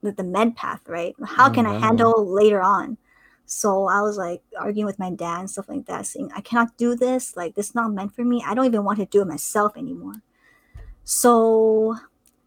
the, 0.01 0.11
the 0.11 0.23
med 0.23 0.55
path, 0.55 0.81
right? 0.87 1.13
How 1.23 1.49
Oh, 1.49 1.53
can 1.53 1.65
I 1.65 1.77
handle 1.77 2.25
later 2.25 2.61
on? 2.61 2.97
So 3.45 3.87
I 3.87 4.01
was 4.01 4.17
like 4.17 4.41
arguing 4.59 4.85
with 4.85 4.99
my 4.99 5.09
dad 5.11 5.39
and 5.39 5.49
stuff 5.49 5.69
like 5.69 5.85
that, 5.87 6.05
saying 6.05 6.31
I 6.35 6.41
cannot 6.41 6.77
do 6.77 6.95
this. 6.95 7.35
Like 7.35 7.55
this 7.55 7.69
is 7.69 7.75
not 7.75 7.91
meant 7.91 8.15
for 8.15 8.23
me. 8.23 8.43
I 8.45 8.53
don't 8.53 8.65
even 8.65 8.83
want 8.83 8.99
to 8.99 9.05
do 9.05 9.21
it 9.21 9.27
myself 9.27 9.75
anymore. 9.75 10.21
So 11.03 11.95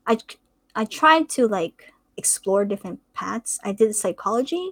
I 0.07 0.19
I 0.75 0.85
tried 0.85 1.29
to 1.31 1.47
like 1.49 1.92
explore 2.23 2.65
different 2.65 3.01
paths. 3.15 3.59
I 3.65 3.73
did 3.73 3.95
psychology. 3.97 4.67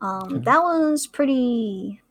Um, 0.00 0.28
Okay. 0.34 0.44
That 0.44 0.60
was 0.62 1.06
pretty. 1.06 2.02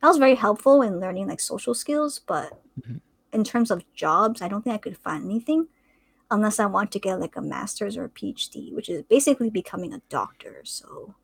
That 0.00 0.08
was 0.08 0.18
very 0.18 0.36
helpful 0.36 0.82
in 0.82 1.00
learning 1.00 1.26
like 1.28 1.40
social 1.40 1.74
skills, 1.74 2.20
but 2.32 2.48
Mhm. 2.80 3.00
in 3.32 3.42
terms 3.42 3.70
of 3.70 3.82
jobs, 3.94 4.42
I 4.42 4.48
don't 4.48 4.62
think 4.62 4.74
I 4.74 4.84
could 4.86 4.98
find 4.98 5.24
anything 5.24 5.68
unless 6.30 6.58
I 6.60 6.66
want 6.66 6.90
to 6.92 6.98
get 7.06 7.20
like 7.20 7.36
a 7.36 7.42
master's 7.42 7.96
or 7.96 8.04
a 8.04 8.08
PhD, 8.18 8.72
which 8.76 8.88
is 8.88 9.02
basically 9.16 9.50
becoming 9.50 9.92
a 9.94 10.02
doctor. 10.08 10.62
So 10.64 11.14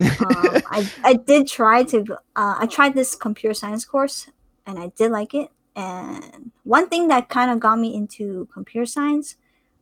um, 0.00 0.62
I, 0.76 0.80
I 1.04 1.14
did 1.14 1.46
try 1.48 1.84
to 1.84 1.98
uh, 2.36 2.56
I 2.62 2.66
tried 2.66 2.94
this 2.94 3.14
computer 3.14 3.54
science 3.54 3.84
course 3.84 4.28
and 4.66 4.78
I 4.78 4.92
did 4.96 5.10
like 5.12 5.32
it. 5.34 5.50
And 5.76 6.50
one 6.64 6.88
thing 6.88 7.08
that 7.08 7.28
kind 7.28 7.50
of 7.52 7.60
got 7.60 7.78
me 7.78 7.94
into 7.94 8.48
computer 8.52 8.86
science 8.86 9.36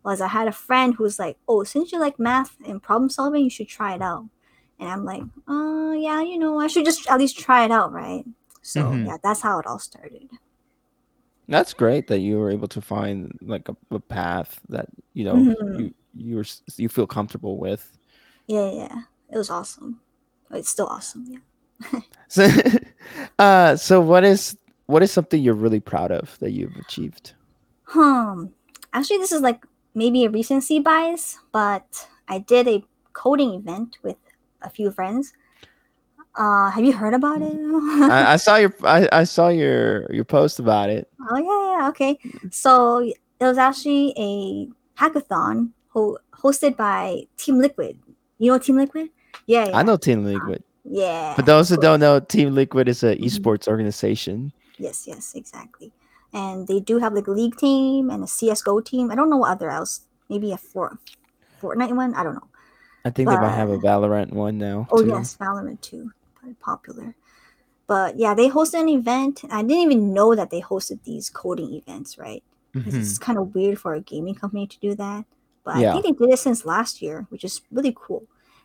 was 0.06 0.20
I 0.20 0.28
had 0.28 0.48
a 0.48 0.52
friend 0.52 0.94
who 0.94 1.02
was 1.04 1.18
like, 1.18 1.36
"Oh, 1.48 1.64
since 1.64 1.92
you 1.92 1.98
like 2.00 2.18
math 2.18 2.56
and 2.66 2.82
problem 2.82 3.10
solving, 3.10 3.44
you 3.44 3.50
should 3.50 3.68
try 3.68 3.94
it 3.94 4.02
out." 4.02 4.24
And 4.78 4.88
I'm 4.88 5.04
like, 5.04 5.22
"Uh, 5.48 5.92
yeah, 5.96 6.20
you 6.22 6.38
know, 6.38 6.58
I 6.60 6.66
should 6.68 6.84
just 6.84 7.08
at 7.10 7.18
least 7.18 7.38
try 7.38 7.64
it 7.64 7.70
out, 7.70 7.92
right?" 7.92 8.24
So 8.62 8.80
Mhm. 8.82 9.06
yeah, 9.06 9.16
that's 9.22 9.40
how 9.42 9.58
it 9.58 9.66
all 9.66 9.78
started. 9.78 10.28
That's 11.48 11.74
great 11.74 12.08
that 12.08 12.18
you 12.20 12.38
were 12.38 12.50
able 12.50 12.68
to 12.68 12.80
find 12.80 13.30
like 13.40 13.68
a, 13.68 13.76
a 13.90 14.00
path 14.00 14.58
that 14.68 14.86
you 15.14 15.24
know 15.24 15.36
Mhm. 15.36 15.78
you 15.78 15.94
you're 16.14 16.44
you 16.76 16.88
feel 16.88 17.06
comfortable 17.06 17.58
with. 17.58 17.96
Yeah, 18.46 18.70
yeah. 18.72 19.02
It 19.30 19.36
was 19.38 19.50
awesome. 19.50 20.00
It's 20.50 20.68
still 20.68 20.86
awesome. 20.86 21.26
Yeah. 21.28 22.00
So, 22.28 22.48
uh, 23.38 23.76
so 23.76 24.00
what 24.00 24.24
is 24.24 24.56
what 24.86 25.02
is 25.02 25.10
something 25.12 25.42
you're 25.42 25.54
really 25.54 25.80
proud 25.80 26.10
of 26.10 26.38
that 26.40 26.52
you've 26.52 26.76
achieved? 26.76 27.34
Hmm. 27.84 28.46
Actually, 28.92 29.18
this 29.18 29.32
is 29.32 29.42
like 29.42 29.64
maybe 29.96 30.24
a 30.26 30.30
recency 30.30 30.78
bias, 30.78 31.38
but 31.50 32.06
I 32.28 32.38
did 32.38 32.68
a 32.68 32.84
coding 33.14 33.54
event 33.54 33.96
with 34.04 34.20
a 34.60 34.68
few 34.70 34.92
friends. 34.92 35.32
Uh, 36.36 36.70
have 36.70 36.84
you 36.84 36.92
heard 36.92 37.14
about 37.14 37.40
it? 37.40 37.50
I, 38.12 38.34
I 38.34 38.36
saw 38.36 38.56
your 38.56 38.72
I, 38.84 39.08
I 39.10 39.24
saw 39.24 39.48
your 39.48 40.04
your 40.12 40.24
post 40.24 40.60
about 40.60 40.90
it. 40.90 41.08
Oh 41.30 41.38
yeah, 41.40 41.80
yeah, 41.80 41.88
okay. 41.88 42.18
So 42.50 43.00
it 43.00 43.16
was 43.40 43.56
actually 43.56 44.12
a 44.18 44.68
hackathon 45.00 45.70
ho- 45.88 46.18
hosted 46.36 46.76
by 46.76 47.24
Team 47.38 47.58
Liquid. 47.58 47.98
You 48.38 48.52
know 48.52 48.58
Team 48.58 48.76
Liquid? 48.76 49.08
Yeah, 49.46 49.68
yeah. 49.68 49.78
I 49.78 49.82
know 49.82 49.96
Team 49.96 50.24
Liquid. 50.24 50.62
Yeah. 50.84 51.34
For 51.34 51.42
those 51.42 51.70
who 51.70 51.78
don't 51.78 52.00
know, 52.00 52.20
Team 52.20 52.54
Liquid 52.54 52.86
is 52.86 53.02
a 53.02 53.16
Mhm. 53.16 53.24
esports 53.24 53.66
organization. 53.66 54.52
Yes, 54.78 55.06
yes, 55.08 55.32
exactly. 55.34 55.90
And 56.36 56.68
they 56.68 56.80
do 56.80 56.98
have 56.98 57.14
like 57.14 57.26
a 57.26 57.30
league 57.40 57.56
team 57.56 58.10
and 58.12 58.20
a 58.22 58.26
CS:GO 58.26 58.80
team. 58.90 59.10
I 59.10 59.14
don't 59.16 59.30
know 59.32 59.38
what 59.42 59.50
other 59.56 59.70
else. 59.70 59.92
Maybe 60.28 60.52
a 60.52 60.58
Fort 60.58 60.98
Fortnite 61.60 61.96
one. 61.96 62.12
I 62.14 62.22
don't 62.24 62.34
know. 62.34 62.48
I 63.06 63.10
think 63.10 63.28
they 63.30 63.36
might 63.36 63.54
have 63.62 63.70
a 63.70 63.78
But- 63.78 63.86
Valorant 63.88 64.32
one 64.34 64.58
now. 64.58 64.86
Oh 64.92 65.00
too. 65.02 65.08
yes, 65.08 65.36
Valorant 65.40 65.80
too, 65.80 66.10
very 66.42 66.54
popular. 66.60 67.14
But 67.86 68.18
yeah, 68.18 68.34
they 68.34 68.50
hosted 68.50 68.80
an 68.80 68.88
event. 68.90 69.44
I 69.48 69.62
didn't 69.62 69.84
even 69.88 70.12
know 70.12 70.34
that 70.34 70.50
they 70.50 70.60
hosted 70.60 70.98
these 71.04 71.30
coding 71.30 71.72
events, 71.72 72.18
right? 72.18 72.42
Mhm. 72.74 72.92
It's 72.92 73.16
kind 73.18 73.38
of 73.38 73.54
weird 73.54 73.78
for 73.78 73.94
a 73.94 74.00
gaming 74.02 74.34
company 74.34 74.66
to 74.66 74.78
do 74.80 74.94
that. 74.96 75.24
But 75.64 75.76
Yeah. 75.78 75.90
I 75.90 75.92
think 75.92 76.04
they 76.04 76.12
did 76.26 76.34
it 76.34 76.38
since 76.46 76.66
last 76.66 77.00
year, 77.00 77.26
which 77.30 77.44
is 77.44 77.62
really 77.72 77.94
cool. 77.96 78.24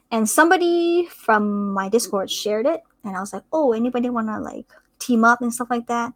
And 0.09 0.27
somebody 0.27 1.07
from 1.25 1.71
my 1.71 1.87
Discord 1.87 2.29
shared 2.29 2.65
it, 2.65 2.81
and 3.03 3.15
I 3.15 3.21
was 3.21 3.31
like, 3.31 3.45
"Oh, 3.53 3.71
anybody 3.71 4.09
want 4.09 4.27
to 4.27 4.39
like 4.39 4.67
team 4.99 5.23
up 5.23 5.39
and 5.41 5.53
stuff 5.53 5.69
like 5.69 5.87
that?" 5.87 6.11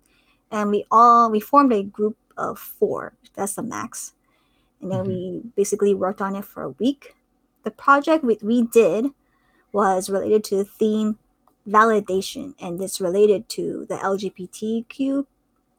And 0.52 0.70
we 0.72 0.86
all 0.92 1.30
we 1.32 1.40
formed 1.40 1.74
a 1.74 1.84
group 1.84 2.18
of 2.38 2.60
four. 2.60 3.14
That's 3.36 3.56
the 3.56 3.64
max. 3.64 4.14
And 4.82 4.92
then 4.92 5.06
Mhm. 5.06 5.08
we 5.08 5.42
basically 5.56 5.94
worked 5.94 6.22
on 6.22 6.36
it 6.36 6.46
for 6.46 6.64
a 6.64 6.70
week. 6.70 7.16
The 7.64 7.72
project 7.72 8.24
we, 8.24 8.38
we 8.42 8.62
did 8.64 9.08
was 9.72 10.10
related 10.10 10.44
to 10.46 10.56
the 10.58 10.66
theme 10.66 11.18
validation, 11.68 12.54
and 12.60 12.80
it's 12.82 13.02
related 13.02 13.50
to 13.50 13.86
the 13.90 13.98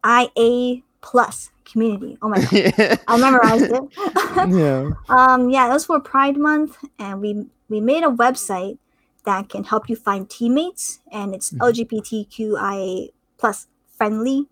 LGBTQIA 0.02 0.82
plus 1.00 1.50
community. 1.64 2.18
Oh 2.22 2.28
my 2.28 2.40
god, 2.40 2.52
yeah. 2.78 2.96
I 3.06 3.16
memorized 3.16 3.70
it. 3.70 3.82
yeah. 4.52 4.90
um, 5.08 5.50
yeah, 5.50 5.68
that 5.68 5.74
was 5.74 5.86
for 5.86 6.00
Pride 6.00 6.36
Month, 6.36 6.76
and 6.98 7.20
we 7.20 7.46
we 7.68 7.80
made 7.80 8.02
a 8.04 8.08
website 8.10 8.78
that 9.24 9.48
can 9.48 9.64
help 9.64 9.88
you 9.88 9.96
find 9.96 10.28
teammates, 10.30 11.00
and 11.12 11.34
it's 11.34 11.50
Mhm. 11.52 11.58
LGBTQIA 11.60 13.10
plus 13.38 13.66
friendly 13.96 14.46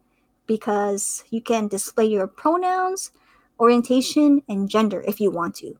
because 0.46 1.24
you 1.30 1.40
can 1.40 1.68
display 1.68 2.06
your 2.06 2.26
pronouns, 2.26 3.12
orientation, 3.60 4.42
and 4.48 4.68
gender 4.68 5.02
if 5.06 5.20
you 5.20 5.30
want 5.30 5.56
to, 5.56 5.76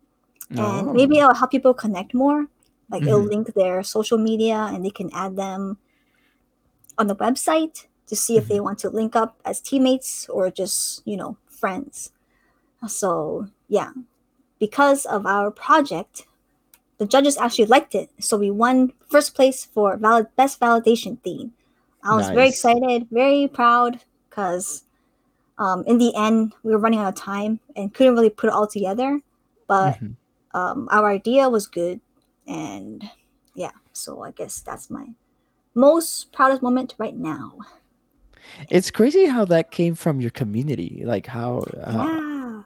and 0.57 0.89
Oh. 0.89 0.93
maybe 0.93 1.19
it'll 1.19 1.35
help 1.35 1.51
people 1.51 1.75
connect 1.75 2.15
more. 2.15 2.49
Like 2.91 3.07
it'll 3.07 3.25
Mhm. 3.25 3.31
link 3.31 3.55
their 3.55 3.83
social 3.83 4.19
media, 4.19 4.57
and 4.73 4.85
they 4.85 4.91
can 4.91 5.11
add 5.13 5.37
them 5.37 5.79
on 6.99 7.07
the 7.07 7.17
website 7.17 7.87
to 8.07 8.17
see 8.17 8.37
if 8.37 8.49
they 8.49 8.61
want 8.61 8.79
to 8.81 8.91
link 8.91 9.17
up 9.17 9.41
as 9.45 9.61
teammates 9.61 10.29
or 10.29 10.51
just 10.51 11.03
you 11.07 11.17
know 11.17 11.37
friends. 11.47 12.13
So 12.89 13.49
yeah, 13.69 13.93
because 14.59 15.07
of 15.07 15.27
our 15.27 15.51
project, 15.51 16.27
the 16.99 17.07
judges 17.07 17.39
actually 17.39 17.67
liked 17.67 17.95
it. 17.95 18.11
So 18.21 18.37
we 18.39 18.51
won 18.51 18.93
first 19.09 19.35
place 19.35 19.65
for 19.65 19.97
valid 19.97 20.29
best 20.37 20.61
validation 20.61 21.21
theme. 21.23 21.55
I 22.03 22.17
was 22.17 22.31
very 22.31 22.49
excited, 22.51 23.09
very 23.11 23.49
proud 23.49 24.01
because 24.35 24.83
um, 25.59 25.85
in 25.87 25.99
the 25.99 26.13
end 26.17 26.55
we 26.65 26.73
were 26.73 26.79
running 26.79 26.99
out 26.99 27.09
of 27.09 27.15
time 27.15 27.61
and 27.77 27.95
couldn't 27.95 28.15
really 28.15 28.31
put 28.31 28.49
it 28.49 28.53
all 28.53 28.67
together. 28.67 29.21
But 29.69 29.99
Mhm. 30.01 30.17
um, 30.53 30.89
our 30.91 31.09
idea 31.09 31.49
was 31.49 31.67
good, 31.67 32.01
and 32.47 33.09
yeah, 33.55 33.71
so 33.93 34.23
I 34.23 34.33
guess 34.33 34.61
that's 34.61 34.91
my 34.91 35.07
most 35.75 36.33
proudest 36.33 36.63
moment 36.63 36.95
right 36.99 37.17
now. 37.17 37.59
It's 38.69 38.91
crazy 38.91 39.27
how 39.27 39.45
that 39.47 39.71
came 39.71 39.95
from 39.95 40.21
your 40.21 40.31
community. 40.31 41.03
Like 41.05 41.27
how 41.27 41.65
uh, 41.83 42.05
yeah. 42.05 42.63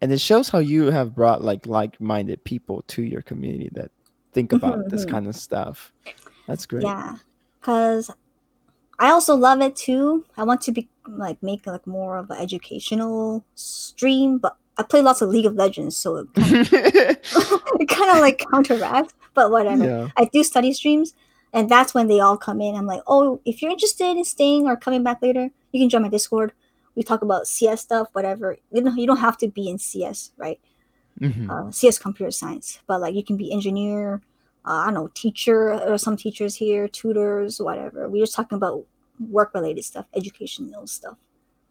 and 0.00 0.12
it 0.12 0.20
shows 0.20 0.48
how 0.48 0.58
you 0.58 0.90
have 0.90 1.14
brought 1.14 1.42
like 1.42 1.66
like-minded 1.66 2.44
people 2.44 2.82
to 2.88 3.02
your 3.02 3.22
community 3.22 3.70
that 3.74 3.90
think 4.32 4.52
about 4.52 4.88
this 4.88 5.04
Mhm. 5.04 5.10
kind 5.10 5.26
of 5.28 5.36
stuff. 5.36 5.92
That's 6.46 6.66
great. 6.66 6.84
Yeah, 6.84 7.18
because 7.60 8.10
I 9.02 9.10
also 9.10 9.34
love 9.34 9.60
it 9.60 9.74
too. 9.74 10.24
I 10.36 10.44
want 10.44 10.60
to 10.62 10.72
be 10.72 10.88
like 11.08 11.42
make 11.42 11.66
like 11.66 11.88
more 11.88 12.18
of 12.18 12.30
an 12.30 12.38
educational 12.38 13.44
stream, 13.56 14.38
but 14.38 14.56
I 14.78 14.84
play 14.84 15.02
lots 15.02 15.20
of 15.20 15.28
League 15.28 15.44
of 15.44 15.56
Legends, 15.56 15.96
so 15.96 16.18
it 16.18 16.28
kind 16.34 16.56
of, 16.56 16.68
it 16.72 17.88
kind 17.88 18.10
of 18.12 18.18
like 18.20 18.44
counteracts. 18.52 19.12
But 19.34 19.50
whatever. 19.50 19.84
yeah. 19.84 20.08
I 20.16 20.26
do 20.26 20.44
study 20.44 20.72
streams, 20.72 21.14
and 21.52 21.68
that's 21.68 21.94
when 21.94 22.06
they 22.06 22.20
all 22.20 22.36
come 22.36 22.60
in. 22.60 22.76
I'm 22.76 22.86
like, 22.86 23.02
oh, 23.08 23.40
if 23.44 23.60
you're 23.60 23.72
interested 23.72 24.16
in 24.16 24.24
staying 24.24 24.66
or 24.68 24.76
coming 24.76 25.02
back 25.02 25.20
later, 25.20 25.50
you 25.72 25.80
can 25.80 25.88
join 25.88 26.02
my 26.02 26.08
Discord. 26.08 26.52
We 26.94 27.02
talk 27.02 27.22
about 27.22 27.48
CS 27.48 27.80
stuff, 27.80 28.06
whatever. 28.12 28.56
You 28.70 28.82
know, 28.82 28.94
you 28.94 29.08
don't 29.08 29.16
have 29.16 29.36
to 29.38 29.48
be 29.48 29.68
in 29.68 29.78
CS, 29.78 30.30
right? 30.36 30.60
Mhm. 31.20 31.50
uh, 31.50 31.72
CS 31.72 31.98
computer 31.98 32.30
science, 32.30 32.78
but 32.86 33.00
like 33.00 33.14
you 33.16 33.24
can 33.24 33.36
be 33.36 33.52
engineer, 33.52 34.22
uh, 34.64 34.72
I 34.72 34.84
don't 34.86 34.94
know, 34.94 35.10
teacher 35.14 35.72
or 35.72 35.98
some 35.98 36.16
teachers 36.16 36.54
here, 36.54 36.86
tutors, 36.86 37.60
whatever. 37.60 38.08
We're 38.08 38.22
just 38.22 38.34
talking 38.34 38.56
about 38.56 38.84
work 39.30 39.54
related 39.54 39.84
stuff, 39.84 40.06
educational 40.14 40.86
stuff. 40.86 41.18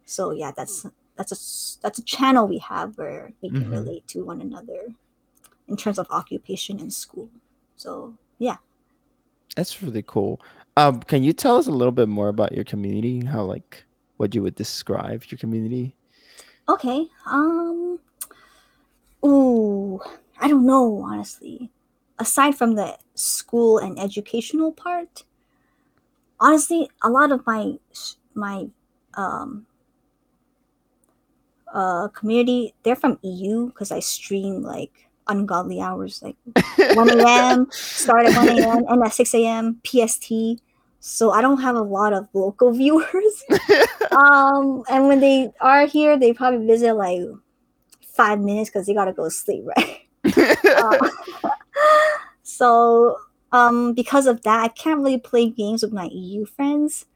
So 0.04 0.32
yeah, 0.32 0.52
that's 0.56 0.86
that's 1.16 1.32
a 1.32 1.38
that's 1.82 1.98
a 1.98 2.02
channel 2.04 2.48
we 2.48 2.58
have 2.58 2.96
where 2.98 3.32
we 3.42 3.50
can 3.50 3.68
Mhm. 3.68 3.72
relate 3.72 4.06
to 4.08 4.24
one 4.24 4.40
another 4.40 4.94
in 5.68 5.76
terms 5.76 5.98
of 5.98 6.06
occupation 6.10 6.80
and 6.80 6.92
school. 6.92 7.30
So 7.76 8.16
yeah, 8.38 8.56
That's 9.56 9.82
really 9.82 10.02
cool. 10.02 10.40
Um, 10.76 11.00
can 11.02 11.22
you 11.22 11.32
tell 11.32 11.56
us 11.58 11.66
a 11.66 11.70
little 11.72 11.92
bit 11.92 12.08
more 12.08 12.28
about 12.28 12.52
your 12.52 12.64
community? 12.64 13.24
How 13.24 13.44
like 13.44 13.84
what 14.16 14.34
you 14.34 14.42
would 14.42 14.54
describe 14.54 15.24
your 15.30 15.38
community? 15.38 15.96
okay. 16.68 17.06
Um, 17.26 17.98
ooh, 19.24 20.00
I 20.40 20.48
don't 20.48 20.66
know 20.66 21.02
honestly. 21.02 21.70
Aside 22.18 22.56
from 22.56 22.74
the 22.74 22.98
school 23.14 23.78
and 23.78 23.98
educational 23.98 24.70
part, 24.72 25.24
honestly, 26.42 26.90
a 27.02 27.08
lot 27.08 27.32
of 27.32 27.46
my 27.46 27.78
my 28.34 28.66
um 29.14 29.66
uh 31.72 32.08
community 32.08 32.74
they're 32.82 32.96
from 32.96 33.18
EU 33.22 33.66
because 33.68 33.90
I 33.92 34.00
stream 34.00 34.62
like 34.62 35.08
ungodly 35.28 35.80
hours, 35.80 36.22
like 36.22 36.36
1 36.94 37.10
a.m. 37.20 37.68
start 37.70 38.26
at 38.26 38.36
1 38.36 38.48
a.m. 38.48 38.84
and 38.88 39.02
at 39.02 39.14
6 39.14 39.34
a.m. 39.34 39.80
PST. 39.84 40.60
So 41.00 41.30
I 41.30 41.40
don't 41.40 41.60
have 41.60 41.76
a 41.76 41.82
lot 41.82 42.12
of 42.12 42.28
local 42.34 42.72
viewers. 42.80 43.44
um, 44.10 44.82
and 44.90 45.08
when 45.08 45.20
they 45.20 45.52
are 45.60 45.86
here, 45.86 46.18
they 46.18 46.32
probably 46.32 46.66
visit 46.66 46.94
like 46.94 47.22
five 48.02 48.40
minutes 48.40 48.68
because 48.68 48.86
they 48.86 48.94
gotta 48.94 49.12
go 49.12 49.24
to 49.24 49.30
sleep, 49.30 49.64
right? 49.64 49.98
Uh, 50.64 51.10
so 52.42 53.16
um, 53.52 53.92
because 53.92 54.26
of 54.26 54.42
that, 54.42 54.64
I 54.64 54.68
can't 54.68 55.00
really 55.00 55.18
play 55.18 55.48
games 55.48 55.82
with 55.82 55.92
my 55.92 56.08
EU 56.12 56.46
friends. 56.46 57.06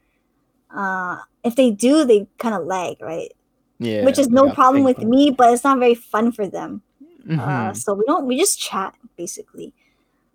Uh, 0.73 1.17
if 1.43 1.55
they 1.55 1.71
do, 1.71 2.05
they 2.05 2.27
kind 2.37 2.55
of 2.55 2.65
lag, 2.65 3.01
right? 3.01 3.31
yeah. 3.79 4.03
Which 4.03 4.19
is 4.19 4.29
no 4.29 4.49
problem 4.51 4.83
with 4.83 4.99
me, 4.99 5.31
but 5.31 5.53
it's 5.53 5.63
not 5.63 5.79
very 5.79 5.95
fun 5.95 6.31
for 6.31 6.47
them. 6.47 6.81
pong. 7.27 7.39
Uh, 7.39 7.73
so 7.73 7.93
we 7.93 8.05
don't 8.05 8.25
we 8.25 8.37
just 8.37 8.59
chat 8.59 8.95
basically. 9.15 9.73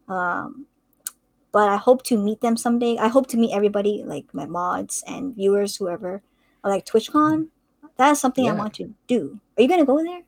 Um, 0.08 0.66
but 1.52 1.68
I 1.68 1.76
hope 1.76 2.02
to 2.04 2.16
meet 2.16 2.40
them 2.40 2.56
someday. 2.56 2.96
I 2.98 3.08
hope 3.08 3.26
to 3.28 3.36
meet 3.36 3.52
everybody, 3.52 4.02
like 4.04 4.32
my 4.32 4.46
mods 4.46 5.04
and 5.06 5.34
viewers, 5.34 5.76
whoever, 5.76 6.22
or 6.64 6.70
like 6.70 6.86
TwitchCon. 6.86 7.48
That 7.96 8.12
is 8.12 8.20
something 8.20 8.48
I 8.48 8.52
want 8.52 8.74
to 8.74 8.94
do. 9.06 9.38
Are 9.56 9.62
you 9.62 9.68
gonna 9.68 9.84
go 9.84 10.02
there? 10.02 10.22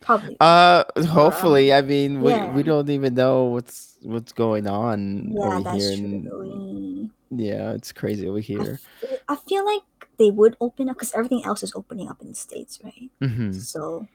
Probably. 0.00 0.36
Uh, 0.40 0.84
hopefully. 1.06 1.72
I 1.72 1.82
mean, 1.82 2.22
we, 2.22 2.30
yeah. 2.30 2.50
we 2.52 2.62
don't 2.62 2.88
even 2.88 3.14
know 3.14 3.44
what's 3.44 3.89
what's 4.02 4.32
going 4.32 4.66
on 4.66 5.32
yeah, 5.32 5.48
over 5.48 5.60
that's 5.62 5.76
here. 5.76 5.90
And, 5.90 7.10
yeah, 7.30 7.72
it's 7.72 7.92
crazy 7.92 8.28
over 8.28 8.38
I, 8.38 8.42
here. 8.42 8.80
I 9.28 9.36
feel 9.36 9.64
like 9.64 9.82
they 10.18 10.30
would 10.30 10.56
open 10.60 10.88
up 10.88 10.96
because 10.96 11.12
everything 11.14 11.44
else 11.44 11.62
is 11.62 11.72
opening 11.74 12.08
up 12.08 12.20
in 12.20 12.28
the 12.28 12.34
states, 12.34 12.80
right? 12.82 13.10
hmm 13.20 13.52
So, 13.52 14.06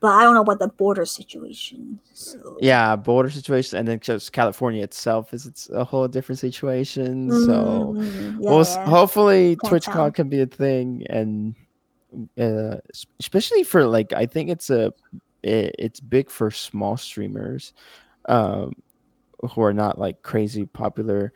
but 0.00 0.08
I 0.08 0.22
don't 0.22 0.34
know 0.34 0.42
about 0.42 0.58
the 0.58 0.68
border 0.68 1.06
situation. 1.06 2.00
So 2.14 2.58
Yeah, 2.60 2.96
border 2.96 3.30
situation, 3.30 3.78
and 3.78 3.86
then 3.86 4.00
just 4.00 4.32
California 4.32 4.82
itself 4.82 5.32
is 5.32 5.46
it's 5.46 5.70
a 5.70 5.84
whole 5.84 6.08
different 6.08 6.38
situation. 6.38 7.32
So 7.32 7.96
Mm, 7.96 8.42
yeah, 8.42 8.50
we'll 8.50 8.64
yeah. 8.64 8.84
hopefully 8.84 9.56
TwitchCon 9.56 10.14
can 10.14 10.28
be 10.28 10.40
a 10.40 10.46
thing, 10.46 11.06
and 11.08 11.54
uh, 12.38 12.76
especially 13.20 13.62
for 13.62 13.86
like 13.86 14.12
I 14.12 14.26
think 14.26 14.50
it's 14.50 14.70
a 14.70 14.92
it, 15.42 15.74
it's 15.78 16.00
big 16.00 16.30
for 16.30 16.50
small 16.50 16.96
streamers 16.96 17.72
um, 18.28 18.72
who 19.40 19.62
are 19.62 19.72
not 19.72 19.98
like 19.98 20.22
crazy 20.22 20.66
popular 20.66 21.32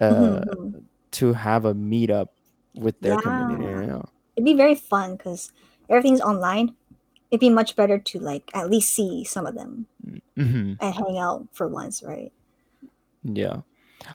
uh, 0.00 0.40
Mhm. 0.46 0.82
to 1.12 1.32
have 1.34 1.64
a 1.66 1.74
meetup 1.74 2.28
with 2.74 2.98
their 3.00 3.18
community. 3.20 3.64
Yeah. 3.64 3.80
You 3.80 3.86
know? 3.86 4.04
It'd 4.36 4.44
be 4.44 4.54
very 4.54 4.74
fun 4.74 5.16
because 5.16 5.52
everything's 5.90 6.22
online. 6.22 6.74
It'd 7.30 7.40
be 7.40 7.50
much 7.50 7.76
better 7.76 7.98
to 7.98 8.18
like 8.18 8.50
at 8.54 8.70
least 8.70 8.94
see 8.94 9.24
some 9.24 9.44
of 9.46 9.54
them 9.54 9.86
Mhm. 10.36 10.76
and 10.80 10.94
hang 10.94 11.18
out 11.18 11.46
for 11.52 11.68
once, 11.68 12.02
right? 12.02 12.32
Yeah. 13.22 13.60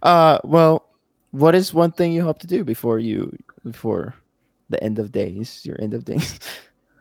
Uh. 0.01 0.39
Well, 0.43 0.83
what 1.31 1.53
is 1.55 1.73
one 1.73 1.91
thing 1.91 2.11
you 2.11 2.23
hope 2.23 2.39
to 2.39 2.47
do 2.47 2.63
before 2.63 2.97
you 2.99 3.37
before 3.63 4.15
the 4.69 4.83
end 4.83 4.97
of 4.99 5.11
days? 5.11 5.63
Your 5.65 5.79
end 5.79 5.93
of 5.93 6.05
days. 6.05 6.39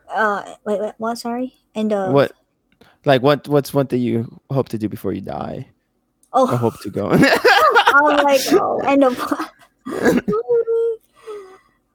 Uh, 0.09 0.55
wait, 0.65 0.81
wait 0.81 0.95
what? 0.99 1.19
Sorry. 1.19 1.53
end 1.75 1.93
of 1.93 2.13
what? 2.15 2.33
Like 3.05 3.23
what? 3.23 3.49
What's 3.49 3.75
one 3.75 3.87
thing 3.89 4.01
you 4.01 4.41
hope 4.51 4.69
to 4.71 4.79
do 4.79 4.89
before 4.89 5.13
you 5.13 5.21
die? 5.21 5.69
Oh, 6.39 6.47
I 6.53 6.57
hope 6.57 6.79
to 6.81 6.91
go. 6.91 7.09
I'm 7.11 8.17
like, 8.23 8.43
oh, 8.53 8.81
end 8.85 9.05
of. 9.05 9.17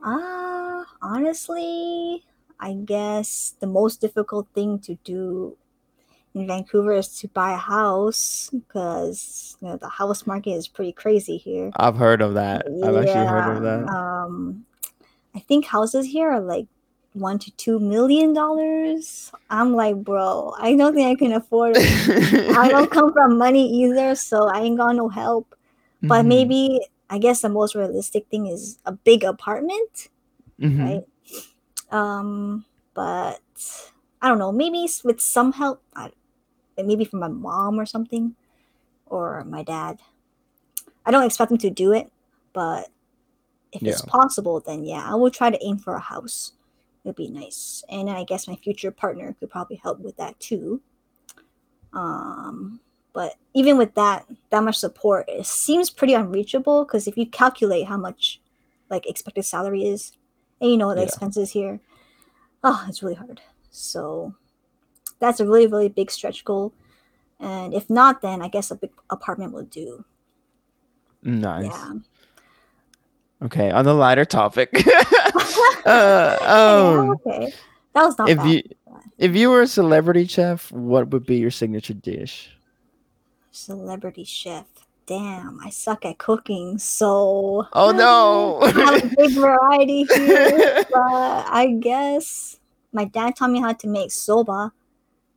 Ah, 0.03 0.83
honestly, 0.99 2.23
I 2.59 2.73
guess 2.73 3.53
the 3.59 3.67
most 3.67 4.01
difficult 4.01 4.47
thing 4.55 4.79
to 4.79 4.95
do 5.03 5.55
in 6.33 6.47
Vancouver 6.47 6.93
is 6.93 7.19
to 7.19 7.27
buy 7.27 7.53
a 7.53 7.57
house 7.57 8.49
because 8.51 9.57
you 9.61 9.67
know 9.67 9.77
the 9.77 9.89
house 9.89 10.25
market 10.25 10.53
is 10.53 10.67
pretty 10.67 10.91
crazy 10.91 11.37
here. 11.37 11.69
I've 11.75 11.97
heard 11.97 12.23
of 12.23 12.33
that. 12.33 12.65
I've 12.65 12.95
actually 12.95 13.27
heard 13.27 13.57
of 13.57 13.63
Yeah, 13.63 13.77
that. 13.77 13.89
Um, 13.93 14.65
I 15.35 15.39
think 15.39 15.65
houses 15.65 16.07
here 16.07 16.31
are 16.31 16.41
like 16.41 16.65
one 17.13 17.39
to 17.39 17.51
two 17.51 17.79
million 17.79 18.33
dollars. 18.33 19.31
I'm 19.49 19.73
like, 19.75 19.95
bro, 19.97 20.53
I 20.57 20.75
don't 20.75 20.93
think 20.95 21.07
I 21.07 21.15
can 21.15 21.33
afford 21.33 21.75
it. 21.77 21.85
I 22.57 22.69
don't 22.69 22.89
come 22.91 23.11
from 23.13 23.37
money 23.37 23.67
either, 23.83 24.15
so 24.15 24.47
I 24.47 24.61
ain't 24.61 24.77
got 24.77 24.95
no 24.95 25.09
help. 25.09 25.55
But 26.01 26.23
Mhm. 26.25 26.27
maybe 26.27 26.87
I 27.09 27.17
guess 27.17 27.41
the 27.41 27.49
most 27.49 27.75
realistic 27.75 28.27
thing 28.27 28.47
is 28.47 28.79
a 28.85 28.91
big 28.93 29.23
apartment, 29.23 30.07
Mhm. 30.59 30.79
right? 30.79 31.03
Um, 31.91 32.65
but 32.93 33.39
I 34.21 34.27
don't 34.29 34.39
know. 34.39 34.51
Maybe 34.51 34.87
with 35.03 35.19
some 35.19 35.51
help, 35.51 35.81
I, 35.95 36.11
maybe 36.77 37.03
from 37.05 37.19
my 37.19 37.27
mom 37.27 37.79
or 37.79 37.85
something, 37.85 38.35
or 39.07 39.43
my 39.43 39.63
dad. 39.63 39.99
I 41.05 41.11
don't 41.11 41.25
expect 41.25 41.49
them 41.49 41.57
to 41.59 41.69
do 41.69 41.91
it, 41.91 42.09
but 42.53 42.87
if 43.73 43.81
it's 43.83 44.01
possible, 44.07 44.59
then 44.61 44.85
yeah, 44.85 45.03
I 45.05 45.15
will 45.15 45.31
try 45.31 45.49
to 45.49 45.59
aim 45.65 45.77
for 45.77 45.93
a 45.95 45.99
house. 45.99 46.53
It'd 47.03 47.15
be 47.15 47.29
nice, 47.29 47.83
and 47.89 48.09
I 48.09 48.23
guess 48.23 48.47
my 48.47 48.55
future 48.55 48.91
partner 48.91 49.35
could 49.39 49.49
probably 49.49 49.77
help 49.77 49.99
with 49.99 50.17
that 50.17 50.39
too. 50.39 50.81
Um, 51.93 52.79
but 53.13 53.35
even 53.53 53.77
with 53.77 53.95
that, 53.95 54.25
that 54.51 54.63
much 54.63 54.77
support, 54.77 55.25
it 55.27 55.45
seems 55.45 55.89
pretty 55.89 56.13
unreachable 56.13 56.85
because 56.85 57.07
if 57.07 57.17
you 57.17 57.25
calculate 57.25 57.87
how 57.87 57.97
much 57.97 58.39
like 58.89 59.07
expected 59.07 59.43
salary 59.43 59.83
is, 59.85 60.13
and 60.59 60.69
you 60.71 60.77
know 60.77 60.93
the 60.93 61.01
Yeah. 61.01 61.07
expenses 61.07 61.51
here, 61.51 61.79
oh, 62.63 62.85
it's 62.87 63.01
really 63.01 63.15
hard. 63.15 63.41
So 63.71 64.35
that's 65.19 65.39
a 65.39 65.45
really 65.45 65.67
really 65.67 65.89
big 65.89 66.11
stretch 66.11 66.45
goal. 66.45 66.71
And 67.39 67.73
if 67.73 67.89
not, 67.89 68.21
then 68.21 68.41
I 68.43 68.47
guess 68.47 68.69
a 68.69 68.75
big 68.75 68.91
apartment 69.09 69.53
will 69.53 69.63
do. 69.63 70.05
Nice. 71.23 71.65
Yeah. 71.65 71.93
Okay. 73.43 73.71
On 73.71 73.83
the 73.85 73.93
lighter 73.93 74.25
topic. 74.25 74.69
uh, 75.85 76.37
Yeah, 76.41 76.93
um, 76.97 77.09
okay. 77.25 77.53
That 77.93 78.05
was 78.05 78.17
not 78.17 78.29
if 78.29 78.37
bad. 78.37 78.47
you 78.49 78.63
if 79.17 79.35
you 79.35 79.49
were 79.49 79.61
a 79.61 79.67
celebrity 79.67 80.25
chef, 80.27 80.71
what 80.71 81.09
would 81.09 81.25
be 81.25 81.37
your 81.37 81.51
signature 81.51 81.93
dish? 81.93 82.49
Celebrity 83.51 84.23
chef. 84.23 84.65
Damn, 85.07 85.59
I 85.63 85.69
suck 85.71 86.05
at 86.05 86.17
cooking, 86.19 86.77
so 86.77 87.67
Oh 87.73 87.91
no. 87.91 88.59
I 88.63 88.69
have 89.01 89.03
a 89.11 89.15
big 89.15 89.31
variety 89.35 90.03
here. 90.13 90.85
but 90.89 91.45
I 91.51 91.75
guess 91.81 92.59
my 92.93 93.05
dad 93.05 93.35
taught 93.35 93.49
me 93.51 93.59
how 93.59 93.73
to 93.73 93.87
make 93.87 94.11
soba. 94.11 94.71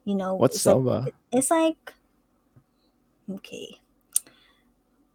You 0.05 0.15
know, 0.15 0.35
What's 0.37 0.57
it's 0.57 0.67
like- 0.67 0.75
soba? 0.75 1.07
it's 1.33 1.51
like 1.51 1.93
okay, 3.35 3.81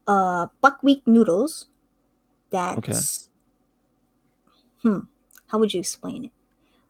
uh, 0.07 0.47
buckwheat 0.61 1.05
noodles. 1.07 1.67
That's 2.51 3.29
hmm. 4.81 4.99
How 5.47 5.57
would 5.59 5.73
you 5.73 5.79
explain 5.79 6.25
it? 6.25 6.31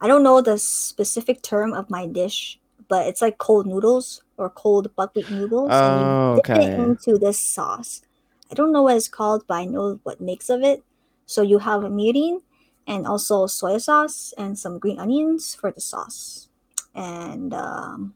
I 0.00 0.08
don't 0.08 0.22
know 0.22 0.40
the 0.40 0.58
specific 0.58 1.42
term 1.42 1.72
of 1.72 1.90
my 1.90 2.06
dish, 2.06 2.58
but 2.88 3.06
it's 3.06 3.22
like 3.22 3.38
cold 3.38 3.66
noodles 3.66 4.22
or 4.36 4.50
cold 4.50 4.94
buckwheat 4.96 5.30
noodles, 5.30 5.70
Oh, 5.72 5.86
and 5.86 6.00
you 6.00 6.16
dip 6.34 6.46
okay. 6.50 6.72
it 6.74 6.78
into 6.78 7.18
this 7.18 7.40
sauce. 7.40 8.02
I 8.50 8.54
don't 8.54 8.72
know 8.72 8.82
what 8.82 8.96
it's 8.96 9.08
called, 9.08 9.46
but 9.46 9.54
I 9.54 9.64
know 9.66 10.00
what 10.04 10.20
makes 10.20 10.50
of 10.50 10.62
it. 10.62 10.82
So 11.26 11.42
you 11.42 11.58
have 11.58 11.84
a 11.84 11.88
mirin 11.90 12.42
and 12.86 13.06
also 13.06 13.46
soy 13.46 13.78
sauce 13.78 14.34
and 14.38 14.58
some 14.58 14.78
green 14.78 14.98
onions 14.98 15.54
for 15.54 15.70
the 15.70 15.80
sauce. 15.80 16.48
And 16.94 17.54
um, 17.54 18.14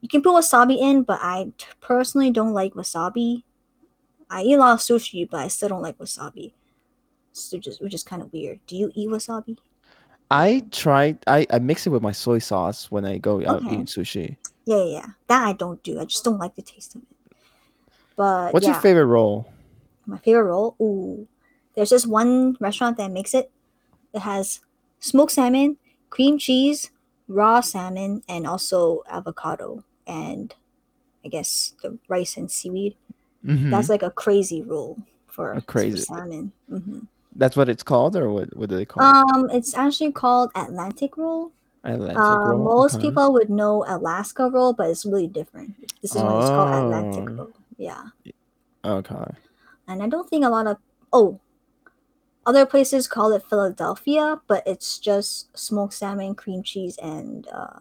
you 0.00 0.08
can 0.08 0.22
put 0.22 0.34
wasabi 0.34 0.78
in, 0.78 1.02
but 1.02 1.18
I 1.22 1.52
personally 1.80 2.30
don't 2.30 2.52
like 2.54 2.74
wasabi. 2.74 3.44
I 4.30 4.42
eat 4.42 4.54
a 4.54 4.58
lot 4.58 4.74
of 4.74 4.80
sushi, 4.80 5.28
but 5.28 5.40
I 5.40 5.48
still 5.48 5.68
don't 5.70 5.82
like 5.82 5.98
wasabi. 5.98 6.52
So 7.32 7.58
just 7.58 7.82
which 7.82 7.94
is 7.94 8.04
kind 8.04 8.22
of 8.22 8.32
weird. 8.32 8.60
Do 8.66 8.76
you 8.76 8.90
eat 8.94 9.08
wasabi? 9.08 9.58
I 10.30 10.64
tried. 10.70 11.18
I, 11.26 11.46
I 11.50 11.58
mix 11.58 11.86
it 11.86 11.90
with 11.90 12.02
my 12.02 12.12
soy 12.12 12.38
sauce 12.38 12.90
when 12.90 13.04
I 13.04 13.18
go 13.18 13.44
out 13.46 13.62
Okay. 13.62 13.72
eating 13.72 13.86
sushi. 13.86 14.36
Yeah, 14.66 14.76
yeah, 14.76 14.84
yeah. 14.84 15.06
That 15.26 15.48
I 15.48 15.52
don't 15.52 15.82
do. 15.82 16.00
I 16.00 16.04
just 16.04 16.24
don't 16.24 16.38
like 16.38 16.54
the 16.54 16.62
taste 16.62 16.94
of 16.94 17.02
it. 17.02 17.08
But 18.16 18.52
What's 18.52 18.66
yeah, 18.66 18.72
your 18.72 18.80
favorite 18.80 19.06
roll? 19.06 19.52
my 20.06 20.18
favorite 20.18 20.44
roll? 20.44 20.76
Ooh, 20.80 21.26
there's 21.74 21.90
this 21.90 22.06
one 22.06 22.56
restaurant 22.60 22.96
that 22.98 23.10
makes 23.10 23.34
it. 23.34 23.50
It 24.12 24.20
has 24.20 24.60
smoked 25.00 25.32
salmon, 25.32 25.78
cream 26.10 26.38
cheese, 26.38 26.90
raw 27.28 27.60
salmon, 27.60 28.22
and 28.28 28.46
also 28.46 29.02
avocado, 29.08 29.84
and 30.06 30.54
I 31.24 31.28
guess 31.28 31.74
the 31.82 31.98
rice 32.08 32.36
and 32.36 32.50
seaweed. 32.50 32.96
Mhm. 33.44 33.70
That's 33.70 33.88
like 33.88 34.02
a 34.02 34.10
crazy 34.10 34.62
rule 34.62 34.98
for, 35.26 35.52
A 35.52 35.60
for 35.60 35.66
crazy- 35.66 35.98
salmon. 36.02 36.52
hmm 36.68 37.00
That's 37.36 37.56
what 37.56 37.68
it's 37.68 37.82
called, 37.84 38.16
or 38.16 38.28
what? 38.30 38.54
What 38.56 38.68
do 38.68 38.76
they 38.76 38.84
call 38.84 39.02
it? 39.02 39.34
Um, 39.34 39.48
it's 39.50 39.72
actually 39.74 40.12
called 40.12 40.50
Atlantic 40.54 41.16
roll. 41.16 41.52
Atlantic 41.84 42.18
Uh, 42.18 42.38
roll? 42.50 42.64
most 42.64 42.96
Okay. 42.96 43.08
people 43.08 43.32
would 43.32 43.48
know 43.48 43.84
Alaska 43.88 44.50
roll, 44.50 44.72
but 44.74 44.90
it's 44.90 45.06
really 45.06 45.28
different. 45.28 45.74
This 46.02 46.14
is 46.14 46.22
what 46.22 46.40
it's 46.40 46.50
called 46.50 46.74
Atlantic 46.84 47.30
Oh. 47.30 47.34
roll. 47.34 47.52
Yeah, 47.78 48.02
Okay. 48.84 49.32
and 49.88 50.02
I 50.02 50.08
don't 50.08 50.28
think 50.28 50.44
a 50.44 50.50
lot 50.50 50.66
of 50.66 50.76
oh, 51.12 51.40
other 52.46 52.66
places 52.66 53.06
call 53.08 53.32
it 53.32 53.42
Philadelphia, 53.48 54.40
but 54.46 54.62
it's 54.66 54.98
just 54.98 55.56
smoked 55.56 55.94
salmon, 55.94 56.34
cream 56.34 56.62
cheese, 56.62 56.98
and 56.98 57.46
uh, 57.48 57.78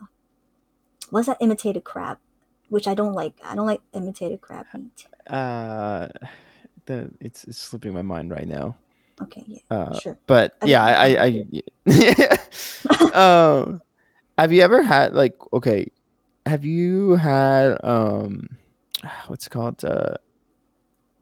what's 1.09 1.27
that 1.27 1.37
imitated 1.41 1.83
crab, 1.83 2.17
which 2.69 2.87
I 2.87 2.93
don't 2.93 3.13
like. 3.13 3.33
I 3.43 3.55
don't 3.55 3.65
like 3.67 3.81
imitated 3.93 4.41
crab 4.41 4.65
meat. 4.73 5.07
Uh, 5.27 6.07
the 6.85 7.11
it's, 7.19 7.43
it's 7.43 7.57
slipping 7.59 7.93
my 7.93 8.01
mind 8.01 8.31
right 8.31 8.47
now. 8.47 8.75
Okay, 9.21 9.43
yeah, 9.47 9.59
Uh, 9.69 9.99
sure. 9.99 10.17
but 10.27 10.55
I 10.61 10.65
yeah, 10.65 10.83
I, 10.85 11.25
I, 11.25 11.45
I 12.89 13.09
um, 13.59 13.81
have 14.37 14.53
you 14.53 14.61
ever 14.61 14.81
had 14.81 15.13
like 15.13 15.35
okay, 15.51 15.91
have 16.45 16.63
you 16.63 17.15
had 17.15 17.77
um, 17.83 18.47
what's 19.27 19.47
it 19.47 19.49
called 19.49 19.83
uh, 19.83 20.15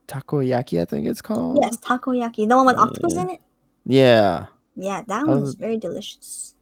takoyaki? 0.08 0.80
I 0.82 0.86
think 0.86 1.08
it's 1.08 1.22
called. 1.22 1.60
Yes, 1.62 1.78
takoyaki, 1.78 2.48
the 2.48 2.56
one 2.56 2.68
with 2.68 2.78
octopus 2.78 3.16
Yeah. 3.16 3.22
in 3.22 3.30
it. 3.32 3.42
Yeah. 3.86 4.46
Yeah, 4.76 5.02
that 5.08 5.20
How's 5.26 5.28
one 5.28 5.44
is 5.44 5.56
very 5.56 5.78
delicious. 5.78 6.54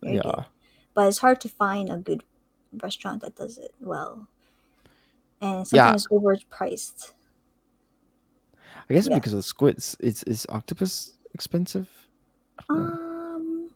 Very 0.00 0.16
yeah. 0.16 0.22
good. 0.22 0.44
But 0.94 1.08
it's 1.08 1.18
hard 1.18 1.40
to 1.40 1.48
find 1.48 1.90
a 1.90 1.96
good 1.96 2.22
restaurant 2.82 3.22
that 3.22 3.34
does 3.34 3.58
it 3.58 3.74
well. 3.80 4.28
And 5.44 5.66
Yeah. 5.72 5.92
sometimes 5.92 6.08
overpriced. 6.08 7.12
I 8.88 8.94
guess 8.94 9.08
Yeah. 9.08 9.18
because 9.18 9.32
of 9.34 9.38
the 9.38 9.42
squids, 9.42 9.96
it's 10.00 10.22
is 10.24 10.46
octopus 10.48 11.12
expensive? 11.34 11.88
I. 12.70 12.74
Um 12.74 13.70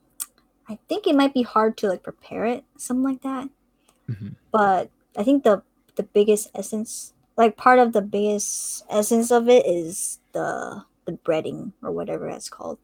I 0.69 0.79
think 0.89 1.07
it 1.07 1.14
might 1.16 1.35
be 1.35 1.43
hard 1.43 1.77
to 1.79 1.89
like 1.89 2.03
prepare 2.03 2.45
it, 2.47 2.64
something 2.77 3.05
like 3.05 3.23
that. 3.23 3.49
Mhm. 4.09 4.35
But 4.51 4.91
I 5.16 5.23
think 5.25 5.45
the 5.45 5.62
the 5.97 6.03
biggest 6.05 6.51
essence 6.55 7.12
like 7.37 7.57
part 7.57 7.79
of 7.79 7.93
the 7.93 8.03
biggest 8.03 8.85
essence 8.89 9.31
of 9.31 9.49
it 9.49 9.66
is 9.66 10.21
the 10.33 10.85
the 11.05 11.12
breading 11.12 11.73
or 11.83 11.91
whatever 11.93 12.29
it's 12.29 12.49
called. 12.49 12.79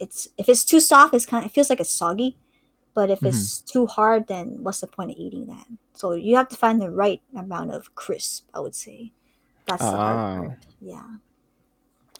It's 0.00 0.28
if 0.36 0.48
it's 0.48 0.64
too 0.64 0.80
soft, 0.80 1.14
it's 1.14 1.26
kind 1.26 1.44
of 1.44 1.50
it 1.50 1.54
feels 1.54 1.70
like 1.70 1.80
it's 1.80 1.90
soggy. 1.90 2.36
But 2.94 3.10
if 3.10 3.22
it's 3.24 3.58
too 3.60 3.86
hard, 3.86 4.28
then 4.28 4.62
what's 4.62 4.80
the 4.80 4.86
point 4.86 5.10
of 5.10 5.16
eating 5.18 5.46
that? 5.46 5.66
So 5.94 6.12
you 6.12 6.36
have 6.36 6.48
to 6.50 6.56
find 6.56 6.80
the 6.80 6.90
right 6.90 7.20
amount 7.36 7.72
of 7.72 7.94
crisp. 7.96 8.46
I 8.54 8.60
would 8.60 8.74
say 8.76 9.12
that's 9.66 9.82
the 9.82 9.90
hard 9.90 10.16
Ah. 10.16 10.36
part. 10.46 10.58
Yeah. 10.80 11.02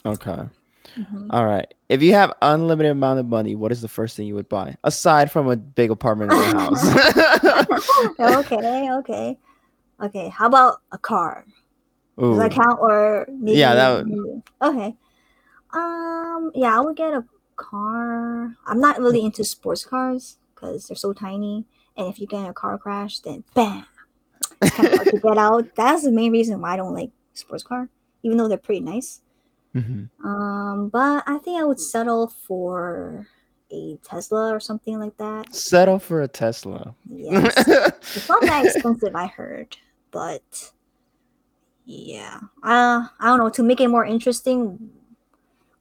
Okay. 0.04 0.48
Mhm. 0.96 1.26
All 1.30 1.46
right. 1.46 1.72
If 1.88 2.02
you 2.02 2.12
have 2.14 2.32
unlimited 2.42 2.90
amount 2.92 3.20
of 3.20 3.26
money, 3.26 3.54
what 3.54 3.70
is 3.72 3.80
the 3.82 3.88
first 3.88 4.16
thing 4.16 4.26
you 4.26 4.34
would 4.34 4.48
buy 4.48 4.76
aside 4.84 5.30
from 5.30 5.48
a 5.48 5.56
big 5.56 5.90
apartment 5.90 6.32
or 6.32 6.42
a 6.42 6.58
house? 6.58 6.82
okay, 8.20 8.90
okay, 8.92 9.38
okay. 10.02 10.28
How 10.28 10.46
about 10.46 10.82
a 10.92 10.98
car? 10.98 11.44
Does 12.18 12.24
Ooh. 12.36 12.38
that 12.38 12.52
count 12.52 12.78
or 12.80 13.26
maybe, 13.30 13.58
Yeah, 13.58 13.74
that 13.74 14.04
would- 14.06 14.42
okay. 14.62 14.96
Um, 15.72 16.50
yeah, 16.54 16.76
I 16.76 16.80
would 16.80 16.96
get 16.96 17.14
a 17.14 17.24
car. 17.56 18.56
I'm 18.66 18.80
not 18.80 18.98
really 19.00 19.24
into 19.24 19.42
sports 19.44 19.84
cars 19.84 20.36
because 20.64 20.86
they're 20.86 20.96
so 20.96 21.12
tiny, 21.12 21.64
and 21.96 22.08
if 22.08 22.18
you 22.18 22.26
get 22.26 22.40
in 22.40 22.46
a 22.46 22.54
car 22.54 22.78
crash, 22.78 23.20
then 23.20 23.44
bam, 23.54 23.84
it's 24.62 24.70
kind 24.74 24.88
of 24.88 24.94
hard 24.94 25.08
to 25.08 25.18
get 25.18 25.38
out. 25.38 25.66
That's 25.76 26.04
the 26.04 26.10
main 26.10 26.32
reason 26.32 26.60
why 26.60 26.74
I 26.74 26.76
don't 26.76 26.94
like 26.94 27.10
sports 27.34 27.62
car, 27.62 27.88
even 28.22 28.36
though 28.36 28.48
they're 28.48 28.58
pretty 28.58 28.80
nice. 28.80 29.20
Mhm. 29.74 30.08
Um, 30.24 30.88
but 30.88 31.24
I 31.26 31.38
think 31.38 31.60
I 31.60 31.64
would 31.64 31.80
settle 31.80 32.28
for 32.28 33.26
a 33.72 33.98
Tesla 34.04 34.54
or 34.54 34.60
something 34.60 35.00
like 35.00 35.16
that. 35.16 35.52
Settle 35.52 35.98
for 35.98 36.22
a 36.22 36.28
Tesla. 36.28 36.94
Yes. 37.10 37.54
It's 38.16 38.28
not 38.28 38.42
that 38.42 38.66
expensive, 38.66 39.16
I 39.16 39.26
heard, 39.26 39.76
but 40.12 40.70
yeah, 41.84 42.38
uh, 42.62 43.08
I 43.18 43.26
don't 43.26 43.38
know. 43.38 43.50
To 43.50 43.62
make 43.62 43.80
it 43.80 43.88
more 43.88 44.04
interesting, 44.04 44.90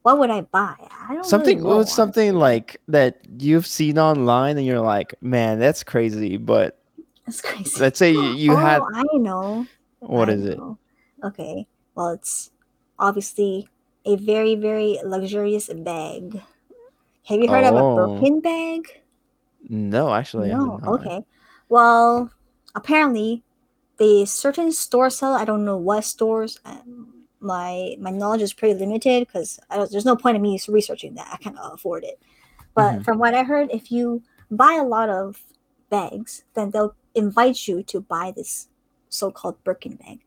what 0.04 0.18
would 0.18 0.28
I 0.28 0.42
buy? 0.42 0.74
I 1.08 1.14
don't 1.14 1.24
something 1.24 1.64
really 1.64 1.78
know, 1.78 1.84
something 1.84 2.34
like 2.34 2.76
that 2.88 3.20
you've 3.38 3.66
seen 3.66 3.98
online 3.98 4.58
and 4.58 4.66
you're 4.66 4.80
like, 4.82 5.14
man, 5.22 5.58
that's 5.58 5.82
crazy. 5.82 6.36
But 6.36 6.78
That's 7.24 7.40
crazy. 7.40 7.80
let's 7.80 7.98
say 7.98 8.12
you, 8.12 8.22
you 8.34 8.52
oh, 8.52 8.56
had 8.56 8.82
I 8.94 9.02
know. 9.14 9.66
what 10.00 10.28
I 10.28 10.32
is 10.34 10.44
it? 10.44 10.60
Okay, 11.24 11.66
well, 11.94 12.10
it's 12.10 12.50
obviously 12.98 13.66
a 14.04 14.16
very, 14.16 14.56
very 14.56 14.98
luxurious 15.02 15.72
bag. 15.72 16.38
Have 17.24 17.40
you 17.40 17.48
heard 17.48 17.64
of 17.64 17.74
a 17.74 17.78
Oh. 17.78 17.96
Birkin 17.96 18.40
bag? 18.40 19.00
No, 19.70 20.12
actually, 20.12 20.50
no. 20.50 20.78
Okay. 20.86 21.24
Well, 21.70 22.30
apparently, 22.74 23.42
the 23.96 24.26
certain 24.26 24.70
store 24.70 25.08
sell. 25.08 25.32
I 25.32 25.46
don't 25.46 25.64
know 25.64 25.78
what 25.78 26.04
stores. 26.04 26.60
Um, 26.66 27.13
my 27.44 27.96
my 28.00 28.10
knowledge 28.10 28.42
is 28.42 28.52
pretty 28.52 28.74
limited 28.78 29.26
because 29.26 29.60
there's 29.90 30.04
no 30.04 30.16
point 30.16 30.36
in 30.36 30.42
me 30.42 30.58
researching 30.68 31.14
that. 31.14 31.28
I 31.32 31.36
can't 31.36 31.56
afford 31.60 32.02
it. 32.04 32.20
But 32.74 32.94
Mhm. 32.94 33.04
from 33.04 33.18
what 33.18 33.34
I 33.34 33.44
heard, 33.44 33.70
if 33.70 33.92
you 33.92 34.22
buy 34.50 34.74
a 34.74 34.84
lot 34.84 35.08
of 35.08 35.42
bags, 35.90 36.44
then 36.54 36.70
they'll 36.70 36.96
invite 37.14 37.68
you 37.68 37.82
to 37.84 38.00
buy 38.00 38.32
this 38.34 38.68
so-called 39.08 39.62
Birkin 39.62 39.94
bag, 39.96 40.20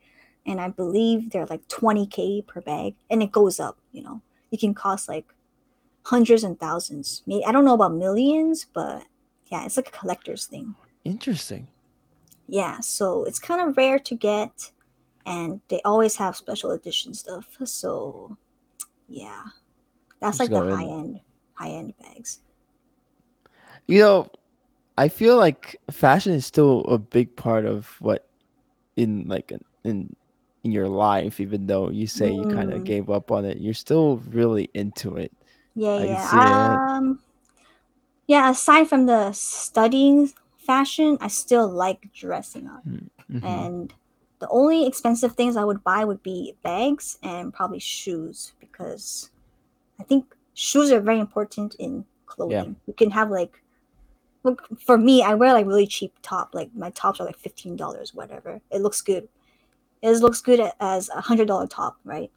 and 0.45 0.61
I 0.61 0.69
believe 0.69 1.31
they're 1.31 1.45
like 1.45 1.67
20k 1.67 2.43
per 2.47 2.61
bag, 2.61 2.95
and 3.09 3.21
it 3.21 3.31
goes 3.33 3.59
up. 3.59 3.77
You 3.91 4.03
know, 4.03 4.21
it 4.51 4.59
can 4.61 4.73
cost 4.73 5.09
like 5.09 5.25
hundreds 6.03 6.43
and 6.43 6.57
thousands. 6.57 7.23
Maybe 7.25 7.43
I 7.43 7.51
don't 7.51 7.65
know 7.65 7.73
about 7.73 7.93
millions, 7.93 8.65
but 8.71 9.03
yeah, 9.47 9.65
it's 9.65 9.75
like 9.75 9.89
a 9.89 9.91
collector's 9.91 10.45
thing. 10.45 10.75
Interesting. 11.03 11.67
Yeah, 12.47 12.79
so 12.79 13.25
it's 13.25 13.39
kind 13.39 13.59
of 13.59 13.75
rare 13.75 13.99
to 13.99 14.15
get, 14.15 14.71
and 15.27 15.61
they 15.67 15.81
always 15.83 16.15
have 16.15 16.35
special 16.35 16.71
edition 16.71 17.13
stuff. 17.13 17.45
So 17.65 18.37
yeah, 19.09 19.43
that's 20.19 20.39
like 20.39 20.49
the 20.49 20.63
in. 20.63 20.71
high 20.71 20.85
end 20.85 21.19
high 21.53 21.69
end 21.69 21.93
bags. 22.01 22.39
You 23.87 23.99
know, 24.01 24.31
I 24.97 25.09
feel 25.09 25.37
like 25.37 25.77
fashion 25.91 26.33
is 26.33 26.45
still 26.45 26.81
a 26.85 26.97
big 26.97 27.35
part 27.35 27.65
of 27.65 27.87
what 27.99 28.27
in 28.95 29.27
like 29.27 29.51
in 29.83 30.15
in 30.63 30.71
your 30.71 30.87
life, 30.87 31.39
even 31.39 31.67
though 31.67 31.89
you 31.89 32.07
say 32.07 32.31
you 32.31 32.45
kind 32.47 32.73
of 32.73 32.81
Mm. 32.81 32.85
gave 32.85 33.09
up 33.09 33.31
on 33.31 33.45
it, 33.45 33.59
you're 33.59 33.73
still 33.73 34.17
really 34.31 34.69
into 34.73 35.15
it. 35.17 35.31
Yeah, 35.75 35.97
I 35.97 36.03
yeah. 36.05 36.77
Um, 36.97 37.19
yeah. 38.27 38.49
Aside 38.51 38.89
from 38.89 39.05
the 39.05 39.31
studying 39.33 40.31
fashion, 40.57 41.17
I 41.21 41.27
still 41.27 41.67
like 41.69 42.11
dressing 42.13 42.67
up. 42.67 42.83
Mhm. 42.85 43.43
And 43.43 43.93
the 44.39 44.47
only 44.49 44.85
expensive 44.85 45.33
things 45.33 45.57
I 45.57 45.63
would 45.63 45.83
buy 45.83 46.05
would 46.05 46.21
be 46.21 46.55
bags 46.63 47.17
and 47.23 47.53
probably 47.53 47.79
shoes 47.79 48.53
because 48.59 49.31
I 49.99 50.03
think 50.03 50.35
shoes 50.53 50.91
are 50.91 51.01
very 51.01 51.19
important 51.19 51.75
in 51.79 52.05
clothing. 52.25 52.75
You 52.85 52.93
can 52.93 53.11
have 53.11 53.31
like, 53.31 53.61
look 54.43 54.67
for 54.79 54.97
me, 54.97 55.23
I 55.23 55.33
wear 55.33 55.53
like 55.53 55.65
really 55.65 55.87
cheap 55.87 56.13
top. 56.21 56.53
Like 56.53 56.69
my 56.75 56.91
tops 56.91 57.19
are 57.19 57.25
like 57.25 57.37
fifteen 57.37 57.75
dollars, 57.75 58.13
whatever. 58.13 58.61
It 58.71 58.81
looks 58.81 59.01
good. 59.01 59.27
It 60.01 60.11
looks 60.17 60.41
good 60.41 60.71
as 60.79 61.09
a 61.09 61.21
hundred 61.21 61.47
dollar 61.47 61.67
top, 61.67 61.97
right? 62.03 62.31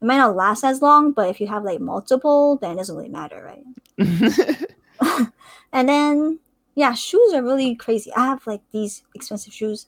It 0.00 0.04
might 0.04 0.16
not 0.16 0.36
last 0.36 0.64
as 0.64 0.80
long, 0.80 1.12
but 1.12 1.28
if 1.28 1.40
you 1.40 1.48
have 1.48 1.64
like 1.64 1.80
multiple, 1.80 2.56
then 2.56 2.72
it 2.72 2.76
doesn't 2.76 2.96
really 2.96 3.08
matter, 3.08 3.44
right? 3.44 3.64
and 5.72 5.88
then 5.88 6.38
yeah 6.74 6.94
shoes 6.94 7.32
are 7.34 7.42
really 7.42 7.74
crazy 7.74 8.12
i 8.14 8.26
have 8.26 8.46
like 8.46 8.62
these 8.72 9.02
expensive 9.14 9.52
shoes 9.52 9.86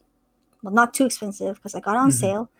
well 0.63 0.75
not 0.75 0.93
too 0.95 1.07
expensive 1.07 1.57
because 1.57 1.75
i 1.75 1.81
got 1.81 1.95
it 1.97 1.99
on 1.99 2.11
Mhm. 2.11 2.21
sale. 2.25 2.51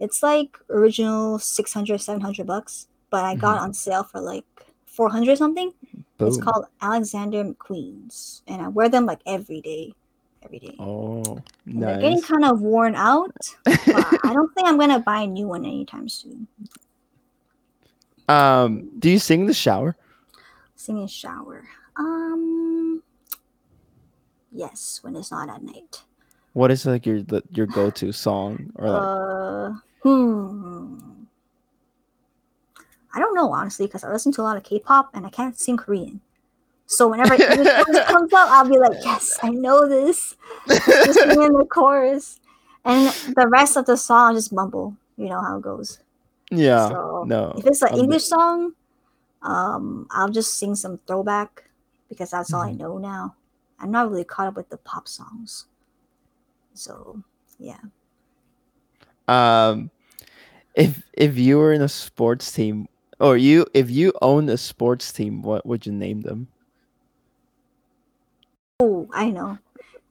It's 0.00 0.22
like 0.22 0.58
original 0.68 1.38
600 1.38 1.98
700 2.00 2.46
bucks 2.46 2.88
but 3.10 3.24
i 3.24 3.34
got 3.36 3.56
it 3.56 3.60
on 3.62 3.72
sale 3.74 4.04
for 4.04 4.20
like 4.20 4.44
400 4.86 5.36
something. 5.38 5.72
It's 6.20 6.38
called 6.40 6.66
alexander 6.80 7.44
mcqueen's 7.44 8.42
and 8.46 8.62
i 8.62 8.68
wear 8.68 8.88
them 8.88 9.06
like 9.06 9.20
every 9.26 9.60
day 9.60 9.92
every 10.44 10.58
day. 10.58 10.74
Oh, 10.78 11.38
And 11.66 11.82
they're 11.82 12.00
getting 12.00 12.20
kind 12.22 12.44
of 12.44 12.60
worn 12.60 12.94
out 12.94 13.34
but 13.64 13.76
i 14.24 14.32
don't 14.32 14.52
think 14.54 14.66
i'm 14.68 14.78
gonna 14.78 14.98
buy 15.00 15.20
a 15.22 15.26
new 15.26 15.46
one 15.48 15.64
anytime 15.64 16.08
soon. 16.08 16.48
Um, 18.28 18.90
do 18.98 19.10
you 19.10 19.18
sing 19.18 19.40
in 19.42 19.46
the 19.46 19.54
shower? 19.54 19.96
sing 20.74 20.96
in 20.96 21.02
the 21.02 21.08
shower. 21.08 21.64
Um 21.96 23.02
yes 24.50 24.98
when 25.02 25.14
it's 25.16 25.30
not 25.30 25.48
at 25.48 25.62
night 25.62 26.02
What 26.52 26.70
is 26.70 26.84
like 26.86 27.06
your 27.06 27.22
the, 27.22 27.42
your 27.50 27.66
go 27.66 27.90
to 27.90 28.12
song 28.12 28.70
or 28.74 28.90
like 28.90 29.02
Uh, 29.02 29.72
hmm. 30.02 30.98
I 33.14 33.18
don't 33.18 33.34
know 33.34 33.52
honestly 33.52 33.86
because 33.86 34.04
I 34.04 34.10
listen 34.10 34.32
to 34.32 34.42
a 34.42 34.44
lot 34.44 34.56
of 34.56 34.62
K-pop 34.64 35.10
and 35.14 35.26
I 35.26 35.30
can't 35.30 35.58
sing 35.58 35.76
Korean. 35.76 36.20
So 36.86 37.08
whenever 37.08 37.34
it 37.34 37.40
comes 38.06 38.32
up, 38.32 38.48
I'll 38.50 38.68
be 38.68 38.78
like, 38.78 38.98
"Yes, 39.04 39.38
I 39.42 39.50
know 39.50 39.88
this." 39.88 40.36
Just 40.68 41.20
sing 41.20 41.42
in 41.42 41.52
the 41.52 41.64
chorus, 41.64 42.38
and 42.84 43.08
the 43.34 43.48
rest 43.48 43.76
of 43.76 43.86
the 43.86 43.96
song 43.96 44.28
I'll 44.28 44.34
just 44.34 44.52
mumble. 44.52 44.96
You 45.16 45.28
know 45.28 45.40
how 45.40 45.56
it 45.58 45.62
goes. 45.62 46.00
yeah 46.50 46.88
so 46.88 47.24
no 47.26 47.52
if 47.56 47.64
it's 47.66 47.80
an 47.82 47.88
I'm 47.92 47.98
English 48.00 48.24
song, 48.24 48.74
um, 49.42 50.06
I'll 50.10 50.28
just 50.28 50.54
sing 50.58 50.74
some 50.74 50.98
throwback 51.06 51.64
because 52.08 52.30
that's 52.30 52.52
all 52.52 52.62
I 52.62 52.72
Mhm. 52.72 52.78
know 52.78 52.98
now. 52.98 53.36
I'm 53.80 53.90
not 53.90 54.10
really 54.10 54.24
caught 54.24 54.48
up 54.48 54.56
with 54.56 54.68
the 54.68 54.76
pop 54.76 55.08
songs. 55.08 55.66
So 56.74 57.22
yeah. 57.58 57.78
um 59.28 59.90
if 60.74 61.02
if 61.12 61.36
you 61.38 61.58
were 61.58 61.72
in 61.72 61.82
a 61.82 61.88
sports 61.88 62.50
team 62.52 62.88
or 63.20 63.36
you 63.36 63.66
if 63.74 63.90
you 63.90 64.12
owned 64.22 64.50
a 64.50 64.56
sports 64.58 65.12
team 65.12 65.42
what 65.42 65.64
would 65.66 65.86
you 65.86 65.92
name 65.92 66.22
them 66.22 66.48
Oh, 68.80 69.08
I 69.12 69.30
know. 69.30 69.58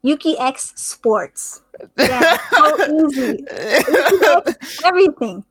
Yuki 0.01 0.38
X 0.38 0.72
Sports. 0.76 1.62
Yeah, 1.97 2.38
so 2.53 2.78
easy. 3.09 3.45
Everything. 4.86 5.43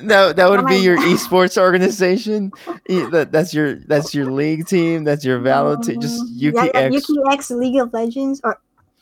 no 0.00 0.32
that 0.32 0.48
would 0.48 0.60
Oh 0.60 0.66
be 0.68 0.76
your 0.76 0.96
God. 0.96 1.06
esports 1.06 1.58
organization 1.60 2.52
E- 2.88 3.02
that, 3.02 3.32
that's 3.32 3.52
your 3.52 3.74
that's 3.74 4.14
your 4.14 4.30
league 4.30 4.64
team 4.66 5.02
that's 5.02 5.24
your 5.24 5.40
valid 5.40 5.82
team 5.82 6.00
just 6.00 6.20
Um, 6.20 6.28
yeah, 6.40 6.64
yeah, 6.72 6.80
x 6.82 7.08
Yuki 7.08 7.20
X 7.32 7.50
League 7.50 7.80
of 7.80 7.92
Legends 7.92 8.40
or 8.44 8.60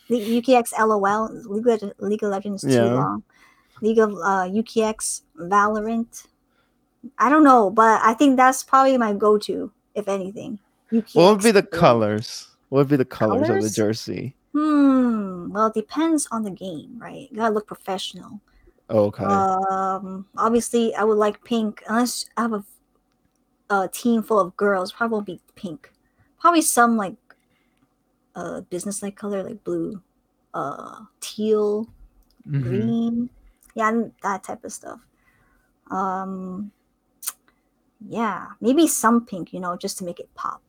Le- 0.09 0.19
Yuki 0.19 0.53
LOL. 0.79 1.29
League 1.45 1.83
of, 1.83 1.93
League 1.99 2.23
of 2.23 2.31
Legends 2.31 2.65
is 2.65 2.75
too 2.75 2.81
Yeah. 2.83 2.95
long. 2.95 3.23
League 3.83 3.99
of 3.99 4.15
uh, 4.25 4.49
Yuki 4.51 4.83
X 4.83 5.23
Valorant. 5.39 6.27
I 7.19 7.29
don't 7.29 7.45
know, 7.45 7.71
but 7.71 8.01
I 8.03 8.15
think 8.15 8.37
that's 8.37 8.65
probably 8.65 8.97
my 8.99 9.13
go-to, 9.13 9.71
if 9.95 10.09
anything. 10.09 10.59
Yuki 10.91 11.19
what 11.19 11.33
would 11.35 11.43
be 11.43 11.51
the 11.51 11.63
colors 11.63 12.49
what 12.69 12.79
would 12.79 12.89
be 12.89 12.97
the 12.97 13.05
colors, 13.05 13.49
of 13.49 13.61
the 13.63 13.71
jersey 13.71 14.35
Hmm. 14.53 15.51
Well, 15.53 15.67
it 15.67 15.75
depends 15.75 16.27
on 16.31 16.43
the 16.43 16.51
game, 16.51 16.97
right? 16.99 17.29
You 17.31 17.37
gotta 17.37 17.53
look 17.53 17.67
professional. 17.67 18.41
okay 18.89 19.25
Um, 19.25 20.27
obviously, 20.39 20.95
I 20.95 21.05
would 21.05 21.19
like 21.19 21.43
pink. 21.45 21.83
Unless 21.89 22.27
I 22.37 22.43
have 22.43 22.53
a, 22.55 22.65
a 23.69 23.89
team 23.89 24.23
full 24.23 24.41
of 24.41 24.57
girls, 24.57 24.93
probably 24.93 25.13
won't 25.15 25.27
be 25.27 25.41
pink. 25.57 25.93
Probably 26.41 26.63
some 26.63 26.97
like 26.97 27.15
uh 28.37 28.61
business 28.71 29.03
like 29.03 29.17
color, 29.17 29.43
like 29.43 29.65
blue, 29.65 30.01
uh, 30.55 31.01
teal, 31.21 31.89
Mhm. 32.47 32.63
green, 32.63 33.31
yeah, 33.75 33.89
and 33.89 34.13
that 34.23 34.45
type 34.45 34.63
of 34.65 34.73
stuff. 34.73 35.01
Um, 35.91 36.71
yeah, 38.07 38.49
maybe 38.61 38.87
some 38.87 39.25
pink, 39.27 39.53
you 39.53 39.59
know, 39.61 39.77
just 39.77 39.99
to 39.99 40.05
make 40.05 40.21
it 40.21 40.33
pop. 40.35 40.63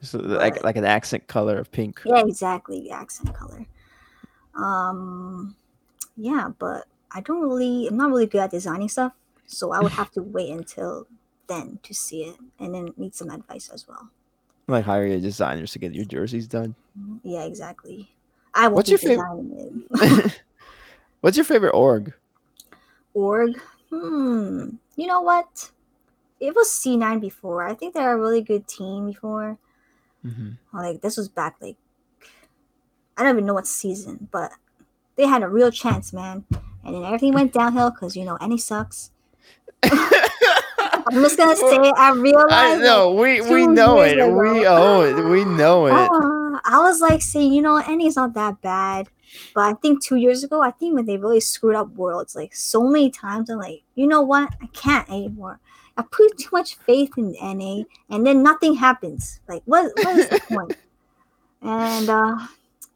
so 0.00 0.18
like 0.18 0.54
but- 0.54 0.64
like 0.64 0.76
an 0.76 0.84
accent 0.84 1.28
color 1.28 1.56
of 1.58 1.70
pink 1.70 2.00
Yeah, 2.04 2.22
exactly, 2.26 2.80
the 2.80 2.90
accent 2.90 3.32
color. 3.34 3.66
Um, 4.54 5.54
yeah, 6.16 6.50
but 6.58 6.88
I 7.12 7.20
don't 7.20 7.40
really, 7.42 7.86
I'm 7.86 7.96
not 7.96 8.10
really 8.10 8.26
good 8.26 8.40
at 8.40 8.50
designing 8.50 8.88
stuff, 8.88 9.12
so 9.46 9.70
I 9.72 9.80
would 9.80 9.92
have 9.92 10.10
to 10.12 10.22
wait 10.22 10.50
until 10.50 11.06
then 11.46 11.78
to 11.84 11.94
see 11.94 12.24
it 12.24 12.36
and 12.58 12.74
then 12.74 12.94
need 12.96 13.14
some 13.14 13.30
advice 13.30 13.68
as 13.68 13.86
well. 13.86 14.10
Like 14.72 14.84
hiring 14.84 15.20
designers 15.20 15.72
to 15.72 15.78
get 15.78 15.94
your 15.94 16.06
jerseys 16.06 16.46
done. 16.48 16.74
Yeah, 17.22 17.44
exactly. 17.44 18.10
I 18.54 18.68
will 18.68 18.76
What's 18.76 18.90
your 18.90 18.98
fav- 18.98 19.16
designing 19.16 19.84
it. 20.24 20.42
What's 21.20 21.36
your 21.36 21.44
favorite 21.44 21.70
org? 21.70 22.12
Org. 23.14 23.60
Hmm. 23.90 24.70
You 24.96 25.06
know 25.06 25.20
what? 25.20 25.70
It 26.40 26.54
was 26.56 26.68
C9 26.68 27.20
before. 27.20 27.62
I 27.62 27.74
think 27.74 27.94
they're 27.94 28.14
a 28.14 28.18
really 28.18 28.42
good 28.42 28.66
team 28.66 29.06
before. 29.06 29.58
Mhm. 30.24 30.56
Like 30.72 31.02
this 31.02 31.16
was 31.16 31.28
back 31.28 31.56
like 31.60 31.76
I 33.16 33.22
don't 33.22 33.34
even 33.36 33.46
know 33.46 33.54
what 33.54 33.66
season, 33.66 34.28
but 34.32 34.52
they 35.16 35.26
had 35.26 35.42
a 35.42 35.48
real 35.48 35.70
chance, 35.70 36.12
man. 36.12 36.44
And 36.84 36.94
then 36.94 37.04
everything 37.04 37.34
went 37.34 37.52
downhill 37.52 37.90
because 37.90 38.16
you 38.16 38.24
know 38.24 38.38
NA 38.40 38.56
sucks. 38.56 39.10
I'm 41.06 41.22
just 41.22 41.36
gonna 41.36 41.56
say 41.56 41.92
I 41.96 42.12
realized. 42.12 42.52
I 42.52 42.76
know 42.76 43.12
we 43.12 43.40
we 43.40 43.66
know 43.66 44.00
it. 44.00 44.18
ago. 44.18 44.30
We 44.30 44.66
owe 44.66 45.00
it. 45.02 45.24
We 45.24 45.44
know 45.44 45.86
it. 45.86 45.92
Uh, 45.92 46.60
I 46.64 46.78
was 46.80 47.00
like 47.00 47.22
saying, 47.22 47.52
you 47.52 47.62
know, 47.62 47.78
NA's 47.78 48.16
not 48.16 48.34
that 48.34 48.60
bad. 48.60 49.08
But 49.54 49.62
I 49.62 49.72
think 49.74 50.02
two 50.02 50.16
years 50.16 50.44
ago, 50.44 50.60
I 50.62 50.72
think 50.72 50.94
when 50.94 51.06
they 51.06 51.16
really 51.16 51.40
screwed 51.40 51.74
up 51.74 51.88
Worlds 51.94 52.36
like 52.36 52.54
so 52.54 52.82
many 52.82 53.10
times, 53.10 53.48
I'm 53.48 53.58
like, 53.58 53.82
you 53.94 54.06
know 54.06 54.20
what? 54.20 54.52
I 54.60 54.66
can't 54.66 55.08
anymore. 55.08 55.58
I 55.96 56.02
put 56.02 56.38
too 56.38 56.50
much 56.52 56.76
faith 56.76 57.12
in 57.16 57.34
NA, 57.40 57.84
and 58.10 58.26
then 58.26 58.42
nothing 58.42 58.74
happens. 58.74 59.40
Like, 59.48 59.62
what? 59.64 59.90
What 59.96 60.18
is 60.18 60.28
the 60.28 60.40
point? 60.40 60.76
And 61.64 62.10
uh, 62.10 62.34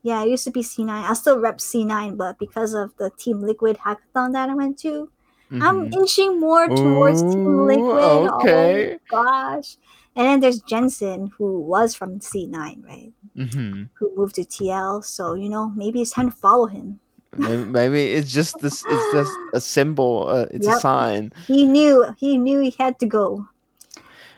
yeah, 0.03 0.21
I 0.21 0.25
used 0.25 0.43
to 0.45 0.51
be 0.51 0.61
C9. 0.61 0.91
I 0.91 1.13
still 1.13 1.39
rep 1.39 1.59
C9, 1.59 2.17
but 2.17 2.37
because 2.39 2.75
of 2.75 2.97
the 2.97 3.11
Team 3.11 3.41
Liquid 3.41 3.79
hackathon 3.79 4.33
that 4.33 4.51
I 4.51 4.55
went 4.55 4.77
to, 4.81 5.09
I'm 5.51 5.87
Mhm. 5.89 5.95
inching 5.95 6.41
more 6.41 6.67
towards 6.69 7.23
Team 7.23 7.67
Liquid. 7.67 8.31
okay. 8.43 8.99
Oh 9.13 9.23
gosh. 9.23 9.77
And 10.17 10.27
then 10.27 10.41
there's 10.41 10.61
Jensen, 10.63 11.31
who 11.39 11.61
was 11.61 11.95
from 11.95 12.21
C9, 12.21 12.83
right? 12.87 13.13
Mhm. 13.37 13.91
Who 13.95 14.13
moved 14.17 14.35
to 14.37 14.45
TL. 14.45 15.03
So, 15.03 15.35
you 15.35 15.49
know, 15.49 15.71
maybe 15.77 16.01
it's 16.03 16.11
time 16.11 16.31
to 16.31 16.37
follow 16.37 16.67
him. 16.67 16.99
Maybe, 17.37 17.65
maybe 17.65 18.01
it's 18.13 18.33
just 18.33 18.59
this. 18.61 18.83
It's 18.89 19.13
just 19.13 19.33
a 19.53 19.61
symbol. 19.61 20.27
Uh, 20.29 20.47
it's 20.51 20.67
a 20.67 20.81
sign. 20.81 21.33
He 21.47 21.67
knew 21.67 22.07
he 22.17 22.39
knew 22.39 22.61
he 22.61 22.75
had 22.79 22.99
to 23.01 23.07
go. 23.07 23.47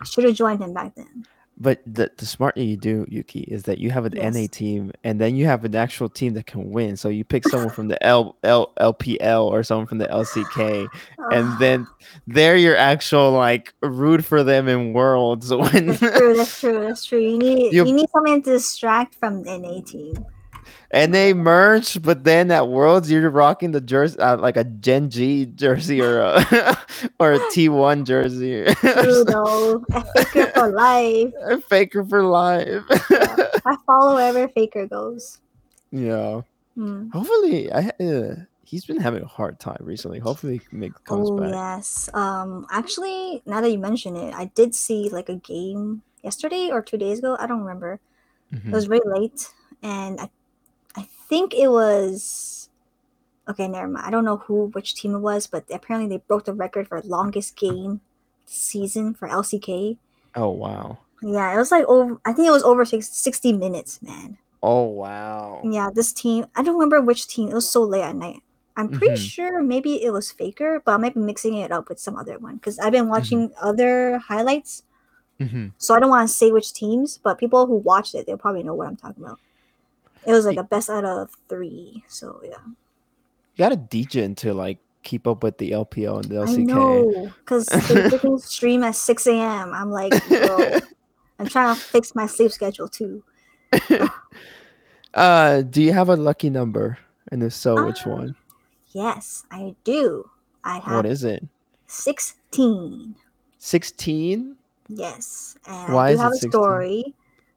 I 0.01 0.05
should 0.05 0.25
have 0.25 0.35
joined 0.35 0.61
him 0.63 0.75
back 0.75 0.95
then. 0.97 1.25
But 1.61 1.83
the, 1.85 2.11
the 2.17 2.25
smart 2.25 2.55
thing 2.55 2.69
you 2.69 2.77
do, 2.77 3.05
Yuki, 3.09 3.41
is 3.41 3.65
that 3.65 3.79
you 3.79 3.91
have 3.91 4.05
an 4.05 4.15
NA 4.15 4.47
team, 4.51 4.93
and 5.03 5.21
then 5.21 5.35
you 5.35 5.47
have 5.47 5.65
an 5.65 5.75
actual 5.75 6.09
team 6.09 6.35
that 6.35 6.47
can 6.47 6.71
win. 6.71 6.97
So 6.97 7.09
you 7.09 7.25
pick 7.25 7.49
someone 7.49 7.71
from 7.71 7.89
the 7.89 8.01
L, 8.05 8.37
L 8.45 8.73
LPL 8.81 9.45
or 9.45 9.65
someone 9.65 9.87
from 9.87 9.99
the 9.99 10.07
LCK, 10.07 10.89
and 11.33 11.49
ah. 11.49 11.57
then 11.59 11.87
they're 12.29 12.57
your 12.57 12.77
actual 12.77 13.33
like 13.33 13.75
root 13.83 14.25
for 14.25 14.45
them 14.45 14.69
in 14.69 14.93
worlds. 14.93 15.53
When 15.59 15.89
that's 15.89 15.99
true, 15.99 16.37
that's 16.37 16.61
true, 16.61 16.81
that's 16.81 17.05
true. 17.05 17.21
You 17.21 17.39
need 17.39 17.73
You- 17.73 17.87
you, 17.87 17.93
need 17.93 18.09
something 18.11 18.43
to 18.43 18.51
distract 18.53 19.17
from 19.17 19.43
the 19.43 19.59
NA 19.59 19.81
team. 19.81 20.25
And 20.91 21.15
they 21.15 21.35
merge, 21.35 22.01
but 22.03 22.25
then 22.25 22.51
at 22.51 22.69
worlds 22.69 23.11
you're 23.11 23.29
rocking 23.31 23.73
the 23.73 23.81
jersey 23.81 24.19
uh, 24.19 24.37
like 24.39 24.57
a 24.57 24.65
Gen 24.65 25.11
G 25.11 25.47
jersey 25.47 26.01
or 26.01 26.21
a 26.21 26.37
or 27.21 27.33
a 27.35 27.39
T1 27.53 28.05
jersey. 28.05 28.65
True 28.81 29.85
faker 30.15 30.51
for 30.55 30.69
life. 30.73 31.33
Faker 31.69 32.05
for 32.05 32.23
life. 32.23 32.85
I 32.91 33.77
follow 33.87 34.15
wherever 34.17 34.49
faker 34.49 34.87
goes. 34.87 35.39
yeah. 35.91 36.43
Hmm. 36.75 37.09
Hopefully, 37.11 37.73
I 37.73 37.91
uh, 38.01 38.35
he's 38.65 38.85
been 38.85 39.01
having 39.01 39.23
a 39.23 39.27
hard 39.27 39.59
time 39.59 39.79
recently. 39.81 40.21
Hopefully, 40.21 40.59
he 40.71 40.77
make, 40.77 40.93
comes 41.05 41.29
Oh 41.31 41.37
back. 41.39 41.51
yes. 41.53 42.09
Um 42.15 42.67
actually 42.71 43.43
now 43.47 43.61
that 43.61 43.71
you 43.71 43.79
mention 43.79 44.17
it, 44.17 44.33
I 44.35 44.47
did 44.55 44.75
see 44.75 45.09
like 45.11 45.29
a 45.29 45.37
game 45.37 46.03
yesterday 46.23 46.71
or 46.71 46.81
two 46.83 46.97
days 46.97 47.19
ago. 47.19 47.37
I 47.39 47.47
don't 47.47 47.61
remember. 47.61 48.01
Mhm. 48.55 48.69
It 48.69 48.73
was 48.73 48.87
very 48.87 49.01
late 49.05 49.53
and 49.83 50.21
I 50.21 50.31
think 51.29 51.55
it 51.55 51.69
was 51.69 52.69
okay, 53.49 53.69
never 53.69 53.89
mind. 53.89 54.07
I 54.07 54.11
don't 54.11 54.25
know 54.25 54.39
who 54.39 54.67
which 54.75 54.95
team 54.95 55.15
it 55.15 55.21
was, 55.21 55.47
but 55.47 55.65
apparently 55.71 56.09
they 56.09 56.23
broke 56.27 56.45
the 56.45 56.53
record 56.55 56.89
for 56.89 57.01
longest 57.03 57.57
game 57.57 58.01
season 58.47 59.15
for 59.15 59.29
LCK. 59.29 59.99
Oh 60.35 60.51
wow! 60.51 60.99
Yeah, 61.23 61.55
it 61.55 61.59
was 61.59 61.71
like 61.71 61.85
over 61.87 62.19
I 62.25 62.33
think 62.33 62.49
it 62.49 62.53
was 62.53 62.63
over 62.63 62.85
six, 62.85 63.09
60 63.09 63.53
minutes, 63.53 64.01
man. 64.03 64.39
Oh 64.63 64.85
wow! 64.85 65.61
Yeah, 65.65 65.91
this 65.93 66.13
team 66.13 66.47
I 66.57 66.63
don't 66.63 66.75
remember 66.75 67.01
which 67.01 67.27
team. 67.27 67.49
It 67.49 67.55
was 67.55 67.69
so 67.71 67.83
late 67.83 68.03
at 68.03 68.17
night. 68.17 68.43
I'm 68.77 68.89
pretty 68.89 69.15
Mhm. 69.15 69.31
sure 69.31 69.63
maybe 69.63 70.05
it 70.05 70.13
was 70.13 70.31
Faker, 70.31 70.81
but 70.85 70.93
I 70.95 70.99
might 70.99 71.15
be 71.15 71.21
mixing 71.21 71.55
it 71.55 71.73
up 71.73 71.89
with 71.89 71.99
some 71.99 72.15
other 72.17 72.39
one 72.39 72.57
because 72.57 72.79
I've 72.79 72.93
been 72.93 73.09
watching 73.09 73.51
other 73.61 74.19
highlights, 74.19 74.85
Mhm. 75.41 75.73
so 75.79 75.95
I 75.97 76.01
don't 76.01 76.11
want 76.11 76.29
to 76.29 76.35
say 76.35 76.53
which 76.53 76.73
teams, 76.73 77.19
but 77.19 77.39
people 77.39 77.67
who 77.67 77.75
watched 77.75 78.15
it, 78.15 78.27
they'll 78.27 78.39
probably 78.39 78.63
know 78.63 78.75
what 78.75 78.87
I'm 78.87 78.95
talking 78.97 79.25
about. 79.25 79.41
It 80.27 80.33
was 80.33 80.45
like 80.45 80.59
a 80.59 80.63
best 80.65 80.91
out 80.91 81.05
of 81.05 81.31
three, 81.49 82.05
so 82.09 82.41
yeah. 82.45 82.57
You 82.67 83.59
got 83.59 83.71
to 83.71 83.77
DJ 83.77 84.35
to 84.37 84.55
like 84.55 84.79
keep 85.03 85.27
up 85.27 85.43
with 85.43 85.59
the 85.59 85.73
LPL 85.73 86.21
and 86.21 86.31
the 86.31 86.37
I 86.41 86.45
LCK. 86.45 86.67
know 86.67 87.33
because 87.41 87.67
they 87.67 87.79
freaking 88.03 88.41
stream 88.43 88.83
at 88.85 88.95
6 88.97 89.27
a.m. 89.27 89.73
I'm 89.73 89.91
like, 89.91 90.13
bro, 90.29 90.81
I'm 91.39 91.47
trying 91.47 91.75
to 91.75 91.81
fix 91.81 92.15
my 92.15 92.27
sleep 92.27 92.53
schedule 92.53 92.89
too. 92.89 93.23
Uh, 95.15 95.63
do 95.63 95.83
you 95.83 95.93
have 95.93 96.09
a 96.09 96.17
lucky 96.17 96.51
number? 96.51 96.99
And 97.33 97.43
if 97.43 97.53
so, 97.53 97.85
which 97.87 98.07
Um, 98.07 98.13
one? 98.13 98.35
Yes, 98.93 99.45
I 99.51 99.75
do. 99.85 100.31
I 100.65 100.79
have 100.79 101.05
What 101.05 101.07
is 101.07 101.25
it? 101.25 101.45
16. 101.87 103.15
Sixteen? 103.59 104.57
Yes, 104.89 105.57
and 105.67 105.93
Why 105.93 106.11
I 106.11 106.13
is 106.13 106.19
do 106.19 106.23
it 106.23 106.23
have 106.23 106.33
a 106.33 106.37
16? 106.37 106.51
story. 106.51 107.15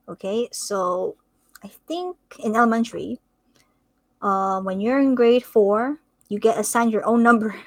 Okay, 0.09 0.49
so 0.51 1.16
I 1.64 1.68
think 1.88 2.18
in 2.39 2.55
elementary, 2.55 3.20
uh, 4.22 4.62
when 4.62 4.80
you're 4.82 4.99
in 4.99 5.16
grade 5.16 5.43
four, 5.43 5.99
you 6.30 6.39
get 6.39 6.57
assigned 6.57 6.91
your 6.91 7.05
own 7.05 7.24
number. 7.24 7.55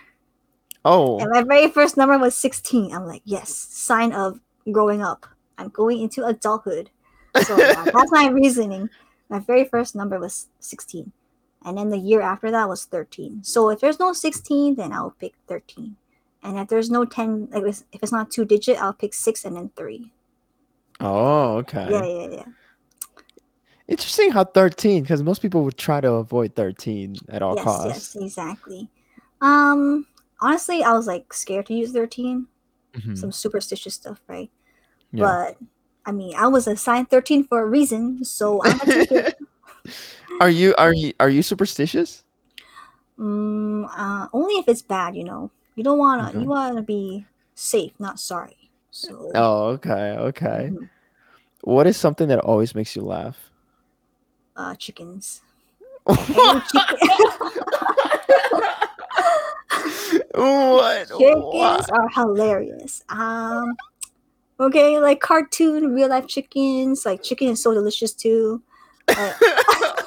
Oh, 0.86 1.18
And 1.18 1.30
my 1.30 1.42
very 1.42 1.70
first 1.70 1.96
number 1.96 2.18
was 2.18 2.36
16. 2.36 2.92
I'm 2.94 3.06
like, 3.06 3.22
yes, 3.24 3.48
sign 3.56 4.12
of 4.12 4.38
growing 4.70 5.02
up. 5.02 5.24
I'm 5.56 5.70
going 5.70 6.02
into 6.02 6.26
adulthood. 6.26 6.90
So 7.42 7.56
yeah, 7.58 7.84
that's 7.84 8.12
my 8.12 8.28
reasoning. 8.28 8.90
My 9.30 9.38
very 9.38 9.64
first 9.64 9.96
number 9.96 10.20
was 10.20 10.48
16. 10.60 11.10
And 11.64 11.78
then 11.78 11.88
the 11.88 11.96
year 11.96 12.20
after 12.20 12.50
that 12.50 12.68
was 12.68 12.84
13. 12.84 13.42
So 13.44 13.70
if 13.70 13.80
there's 13.80 13.98
no 13.98 14.12
16, 14.12 14.74
then 14.74 14.92
I'll 14.92 15.16
pick 15.18 15.32
13. 15.48 15.96
And 16.42 16.58
if 16.58 16.68
there's 16.68 16.90
no 16.90 17.06
10, 17.06 17.48
like 17.50 17.64
if 17.64 17.82
if 17.90 18.02
it's 18.02 18.12
not 18.12 18.30
two 18.30 18.44
digit, 18.44 18.76
I'll 18.76 18.92
pick 18.92 19.14
six 19.14 19.46
and 19.46 19.56
then 19.56 19.70
three. 19.74 20.12
oh, 21.00 21.56
okay. 21.64 21.88
Yeah, 21.90 22.04
yeah, 22.04 22.28
yeah. 22.28 22.46
Interesting 23.86 24.30
how 24.30 24.44
thirteen, 24.44 25.02
because 25.02 25.22
most 25.22 25.42
people 25.42 25.62
would 25.64 25.76
try 25.76 26.00
to 26.00 26.12
avoid 26.12 26.54
thirteen 26.54 27.16
at 27.28 27.42
all 27.42 27.54
yes, 27.54 27.64
costs. 27.64 27.86
yes, 27.86 28.16
exactly. 28.16 28.88
Um, 29.40 30.06
honestly, 30.40 30.82
I 30.82 30.92
was 30.92 31.06
like 31.06 31.32
scared 31.34 31.66
to 31.66 31.74
use 31.74 31.92
13. 31.92 32.46
Mhm. 32.94 33.18
Some 33.18 33.32
superstitious 33.32 33.94
stuff, 33.94 34.20
right? 34.26 34.50
Yeah. 35.12 35.26
But 35.26 35.58
I 36.06 36.12
mean, 36.12 36.34
I 36.36 36.46
was 36.46 36.66
assigned 36.66 37.10
13 37.10 37.44
for 37.44 37.60
a 37.60 37.66
reason, 37.66 38.24
so 38.24 38.62
I'm 38.62 38.78
take 38.78 39.10
it. 39.10 39.36
Are 40.40 40.50
you 40.50 40.74
are 40.76 40.92
you 40.92 41.12
are 41.20 41.28
you 41.28 41.42
superstitious? 41.42 42.24
Mm, 43.18 43.88
uh, 43.96 44.28
only 44.32 44.54
if 44.54 44.66
it's 44.66 44.82
bad, 44.82 45.14
you 45.14 45.24
know. 45.24 45.50
You 45.76 45.84
don't 45.84 45.98
wanna 45.98 46.30
Okay. 46.30 46.40
you 46.40 46.48
wanna 46.48 46.82
be 46.82 47.26
safe, 47.54 47.92
not 47.98 48.18
sorry. 48.18 48.70
So 48.90 49.30
Oh, 49.34 49.66
okay, 49.76 50.16
okay. 50.18 50.70
Mhm. 50.72 50.88
What 51.62 51.86
is 51.86 51.96
something 51.96 52.28
that 52.28 52.40
always 52.40 52.74
makes 52.74 52.96
you 52.96 53.02
laugh? 53.02 53.50
Uh 54.56 54.74
chickens. 54.76 55.40
Chicken- 56.08 56.62
what? 60.34 61.08
chickens 61.08 61.90
are 61.90 62.08
hilarious. 62.14 63.02
Um 63.08 63.74
okay, 64.60 64.98
like 64.98 65.20
cartoon 65.20 65.94
real 65.94 66.08
life 66.08 66.26
chickens, 66.26 67.04
like 67.06 67.22
chicken 67.22 67.48
is 67.48 67.62
so 67.62 67.72
delicious 67.74 68.12
too. 68.12 68.62
Uh, 69.08 69.32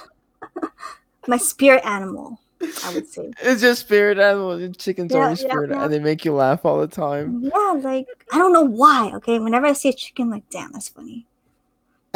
my 1.27 1.37
spirit 1.37 1.85
animal, 1.85 2.39
I 2.83 2.93
would 2.93 3.07
say. 3.07 3.31
It's 3.41 3.61
just 3.61 3.81
spirit 3.81 4.17
animals 4.17 4.61
and 4.61 4.77
chickens 4.77 5.13
Yeah, 5.13 5.19
are 5.19 5.29
yeah, 5.29 5.35
spirit, 5.35 5.71
yeah. 5.71 5.83
and 5.83 5.93
they 5.93 5.99
make 5.99 6.25
you 6.25 6.33
laugh 6.33 6.65
all 6.65 6.79
the 6.79 6.87
time. 6.87 7.41
Yeah, 7.43 7.73
like 7.77 8.07
I 8.31 8.37
don't 8.37 8.53
know 8.53 8.65
why. 8.65 9.11
Okay, 9.15 9.39
whenever 9.39 9.65
I 9.67 9.73
see 9.73 9.89
a 9.89 9.93
chicken, 9.93 10.29
like 10.29 10.49
damn, 10.49 10.71
that's 10.71 10.89
funny. 10.89 11.25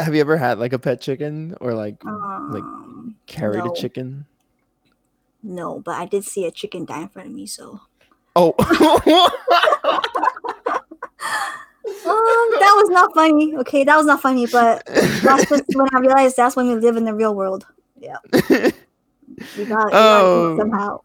Have 0.02 0.14
you 0.14 0.20
ever 0.20 0.36
had 0.36 0.58
like 0.58 0.72
a 0.72 0.78
pet 0.78 1.00
chicken 1.00 1.54
or 1.60 1.74
like 1.74 1.96
Um, 2.06 3.16
carried 3.26 3.64
no. 3.64 3.70
a 3.70 3.74
chicken? 3.76 4.26
no, 5.42 5.80
but 5.80 5.92
I 5.96 6.06
did 6.06 6.24
see 6.24 6.44
a 6.46 6.50
chicken 6.50 6.84
die 6.84 7.02
in 7.02 7.08
front 7.08 7.28
of 7.28 7.34
me. 7.34 7.46
So 7.46 7.80
Oh, 8.36 8.54
um, 8.58 8.66
that 12.04 12.72
was 12.76 12.88
not 12.90 13.14
funny. 13.14 13.54
Okay, 13.58 13.84
that 13.84 13.96
was 13.96 14.06
not 14.06 14.22
funny. 14.22 14.46
But 14.46 14.84
that's 14.86 15.48
just 15.48 15.64
when 15.74 15.88
I 15.94 15.98
realized 16.00 16.36
that's 16.36 16.56
when 16.56 16.68
we 16.68 16.74
live 16.76 16.96
in 16.96 17.04
the 17.04 17.14
real 17.14 17.34
world. 17.34 17.66
Yeah, 17.98 18.16
we 19.56 19.64
got, 19.64 19.92
we 19.92 20.00
Oh. 20.02 20.56
somehow. 20.58 21.00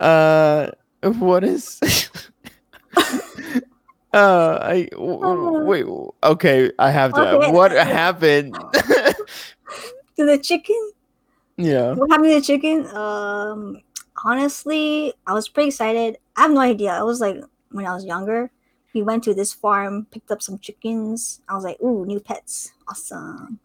uh, 0.00 0.70
what 1.02 1.44
is? 1.44 1.80
Uh, 4.12 4.58
I 4.60 4.88
w- 4.92 5.18
w- 5.18 5.64
wait. 5.66 5.86
Okay, 6.22 6.72
I 6.78 6.90
have 6.90 7.14
to. 7.14 7.22
Okay. 7.36 7.50
What 7.52 7.72
happened? 7.72 8.54
to 10.16 10.26
the 10.26 10.38
chicken. 10.38 10.92
yeah. 11.56 11.94
What 11.94 12.10
happened 12.10 12.30
to 12.30 12.34
the 12.40 12.46
chicken? 12.46 12.86
Um, 12.96 13.82
honestly, 14.24 15.12
I 15.26 15.32
was 15.34 15.48
pretty 15.48 15.68
excited. 15.68 16.18
I 16.36 16.42
have 16.42 16.50
no 16.52 16.60
idea. 16.60 16.90
I 16.92 17.02
was 17.02 17.20
like 17.20 17.36
when 17.70 17.86
I 17.86 17.94
was 17.94 18.04
younger. 18.04 18.50
We 18.94 19.02
went 19.02 19.22
to 19.24 19.34
this 19.34 19.52
farm, 19.52 20.06
picked 20.10 20.32
up 20.32 20.42
some 20.42 20.58
chickens. 20.58 21.40
I 21.48 21.54
was 21.54 21.62
like, 21.62 21.80
"Ooh, 21.80 22.04
new 22.04 22.18
pets, 22.18 22.72
awesome!" 22.88 23.60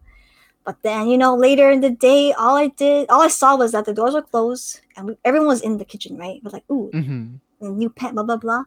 But 0.64 0.82
then, 0.82 1.08
you 1.08 1.18
know, 1.18 1.34
later 1.34 1.70
in 1.70 1.80
the 1.80 1.90
day, 1.90 2.32
all 2.32 2.56
I 2.56 2.68
did, 2.68 3.08
all 3.10 3.22
I 3.22 3.28
saw 3.28 3.56
was 3.56 3.72
that 3.72 3.84
the 3.86 3.94
doors 3.94 4.14
were 4.14 4.22
closed 4.22 4.80
and 4.96 5.06
we, 5.08 5.16
everyone 5.24 5.48
was 5.48 5.62
in 5.62 5.78
the 5.78 5.84
kitchen, 5.84 6.16
right? 6.18 6.42
Was 6.44 6.52
like, 6.52 6.64
"Ooh, 6.70 6.90
hmm 6.92 7.36
new 7.60 7.88
pet, 7.90 8.14
blah 8.14 8.22
blah 8.22 8.36
blah," 8.36 8.64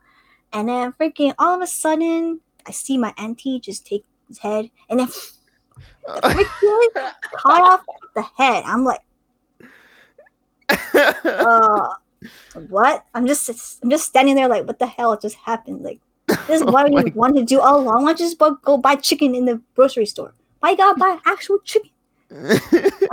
and 0.51 0.69
then 0.69 0.93
freaking 0.93 1.33
all 1.37 1.55
of 1.55 1.61
a 1.61 1.67
sudden, 1.67 2.41
I 2.65 2.71
see 2.71 2.97
my 2.97 3.13
auntie 3.17 3.59
just 3.59 3.85
take 3.85 4.05
his 4.27 4.39
head 4.39 4.69
and 4.89 4.99
then 4.99 5.07
freaking 6.07 7.13
cut 7.33 7.61
off 7.61 7.81
the 8.15 8.23
head. 8.37 8.63
I'm 8.65 8.83
like. 8.83 9.01
uh 11.25 11.89
what? 12.67 13.05
I'm 13.13 13.25
just 13.25 13.49
i'm 13.83 13.89
just 13.89 14.05
standing 14.05 14.35
there 14.35 14.47
like 14.47 14.67
what 14.67 14.79
the 14.79 14.87
hell 14.87 15.17
just 15.17 15.35
happened? 15.37 15.83
Like 15.83 15.99
this 16.27 16.61
is 16.61 16.61
Oh 16.67 16.71
what 16.71 16.91
my 16.91 17.03
you 17.03 17.11
wanted 17.15 17.39
to 17.39 17.45
do 17.45 17.59
all 17.59 17.79
along. 17.79 18.03
Why 18.03 18.13
don't 18.13 18.19
you 18.19 18.25
just 18.25 18.61
go 18.63 18.77
buy 18.77 18.95
chicken 18.95 19.35
in 19.35 19.45
the 19.45 19.61
grocery 19.75 20.05
store? 20.05 20.33
Why 20.59 20.75
gotta 20.75 20.99
buy 20.99 21.17
actual 21.25 21.59
chicken? 21.59 21.91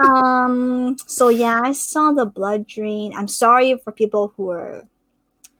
Um 0.03 0.97
so 1.07 1.29
yeah 1.29 1.61
i 1.65 1.73
saw 1.73 2.13
the 2.13 2.27
blood 2.27 2.67
drain. 2.67 3.15
I'm 3.17 3.29
sorry 3.29 3.79
for 3.83 3.93
people 3.93 4.35
who 4.37 4.51
are 4.51 4.87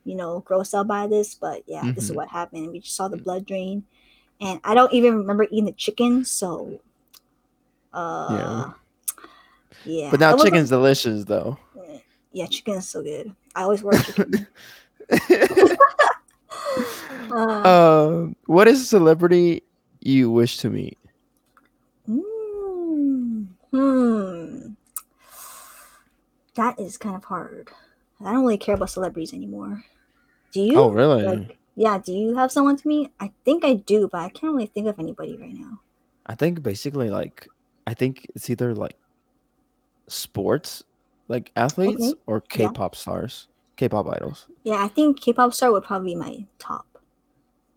you 0.07 0.17
know 0.17 0.43
grossed 0.47 0.73
out 0.73 0.87
by 0.87 1.07
this 1.07 1.35
but 1.35 1.63
yeah 1.67 1.83
this 1.95 2.05
is 2.05 2.13
Mhm. 2.13 2.17
what 2.17 2.29
happened 2.29 2.71
we 2.71 2.81
just 2.81 2.97
saw 2.97 3.09
the 3.09 3.17
blood 3.19 3.45
drain 3.45 3.85
and 4.41 4.59
i 4.65 4.73
don't 4.75 4.93
even 4.95 5.19
remember 5.19 5.45
eating 5.51 5.67
the 5.67 5.73
chicken 5.73 6.25
so 6.25 6.81
uh 7.93 8.71
yeah, 9.85 10.11
but 10.11 10.21
now 10.21 10.31
It 10.31 10.35
was 10.35 10.43
a- 10.43 10.45
chicken's 10.47 10.69
delicious, 10.69 11.25
though. 11.25 11.59
yeah, 12.33 12.47
chicken 12.47 12.75
is 12.75 12.89
so 12.89 13.03
good. 13.03 13.35
I 13.55 13.63
always 13.63 13.83
work 13.83 14.05
chicken. 14.05 14.47
uh, 17.31 17.63
uh, 17.65 18.27
what 18.47 18.69
is 18.69 18.83
a 18.83 18.85
celebrity 18.85 19.63
you 20.01 20.31
wish 20.31 20.59
to 20.59 20.71
meet? 20.71 20.99
mm, 22.09 23.47
hmm. 23.71 24.69
That 26.55 26.81
is 26.81 26.97
kind 26.97 27.17
of 27.17 27.25
hard. 27.25 27.71
I 28.21 28.33
don't 28.33 28.43
really 28.43 28.59
care 28.59 28.75
about 28.75 28.91
celebrities 28.91 29.35
anymore. 29.35 29.85
Do 30.57 30.63
you? 30.63 30.79
Oh, 30.79 30.89
really? 30.89 31.23
Like, 31.23 31.59
yeah. 31.75 31.99
Do 31.99 32.13
you 32.13 32.35
have 32.35 32.51
someone 32.51 32.79
to 32.79 32.89
meet? 32.89 33.11
I 33.21 33.31
think 33.45 33.63
I 33.63 33.75
do, 33.75 34.09
but 34.11 34.23
I 34.23 34.31
can't 34.31 34.55
really 34.55 34.67
think 34.73 34.87
of 34.89 34.99
anybody 34.99 35.37
right 35.37 35.53
now. 35.53 35.81
I 36.25 36.35
think 36.35 36.63
basically 36.63 37.11
like 37.11 37.47
I 37.87 37.93
think 37.93 38.27
it's 38.35 38.49
either 38.49 38.75
like 38.75 38.97
sports, 40.09 40.83
like 41.29 41.53
athletes, 41.57 42.03
Okay. 42.03 42.21
or 42.27 42.43
Yeah. 42.57 42.69
K-pop 42.69 42.97
stars, 42.97 43.49
K-pop 43.77 44.09
idols. 44.09 44.47
Yeah, 44.65 44.83
I 44.83 44.89
think 44.89 45.21
K-pop 45.21 45.53
star 45.53 45.71
would 45.73 45.85
probably 45.85 46.15
be 46.15 46.21
my 46.21 46.45
top. 46.59 46.87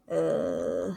Uh, 0.10 0.96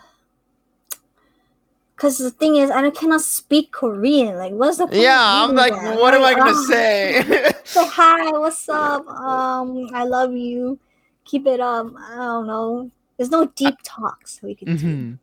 because 1.97 2.19
the 2.19 2.31
thing 2.31 2.57
is, 2.57 2.71
I 2.71 2.89
cannot 2.91 3.23
speak 3.23 3.73
Korean. 3.73 4.37
Like, 4.37 4.53
what's 4.53 4.79
the 4.79 4.89
Yeah, 4.93 5.19
I'm 5.21 5.55
like, 5.57 5.75
them? 5.75 5.99
what 5.99 6.15
am 6.15 6.23
I 6.23 6.35
gonna 6.35 6.53
ah. 6.55 6.65
say? 6.69 7.23
say 7.65 7.87
hi, 7.89 8.31
what's 8.39 8.69
up? 8.69 9.07
Um, 9.09 9.91
I 9.93 10.05
love 10.05 10.33
you. 10.33 10.79
Keep 11.25 11.47
it 11.47 11.61
up. 11.61 11.87
I 11.99 12.17
don't 12.17 12.47
know. 12.47 12.91
There's 13.17 13.31
no 13.31 13.47
deep 13.55 13.77
talks 13.85 14.41
we 14.43 14.55
can 14.55 14.77
do. 14.77 14.87
Mhm. 14.87 15.19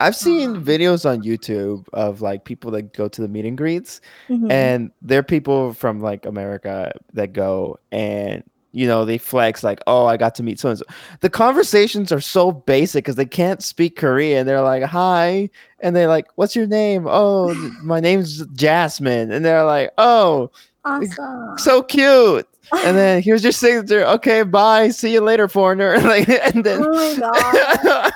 I've 0.00 0.16
seen 0.16 0.56
Um, 0.56 0.64
videos 0.64 1.08
on 1.08 1.22
YouTube 1.22 1.86
of 1.92 2.20
like 2.20 2.44
people 2.44 2.70
that 2.72 2.92
go 2.92 3.08
to 3.08 3.20
the 3.22 3.28
meet 3.28 3.44
and 3.44 3.56
greets, 3.56 4.00
Mhm. 4.28 4.50
and 4.50 4.90
they're 5.02 5.22
people 5.22 5.72
from 5.72 6.00
like 6.00 6.26
America 6.26 6.92
that 7.12 7.32
go 7.32 7.78
and 7.92 8.42
you 8.72 8.88
know 8.88 9.04
they 9.04 9.18
flex 9.18 9.62
like, 9.62 9.80
oh, 9.86 10.06
I 10.06 10.16
got 10.16 10.34
to 10.34 10.42
meet 10.42 10.58
so 10.58 10.70
and 10.70 10.78
so. 10.78 10.84
The 11.20 11.30
conversations 11.30 12.10
are 12.10 12.20
so 12.20 12.50
basic 12.50 13.04
because 13.04 13.14
they 13.14 13.24
can't 13.24 13.62
speak 13.62 13.94
Korean. 13.96 14.46
They're 14.46 14.62
like, 14.62 14.82
hi, 14.82 15.48
and 15.78 15.94
they're 15.94 16.08
like, 16.08 16.26
what's 16.34 16.56
your 16.56 16.66
name? 16.66 17.06
Oh, 17.08 17.54
my 17.82 18.00
name's 18.00 18.44
Jasmine, 18.48 19.30
and 19.30 19.44
they're 19.44 19.64
like, 19.64 19.92
oh, 19.96 20.50
awesome. 20.84 21.58
so 21.58 21.82
cute. 21.82 22.46
And 22.82 22.96
then 22.96 23.22
here's 23.22 23.42
your 23.42 23.52
signature. 23.52 24.04
Okay, 24.06 24.42
bye. 24.42 24.88
See 24.90 25.12
you 25.12 25.20
later, 25.20 25.48
foreigner. 25.48 25.98
like, 26.00 26.28
and 26.28 26.64
then 26.64 26.80
oh 26.80 27.14
my 27.14 27.14
god. 27.20 28.12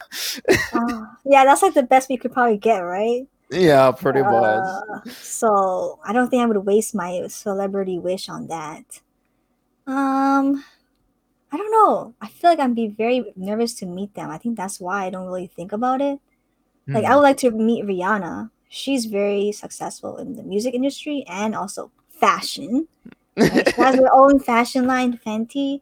Uh, 0.72 1.06
yeah, 1.24 1.44
that's 1.44 1.62
like 1.62 1.74
the 1.74 1.82
best 1.82 2.08
we 2.08 2.16
could 2.16 2.32
probably 2.32 2.58
get, 2.58 2.78
right? 2.80 3.26
yeah, 3.50 3.90
pretty 3.92 4.22
much. 4.22 4.64
Uh, 4.64 5.00
so 5.20 5.98
I 6.04 6.12
don't 6.12 6.28
think 6.28 6.42
I 6.42 6.46
would 6.46 6.66
waste 6.66 6.94
my 6.94 7.26
celebrity 7.28 7.98
wish 7.98 8.28
on 8.28 8.48
that. 8.48 9.00
Um, 9.86 10.64
I 11.50 11.56
don't 11.56 11.72
know. 11.72 12.14
I 12.20 12.28
feel 12.28 12.50
like 12.50 12.58
I'd 12.60 12.74
be 12.74 12.88
very 12.88 13.32
nervous 13.36 13.74
to 13.76 13.86
meet 13.86 14.14
them. 14.14 14.30
I 14.30 14.38
think 14.38 14.56
that's 14.56 14.80
why 14.80 15.06
I 15.06 15.10
don't 15.10 15.26
really 15.26 15.46
think 15.46 15.72
about 15.72 16.00
it. 16.00 16.20
Like 16.92 17.04
I 17.04 17.10
Hmm. 17.10 17.14
would 17.16 17.22
like 17.22 17.36
to 17.38 17.50
meet 17.50 17.84
Rihanna. 17.84 18.50
She's 18.68 19.06
very 19.06 19.52
successful 19.52 20.18
in 20.18 20.36
the 20.36 20.42
music 20.42 20.74
industry 20.74 21.24
and 21.28 21.54
also 21.54 21.90
fashion. 22.20 22.88
Like, 23.38 23.68
she 23.68 23.80
has 23.80 23.94
her 23.94 24.12
own 24.12 24.40
fashion 24.40 24.86
line, 24.88 25.16
Fenty. 25.24 25.80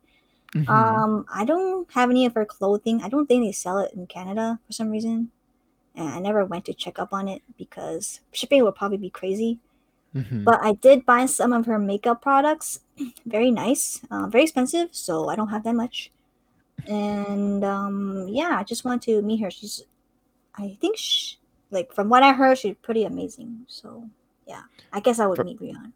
Mhm. 0.54 0.68
Um, 0.68 1.24
I 1.32 1.44
don't 1.46 1.90
have 1.92 2.10
any 2.10 2.26
of 2.26 2.34
her 2.34 2.44
clothing. 2.44 3.00
I 3.02 3.08
don't 3.08 3.26
think 3.26 3.44
they 3.44 3.52
sell 3.52 3.78
it 3.78 3.92
in 3.94 4.06
Canada 4.06 4.60
for 4.66 4.72
some 4.72 4.90
reason. 4.90 5.30
And 5.94 6.08
I 6.08 6.18
never 6.20 6.44
went 6.44 6.66
to 6.66 6.74
check 6.74 6.98
up 6.98 7.14
on 7.14 7.28
it 7.28 7.40
because 7.56 8.20
shipping 8.32 8.62
would 8.62 8.74
probably 8.74 8.98
be 8.98 9.08
crazy. 9.08 9.58
Mhm. 10.14 10.44
But 10.44 10.60
I 10.62 10.72
did 10.74 11.06
buy 11.06 11.24
some 11.24 11.52
of 11.54 11.64
her 11.64 11.78
makeup 11.78 12.20
products. 12.20 12.80
Very 13.26 13.50
nice, 13.50 14.02
uh, 14.10 14.26
very 14.28 14.44
expensive, 14.44 14.88
so 14.92 15.28
I 15.30 15.36
don't 15.36 15.48
have 15.48 15.64
that 15.64 15.74
much. 15.74 16.12
And 16.86 17.64
um, 17.64 18.28
yeah, 18.28 18.56
I 18.60 18.64
just 18.64 18.84
want 18.84 19.02
to 19.04 19.22
meet 19.22 19.40
her. 19.40 19.50
She's, 19.50 19.82
I 20.56 20.76
think, 20.80 20.96
sh 20.98 21.36
like 21.70 21.92
from 21.92 22.08
what 22.08 22.22
I 22.22 22.32
heard, 22.32 22.58
she's 22.58 22.76
pretty 22.82 23.04
amazing. 23.04 23.64
So 23.66 24.08
yeah, 24.46 24.62
I 24.92 25.00
guess 25.00 25.18
I 25.18 25.26
would 25.26 25.36
For- 25.36 25.44
meet 25.44 25.60
Rihanna. 25.60 25.92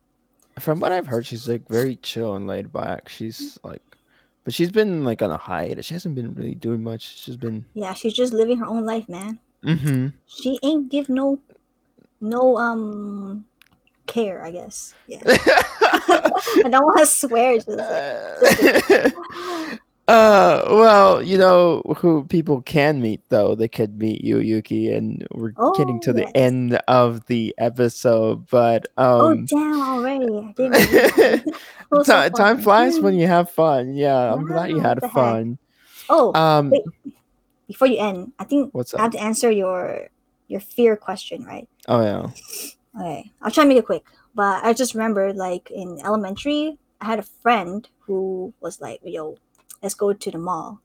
From 0.59 0.81
what 0.81 0.93
I've 0.93 1.07
heard, 1.07 1.27
she's 1.27 1.49
like 1.49 1.67
very 1.69 1.97
chill 1.97 2.35
and 2.35 2.47
laid 2.47 2.73
back. 2.73 3.09
She's 3.09 3.59
like, 3.63 3.83
but 4.45 4.55
she's 4.55 4.71
been 4.71 5.05
like 5.05 5.23
on 5.23 5.31
a 5.31 5.37
hiatus. 5.37 5.87
She 5.87 5.95
hasn't 5.95 6.15
been 6.15 6.35
really 6.35 6.55
doing 6.55 6.83
much. 6.83 7.19
She's 7.19 7.37
been. 7.37 7.65
Yeah, 7.75 7.95
she's 7.95 8.15
just 8.15 8.33
living 8.33 8.59
her 8.59 8.67
own 8.67 8.85
life, 8.85 9.09
man. 9.09 9.39
hmm 9.63 10.09
She 10.27 10.59
ain't 10.63 10.91
give 10.91 11.09
no, 11.09 11.39
no 12.21 12.57
um, 12.59 13.45
care. 14.07 14.45
I 14.45 14.51
guess. 14.51 14.95
Yeah. 15.07 15.23
I 16.63 16.69
don't 16.69 16.85
want 16.85 16.99
to 17.01 17.07
swear. 17.07 17.57
Just 17.57 17.69
like, 17.69 19.15
uh, 20.11 20.65
well, 20.71 21.23
you 21.23 21.39
know 21.39 21.83
who 21.99 22.25
people 22.25 22.63
can 22.63 23.01
meet 23.01 23.21
though. 23.29 23.55
They 23.55 23.69
could 23.69 23.99
meet 23.99 24.23
you, 24.25 24.39
Yuki, 24.39 24.93
and 24.93 25.27
we're 25.31 25.53
getting 25.77 26.01
to 26.01 26.11
Oh, 26.11 26.13
the 26.15 26.37
end 26.37 26.81
of 26.89 27.27
the 27.27 27.55
episode. 27.59 28.47
But 28.51 28.89
oh 28.99 29.31
um, 29.31 29.45
damn! 29.47 29.81
Already, 29.81 30.27
I 30.39 30.53
didn't. 30.57 31.47
It 31.47 31.55
was 31.91 32.07
so 32.07 32.29
ti- 32.29 32.35
time 32.35 32.59
flies 32.61 32.99
when 32.99 33.15
you 33.15 33.27
have 33.27 33.51
fun. 33.51 33.95
Yeah, 33.95 34.33
I'm 34.33 34.45
glad 34.47 34.71
you 34.71 34.81
had 34.81 35.01
the 35.01 35.07
heck? 35.07 35.15
fun. 35.15 35.59
Oh, 36.09 36.35
Um, 36.35 36.71
wait. 36.71 36.83
before 37.69 37.87
you 37.87 37.99
end, 37.99 38.33
I 38.39 38.45
think 38.45 38.75
what's 38.75 38.93
I 38.95 39.03
have 39.03 39.13
to 39.13 39.21
answer 39.23 39.51
your 39.51 40.09
your 40.49 40.61
fear 40.61 40.97
question, 40.97 41.45
right? 41.45 41.69
Oh 41.87 42.03
yeah. 42.03 42.31
Okay, 42.99 43.31
I'll 43.41 43.51
try 43.53 43.63
to 43.65 43.69
make 43.69 43.79
it 43.79 43.87
quick. 43.87 44.03
But 44.35 44.65
I 44.65 44.73
just 44.73 44.95
remembered, 44.95 45.37
like 45.37 45.71
in 45.71 45.99
elementary, 46.05 46.79
I 47.01 47.05
had 47.07 47.19
a 47.21 47.27
friend 47.43 47.87
who 48.07 48.53
was 48.61 48.81
like, 48.81 49.01
"Yo, 49.05 49.37
let's 49.83 49.95
go 49.95 50.13
to 50.13 50.31
the 50.31 50.39
mall," 50.39 50.81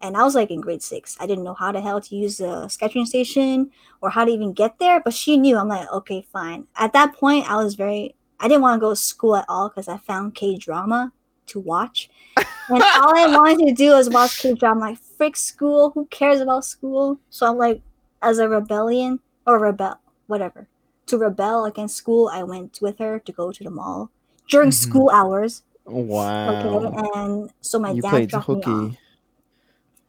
and 0.00 0.16
I 0.16 0.22
was 0.24 0.34
like 0.34 0.50
in 0.50 0.60
grade 0.60 0.82
six. 0.82 1.16
I 1.20 1.26
didn't 1.26 1.44
know 1.44 1.54
how 1.54 1.72
the 1.72 1.80
hell 1.80 2.00
to 2.00 2.16
use 2.16 2.38
the 2.38 2.66
SkyTrain 2.66 3.06
station 3.06 3.70
or 4.00 4.10
how 4.10 4.24
to 4.24 4.30
even 4.30 4.52
get 4.52 4.78
there, 4.78 5.00
but 5.00 5.12
she 5.14 5.36
knew. 5.36 5.56
I'm 5.58 5.68
like, 5.68 5.90
okay, 5.92 6.26
fine. 6.32 6.66
At 6.76 6.92
that 6.92 7.14
point, 7.16 7.50
I 7.50 7.56
was 7.56 7.74
very. 7.74 8.14
I 8.38 8.48
didn't 8.48 8.62
want 8.62 8.80
to 8.80 8.86
go 8.86 8.90
to 8.90 8.96
school 8.96 9.36
at 9.36 9.44
all 9.48 9.68
because 9.68 9.88
I 9.88 9.98
found 9.98 10.34
K 10.34 10.56
drama 10.56 11.12
to 11.46 11.60
watch, 11.60 12.08
and 12.36 12.82
all 12.94 13.16
I 13.16 13.26
wanted 13.26 13.66
to 13.66 13.74
do 13.74 13.92
was 13.92 14.08
watch 14.10 14.38
K 14.38 14.54
drama. 14.54 14.80
Like, 14.80 14.98
frick 14.98 15.36
school. 15.36 15.90
Who 15.90 16.06
cares 16.06 16.40
about 16.40 16.64
school? 16.64 17.18
So 17.30 17.46
I'm 17.46 17.58
like, 17.58 17.82
as 18.22 18.38
a 18.38 18.48
rebellion 18.48 19.20
or 19.46 19.58
rebel, 19.58 19.98
whatever 20.26 20.68
to 21.06 21.18
rebel 21.18 21.64
against 21.64 21.96
school, 21.96 22.30
I 22.32 22.44
went 22.44 22.78
with 22.80 22.98
her 22.98 23.18
to 23.18 23.32
go 23.32 23.50
to 23.52 23.64
the 23.64 23.70
mall 23.70 24.10
during 24.48 24.70
Mhm. 24.70 24.74
school 24.74 25.10
hours. 25.10 25.62
Wow. 25.90 26.48
Okay, 26.58 27.10
and 27.14 27.50
so 27.60 27.78
my 27.78 27.92
you 27.92 28.02
dad 28.02 28.28
dropped 28.28 28.48
me 28.48 28.62
off. 28.62 28.64
hooky. 28.64 28.98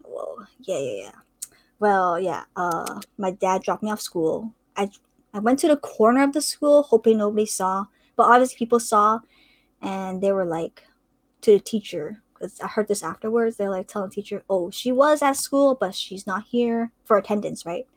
Whoa, 0.04 0.38
yeah, 0.62 0.80
yeah, 0.80 1.04
yeah. 1.04 1.12
Well, 1.80 2.20
yeah. 2.20 2.44
Uh, 2.56 3.02
my 3.18 3.32
dad 3.32 3.64
dropped 3.64 3.84
me 3.84 3.92
off 3.92 4.02
school. 4.02 4.54
I 4.76 4.90
I 5.34 5.40
went 5.40 5.60
to 5.60 5.68
the 5.68 5.78
corner 5.78 6.24
of 6.24 6.34
the 6.34 6.42
school, 6.42 6.84
hoping 6.84 7.18
nobody 7.18 7.46
saw, 7.46 7.86
but 8.16 8.24
obviously 8.24 8.58
people 8.58 8.80
saw, 8.80 9.20
and 9.82 10.22
they 10.22 10.32
were 10.32 10.46
like 10.46 10.84
to 11.42 11.54
the 11.54 11.60
teacher, 11.60 12.22
because 12.34 12.60
I 12.60 12.68
heard 12.68 12.88
this 12.88 13.04
afterwards. 13.04 13.58
They're 13.58 13.70
like 13.70 13.88
telling 13.88 14.10
the 14.10 14.16
teacher, 14.16 14.44
"Oh, 14.50 14.70
she 14.72 14.92
was 14.92 15.22
at 15.22 15.38
school, 15.38 15.76
but 15.76 15.96
she's 15.96 16.28
not 16.28 16.44
here 16.44 16.92
for 17.06 17.18
attendance, 17.18 17.66
right?" 17.66 17.88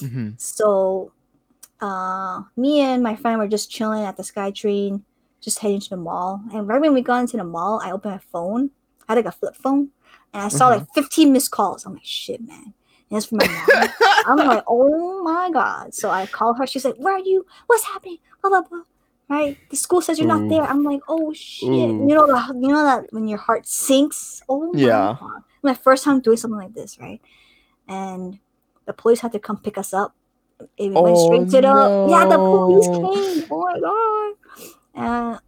Mhm. 0.00 0.34
So, 0.40 1.12
uh, 1.80 2.42
me 2.56 2.80
and 2.80 3.02
my 3.02 3.16
friend 3.16 3.38
were 3.38 3.48
just 3.48 3.70
chilling 3.70 4.04
at 4.04 4.16
the 4.16 4.22
SkyTrain, 4.22 5.02
just 5.40 5.58
heading 5.58 5.80
to 5.80 5.90
the 5.90 5.96
mall. 5.96 6.40
And 6.52 6.66
right 6.68 6.80
when 6.80 6.94
we 6.94 7.02
got 7.02 7.20
into 7.20 7.36
the 7.36 7.44
mall, 7.44 7.80
I 7.82 7.92
opened 7.92 8.14
my 8.14 8.20
phone. 8.32 8.70
I 9.08 9.12
had 9.14 9.24
like 9.24 9.32
a 9.34 9.36
flip 9.36 9.56
phone, 9.56 9.90
and 10.32 10.44
I 10.44 10.48
saw 10.48 10.68
like 10.68 10.82
mm-hmm. 10.82 11.00
15 11.00 11.32
missed 11.32 11.50
calls. 11.50 11.84
I'm 11.84 11.94
like, 11.94 12.04
shit, 12.04 12.40
man. 12.46 12.74
And 13.10 13.16
it's 13.16 13.26
from 13.26 13.38
my 13.38 13.48
mom. 13.48 13.88
I'm 14.40 14.48
like, 14.48 14.64
oh 14.68 15.22
my 15.24 15.50
god. 15.52 15.94
So 15.94 16.10
I 16.10 16.26
call 16.26 16.54
her. 16.54 16.66
She's 16.66 16.84
like, 16.84 16.96
where 16.96 17.14
are 17.14 17.18
you? 17.18 17.44
What's 17.66 17.84
happening? 17.84 18.18
Blah 18.40 18.50
blah 18.50 18.62
blah. 18.62 18.82
Right? 19.28 19.56
The 19.70 19.76
school 19.76 20.00
says 20.00 20.18
you're 20.18 20.28
not 20.28 20.48
there. 20.48 20.62
I'm 20.62 20.82
like, 20.84 21.00
oh 21.08 21.32
shit. 21.32 21.68
Ooh. 21.68 22.08
You 22.08 22.14
know 22.14 22.26
the 22.26 22.54
you 22.54 22.68
know 22.68 22.84
that 22.84 23.12
when 23.12 23.26
your 23.28 23.38
heart 23.38 23.66
sinks. 23.66 24.42
Oh 24.48 24.72
my 24.72 24.80
Yeah. 24.80 25.16
god. 25.18 25.42
My 25.62 25.74
first 25.74 26.04
time 26.04 26.20
doing 26.20 26.36
something 26.36 26.58
like 26.58 26.74
this, 26.74 26.98
right? 26.98 27.20
And 27.88 28.38
the 28.86 28.92
police 28.92 29.20
had 29.20 29.32
to 29.32 29.38
come 29.38 29.58
pick 29.58 29.76
us 29.76 29.92
up. 29.92 30.14
It 30.76 30.92
went 30.92 31.16
Oh, 31.16 31.26
straight 31.26 31.50
to 31.50 31.60
the 31.66 32.06
yeah. 32.10 32.26
The 32.26 32.36
police 32.36 32.86
oh, 32.88 33.14
came. 33.14 33.46
Oh 33.50 33.64
my 33.66 33.80
god. 33.80 34.34
Uh, 35.06 35.38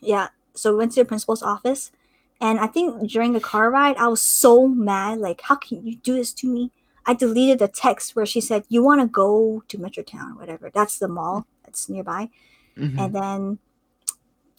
yeah. 0.00 0.28
So 0.54 0.72
we 0.72 0.78
went 0.78 0.92
to 0.92 1.00
the 1.00 1.04
principal's 1.04 1.42
office, 1.42 1.92
and 2.40 2.58
I 2.58 2.66
think 2.66 3.08
during 3.10 3.32
the 3.32 3.40
car 3.40 3.70
ride, 3.70 3.96
I 3.96 4.08
was 4.08 4.20
so 4.20 4.66
mad. 4.66 5.18
Like, 5.18 5.42
how 5.42 5.56
can 5.56 5.86
you 5.86 5.96
do 5.96 6.14
this 6.14 6.32
to 6.34 6.46
me? 6.48 6.72
I 7.06 7.14
deleted 7.14 7.58
the 7.60 7.68
text 7.68 8.14
where 8.16 8.26
she 8.26 8.40
said, 8.40 8.64
"You 8.68 8.82
want 8.82 9.00
to 9.00 9.06
go 9.06 9.62
to 9.68 9.78
Metrotown 9.78 10.32
or 10.32 10.38
whatever. 10.38 10.70
That's 10.72 10.98
the 10.98 11.08
mall 11.08 11.46
that's 11.64 11.88
nearby." 11.88 12.30
Mhm. 12.76 12.98
And 12.98 13.14
then 13.14 13.58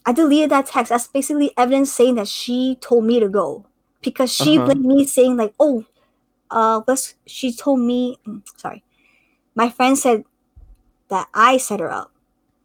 I 0.04 0.12
deleted 0.12 0.50
that 0.50 0.66
text. 0.66 0.90
That's 0.90 1.06
basically 1.06 1.52
evidence 1.56 1.92
saying 1.92 2.16
that 2.16 2.28
she 2.28 2.76
told 2.80 3.04
me 3.04 3.20
to 3.20 3.28
go 3.28 3.66
because 4.02 4.32
she 4.32 4.58
Uh-huh. 4.58 4.66
blamed 4.74 4.84
me, 4.86 5.06
saying 5.06 5.36
like, 5.36 5.54
"Oh, 5.60 5.84
uh, 6.50 6.82
let's." 6.86 7.14
She 7.26 7.52
told 7.52 7.80
me, 7.80 8.18
mm, 8.26 8.42
sorry, 8.56 8.82
my 9.54 9.70
friend 9.70 9.98
said 9.98 10.24
that 11.08 11.28
I 11.34 11.58
set 11.58 11.80
her 11.80 11.90
up, 11.92 12.11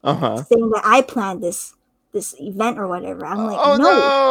Uh-huh. 0.08 0.44
saying 0.44 0.70
that 0.72 0.82
I 0.86 1.02
planned 1.02 1.44
this 1.44 1.74
this 2.14 2.34
event 2.40 2.80
or 2.80 2.88
whatever. 2.88 3.26
I'm 3.26 3.46
like, 3.46 3.60
oh 3.62 3.76
no, 3.78 3.88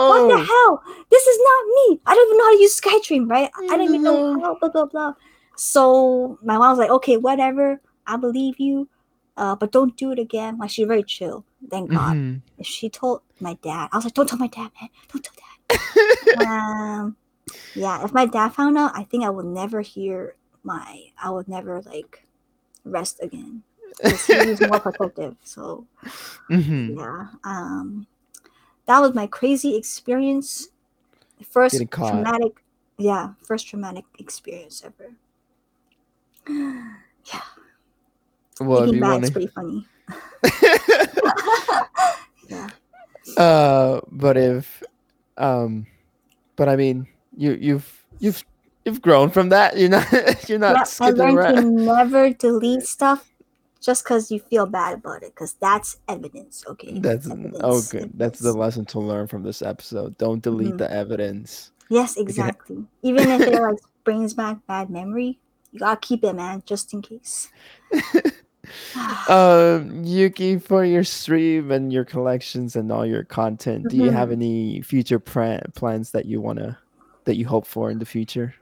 what 0.09 0.29
the 0.29 0.39
hell? 0.45 0.83
This 1.11 1.27
is 1.27 1.39
not 1.39 1.66
me. 1.66 2.01
I 2.07 2.14
don't 2.14 2.27
even 2.29 2.39
know 2.39 2.45
how 2.45 2.57
to 2.57 2.62
use 2.62 2.81
SkyTrain, 2.81 3.31
right? 3.31 3.51
I 3.59 3.66
don't 3.77 3.83
even 3.83 4.03
know 4.03 4.41
how, 4.41 4.57
blah, 4.59 4.70
blah, 4.70 4.87
blah. 4.87 5.12
So 5.57 6.39
my 6.43 6.57
mom 6.59 6.70
was 6.70 6.79
like, 6.79 6.91
okay, 6.91 7.16
whatever. 7.16 7.81
I 8.07 8.16
believe 8.16 8.59
you. 8.59 8.89
Uh, 9.37 9.55
but 9.55 9.70
don't 9.70 9.95
do 9.97 10.11
it 10.12 10.18
again. 10.18 10.57
Like, 10.59 10.70
she's 10.70 10.87
very 10.89 11.03
chill. 11.03 11.45
Thank 11.70 11.91
God. 11.91 12.16
Mhm. 12.16 12.41
If 12.59 12.66
she 12.66 12.89
told 12.89 13.20
my 13.39 13.55
dad, 13.62 13.91
I 13.93 13.97
was 13.99 14.05
like, 14.07 14.14
don't 14.14 14.27
tell 14.29 14.39
my 14.39 14.47
dad, 14.49 14.70
man. 14.81 14.89
Don't 15.12 15.22
tell 15.22 15.35
dad. 15.68 15.79
um, 16.47 17.16
yeah, 17.74 18.03
if 18.03 18.12
my 18.14 18.24
dad 18.24 18.55
found 18.55 18.79
out, 18.79 18.93
I 18.95 19.05
think 19.05 19.22
I 19.24 19.31
would 19.31 19.45
never 19.45 19.83
hear 19.83 20.35
my, 20.64 21.12
I 21.22 21.31
would 21.31 21.49
never, 21.49 21.83
like, 21.83 22.27
rest 22.85 23.20
again. 23.22 23.62
He's 24.03 24.61
more 24.61 24.80
protective. 24.80 25.37
So, 25.43 25.87
Mhm. 26.51 26.97
yeah 26.97 27.28
um 27.45 28.07
that 28.87 29.01
was 29.01 29.14
my 29.14 29.26
crazy 29.26 29.76
experience. 29.76 30.68
First 31.49 31.82
traumatic 31.91 32.62
yeah 32.99 33.32
first 33.43 33.66
traumatic 33.68 34.05
experience 34.18 34.82
ever. 34.84 35.12
Yeah. 37.26 37.41
Well, 38.61 38.84
if 38.84 38.91
thinking 38.91 38.95
you 38.95 39.01
back 39.01 39.22
to 39.22 39.30
pretty 39.32 39.49
funny. 39.49 39.84
Yeah. 42.49 42.70
Uh 43.37 44.01
but 44.12 44.37
if 44.37 44.80
um 45.37 45.84
but 46.55 46.68
i 46.68 46.76
mean 46.76 47.09
you 47.37 47.55
you've 47.61 48.07
you've 48.20 48.45
you've 48.84 49.03
grown 49.03 49.30
from 49.30 49.49
that. 49.51 49.76
You're 49.76 49.89
not 49.91 50.07
you're 50.49 50.61
not 50.61 50.76
yeah, 51.01 51.07
I 51.07 51.11
learned 51.11 51.57
to 51.57 51.61
never 51.61 52.30
delete 52.30 52.84
stuff 52.84 53.28
just 53.87 54.03
because 54.05 54.30
you 54.32 54.41
feel 54.41 54.66
bad 54.66 54.95
about 54.95 55.22
it 55.22 55.32
because 55.34 55.55
that's 55.55 55.99
evidence 56.09 56.64
okay? 56.66 56.99
That's 56.99 57.30
Evidence, 57.30 57.57
oh 57.62 57.80
good 57.91 58.11
that's 58.14 58.41
the 58.41 58.53
lesson 58.53 58.84
to 58.87 58.99
learn 59.01 59.28
from 59.28 59.45
this 59.45 59.62
episode. 59.62 60.18
Don't 60.18 60.43
delete 60.43 60.74
Mhm. 60.74 60.78
the 60.78 60.93
evidence. 60.93 61.70
Yes 61.89 62.16
exactly. 62.16 62.84
Even 63.03 63.30
if 63.30 63.43
it 63.43 63.62
like 63.62 63.78
brings 64.05 64.34
back 64.34 64.59
bad 64.66 64.91
memory 64.91 65.39
you 65.70 65.78
gotta 65.78 66.01
keep 66.01 66.24
it 66.24 66.34
man 66.34 66.62
just 66.66 66.93
in 66.93 67.01
case. 67.01 67.49
Um 69.28 70.03
yuki 70.05 70.59
for 70.59 70.84
your 70.84 71.05
stream 71.05 71.70
and 71.70 71.93
your 71.93 72.05
collections 72.05 72.74
and 72.74 72.91
all 72.91 73.07
your 73.07 73.22
content 73.22 73.87
do 73.89 73.97
you 73.97 74.11
have 74.11 74.32
any 74.32 74.82
future 74.82 75.20
pra- 75.20 75.62
plans 75.76 76.11
that 76.11 76.26
you 76.26 76.41
want 76.41 76.59
to 76.59 76.76
that 77.26 77.37
you 77.37 77.47
hope 77.47 77.64
for 77.66 77.93
in 77.93 78.01
the 78.01 78.05
future 78.05 78.55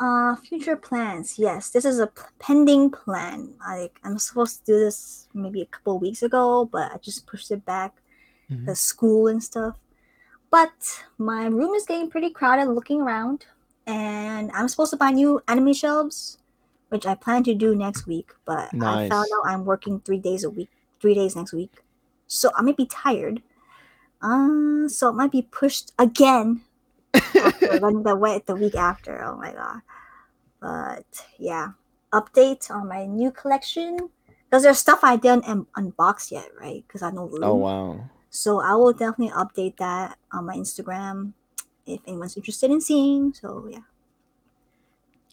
Uh, 0.00 0.34
future 0.36 0.76
plans. 0.76 1.38
Yes, 1.38 1.70
this 1.70 1.84
is 1.84 2.00
a 2.00 2.08
p- 2.08 2.22
pending 2.40 2.90
plan. 2.90 3.54
Like 3.66 3.98
I'm 4.02 4.18
supposed 4.18 4.60
to 4.60 4.72
do 4.72 4.78
this 4.78 5.28
maybe 5.34 5.62
a 5.62 5.66
couple 5.66 5.98
weeks 6.00 6.22
ago, 6.22 6.64
but 6.70 6.90
I 6.92 6.96
just 6.98 7.26
pushed 7.26 7.50
it 7.52 7.64
back 7.64 7.94
Mhm. 8.50 8.66
the 8.66 8.74
school 8.74 9.28
and 9.28 9.42
stuff. 9.42 9.76
But 10.50 10.72
my 11.18 11.46
room 11.46 11.74
is 11.74 11.86
getting 11.86 12.10
pretty 12.10 12.30
crowded 12.30 12.66
looking 12.68 13.00
around, 13.00 13.46
and 13.86 14.50
I'm 14.52 14.68
supposed 14.68 14.90
to 14.90 14.96
buy 14.96 15.10
new 15.10 15.40
anime 15.48 15.72
shelves, 15.72 16.38
which 16.88 17.06
I 17.06 17.14
plan 17.14 17.44
to 17.44 17.54
do 17.54 17.74
next 17.74 18.06
week. 18.06 18.32
But 18.44 18.74
I 18.74 19.08
found 19.08 19.28
out 19.34 19.46
I'm 19.46 19.64
working 19.64 20.00
three 20.00 20.18
days 20.18 20.42
a 20.44 20.50
week, 20.50 20.70
three 21.00 21.14
days 21.14 21.36
next 21.36 21.52
week, 21.52 21.82
so 22.26 22.50
I 22.56 22.62
might 22.62 22.76
be 22.76 22.86
tired. 22.86 23.42
Uh, 24.20 24.88
so 24.88 25.08
it 25.08 25.14
might 25.14 25.32
be 25.32 25.42
pushed 25.42 25.92
again 25.98 26.62
after 27.36 27.78
then 27.78 28.02
the 28.02 28.42
the 28.46 28.56
week 28.56 28.74
after. 28.74 29.22
Oh 29.24 29.36
my 29.36 29.52
god. 29.52 29.80
But 30.60 31.26
yeah. 31.38 31.68
Update 32.12 32.70
on 32.70 32.88
my 32.88 33.06
new 33.06 33.30
collection. 33.32 33.96
Because 34.48 34.62
there's 34.62 34.78
stuff 34.78 35.00
I 35.02 35.16
didn't 35.16 35.44
un- 35.46 35.66
unbox 35.76 36.30
yet, 36.30 36.48
right? 36.60 36.84
Because 36.86 37.02
I 37.02 37.10
don't 37.10 37.16
know 37.16 37.26
room. 37.28 37.44
oh 37.44 37.54
wow 37.56 38.10
So 38.30 38.60
I 38.60 38.74
will 38.74 38.92
definitely 38.92 39.30
update 39.34 39.76
that 39.78 40.16
on 40.32 40.46
my 40.46 40.54
Instagram 40.56 41.32
if 41.86 42.00
anyone's 42.06 42.36
interested 42.36 42.70
in 42.70 42.80
seeing. 42.80 43.32
So 43.34 43.66
yeah. 43.70 43.80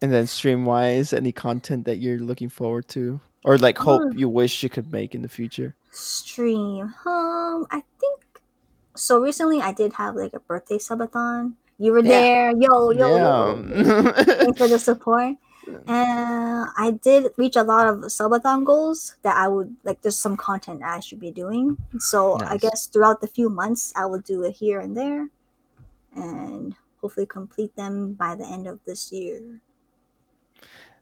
And 0.02 0.12
then 0.12 0.26
stream 0.26 0.66
wise, 0.66 1.14
any 1.14 1.32
content 1.32 1.86
that 1.86 1.98
you're 1.98 2.18
looking 2.20 2.50
forward 2.50 2.88
to 2.90 3.22
or 3.46 3.58
like 3.58 3.78
hope 3.78 4.02
Oh. 4.06 4.12
you 4.18 4.28
wish 4.30 4.64
you 4.64 4.70
could 4.70 4.92
make 4.92 5.14
in 5.14 5.22
the 5.22 5.30
future? 5.30 5.76
Stream. 5.92 6.94
Um, 7.06 7.68
I 7.70 7.84
think 8.00 8.22
so 8.96 9.20
recently 9.22 9.62
I 9.62 9.72
did 9.72 9.94
have 9.94 10.16
like 10.16 10.34
a 10.34 10.40
birthday 10.40 10.78
subathon. 10.78 11.54
You 11.82 11.94
were 11.94 12.00
Yeah. 12.06 12.10
there. 12.10 12.52
Yo, 12.62 12.92
yo, 12.92 13.18
yo. 13.18 14.24
Thanks 14.24 14.58
for 14.62 14.68
the 14.68 14.78
support. 14.80 15.36
And 15.88 16.68
I 16.76 16.92
did 17.02 17.32
reach 17.38 17.56
a 17.56 17.64
lot 17.64 17.88
of 17.88 18.00
subathon 18.12 18.66
goals 18.66 19.16
that 19.22 19.38
I 19.38 19.48
would 19.48 19.74
like. 19.84 20.02
There's 20.02 20.18
some 20.18 20.36
content 20.36 20.82
I 20.84 21.00
should 21.00 21.20
be 21.20 21.32
doing. 21.32 21.78
So 22.00 22.38
I 22.42 22.58
guess 22.58 22.88
throughout 22.88 23.22
the 23.22 23.28
few 23.28 23.48
months, 23.50 23.94
I 23.96 24.06
will 24.06 24.20
do 24.20 24.44
it 24.44 24.52
here 24.58 24.80
and 24.82 24.98
there, 24.98 25.30
and 26.16 26.76
hopefully 27.00 27.26
complete 27.30 27.74
them 27.78 28.14
by 28.14 28.36
the 28.36 28.46
end 28.46 28.68
of 28.68 28.80
this 28.86 29.12
year. 29.14 29.62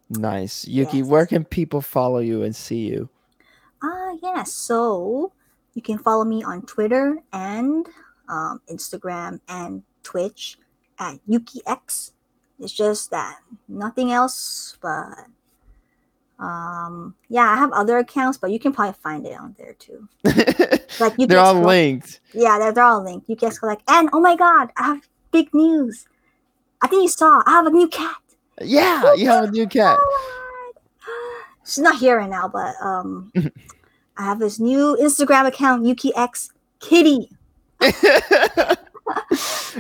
nice. 0.10 0.68
Yuki, 0.68 0.98
Yes. 1.00 1.08
where 1.08 1.26
can 1.26 1.46
people 1.46 1.82
follow 1.82 2.20
you 2.20 2.44
and 2.44 2.56
see 2.56 2.88
you? 2.92 3.10
Ah, 3.82 4.12
yeah. 4.22 4.44
So 4.44 5.32
you 5.74 5.82
can 5.82 5.98
follow 5.98 6.26
me 6.26 6.44
on 6.44 6.64
Twitter 6.64 7.20
and 7.32 7.88
um, 8.28 8.62
Instagram 8.70 9.40
and 9.48 9.84
Twitch 10.04 10.58
at 11.00 11.20
Yuki 11.28 11.62
X. 11.66 12.12
It's 12.60 12.74
just 12.74 13.10
that 13.12 13.38
nothing 13.68 14.12
else, 14.12 14.78
but 14.82 15.08
um, 16.40 17.16
yeah, 17.30 17.50
I 17.50 17.56
have 17.56 17.72
other 17.72 17.98
accounts, 17.98 18.38
but 18.38 18.52
you 18.52 18.60
can 18.60 18.74
probably 18.74 18.98
find 19.02 19.26
it 19.26 19.38
on 19.40 19.56
there 19.58 19.74
too. 19.74 20.08
Like 21.00 21.14
you 21.18 21.28
They're 21.28 21.40
all 21.40 21.54
Collect- 21.54 21.68
linked. 21.68 22.20
Yeah, 22.34 22.60
they're, 22.60 22.74
they're 22.74 22.84
all 22.84 23.02
linked. 23.04 23.30
UKX 23.30 23.60
Collect. 23.60 23.82
And 23.88 24.10
oh 24.12 24.20
my 24.20 24.36
god, 24.36 24.70
I 24.76 24.84
have 24.84 25.08
big 25.32 25.54
news. 25.54 26.06
I 26.82 26.88
think 26.88 27.04
you 27.04 27.08
saw. 27.08 27.42
I 27.46 27.52
have 27.52 27.66
a 27.68 27.70
new 27.70 27.88
cat. 27.88 28.18
Yeah, 28.62 29.14
you 29.14 29.28
have 29.28 29.46
a 29.46 29.52
new 29.52 29.66
cat. 29.80 29.98
Oh. 30.02 30.74
She's 31.66 31.78
not 31.78 31.98
here 32.00 32.18
right 32.18 32.30
now, 32.30 32.50
but 32.50 32.74
um, 32.82 33.32
I 34.18 34.24
have 34.26 34.40
this 34.40 34.60
new 34.60 34.98
Instagram 35.00 35.48
account, 35.48 35.86
yuki 35.86 36.14
x 36.16 36.52
Kitty. 36.82 37.30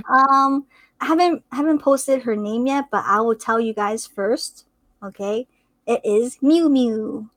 Um, 0.10 0.66
I 1.02 1.06
haven't 1.06 1.44
haven't 1.52 1.80
posted 1.80 2.24
her 2.24 2.36
name 2.36 2.68
yet, 2.68 2.86
but 2.92 3.04
I 3.06 3.22
will 3.22 3.36
tell 3.36 3.60
you 3.60 3.74
guys 3.74 4.06
first. 4.08 4.66
Okay, 5.04 5.48
it 5.88 6.02
is 6.04 6.38
Mew 6.42 6.70
Mew. 6.70 7.30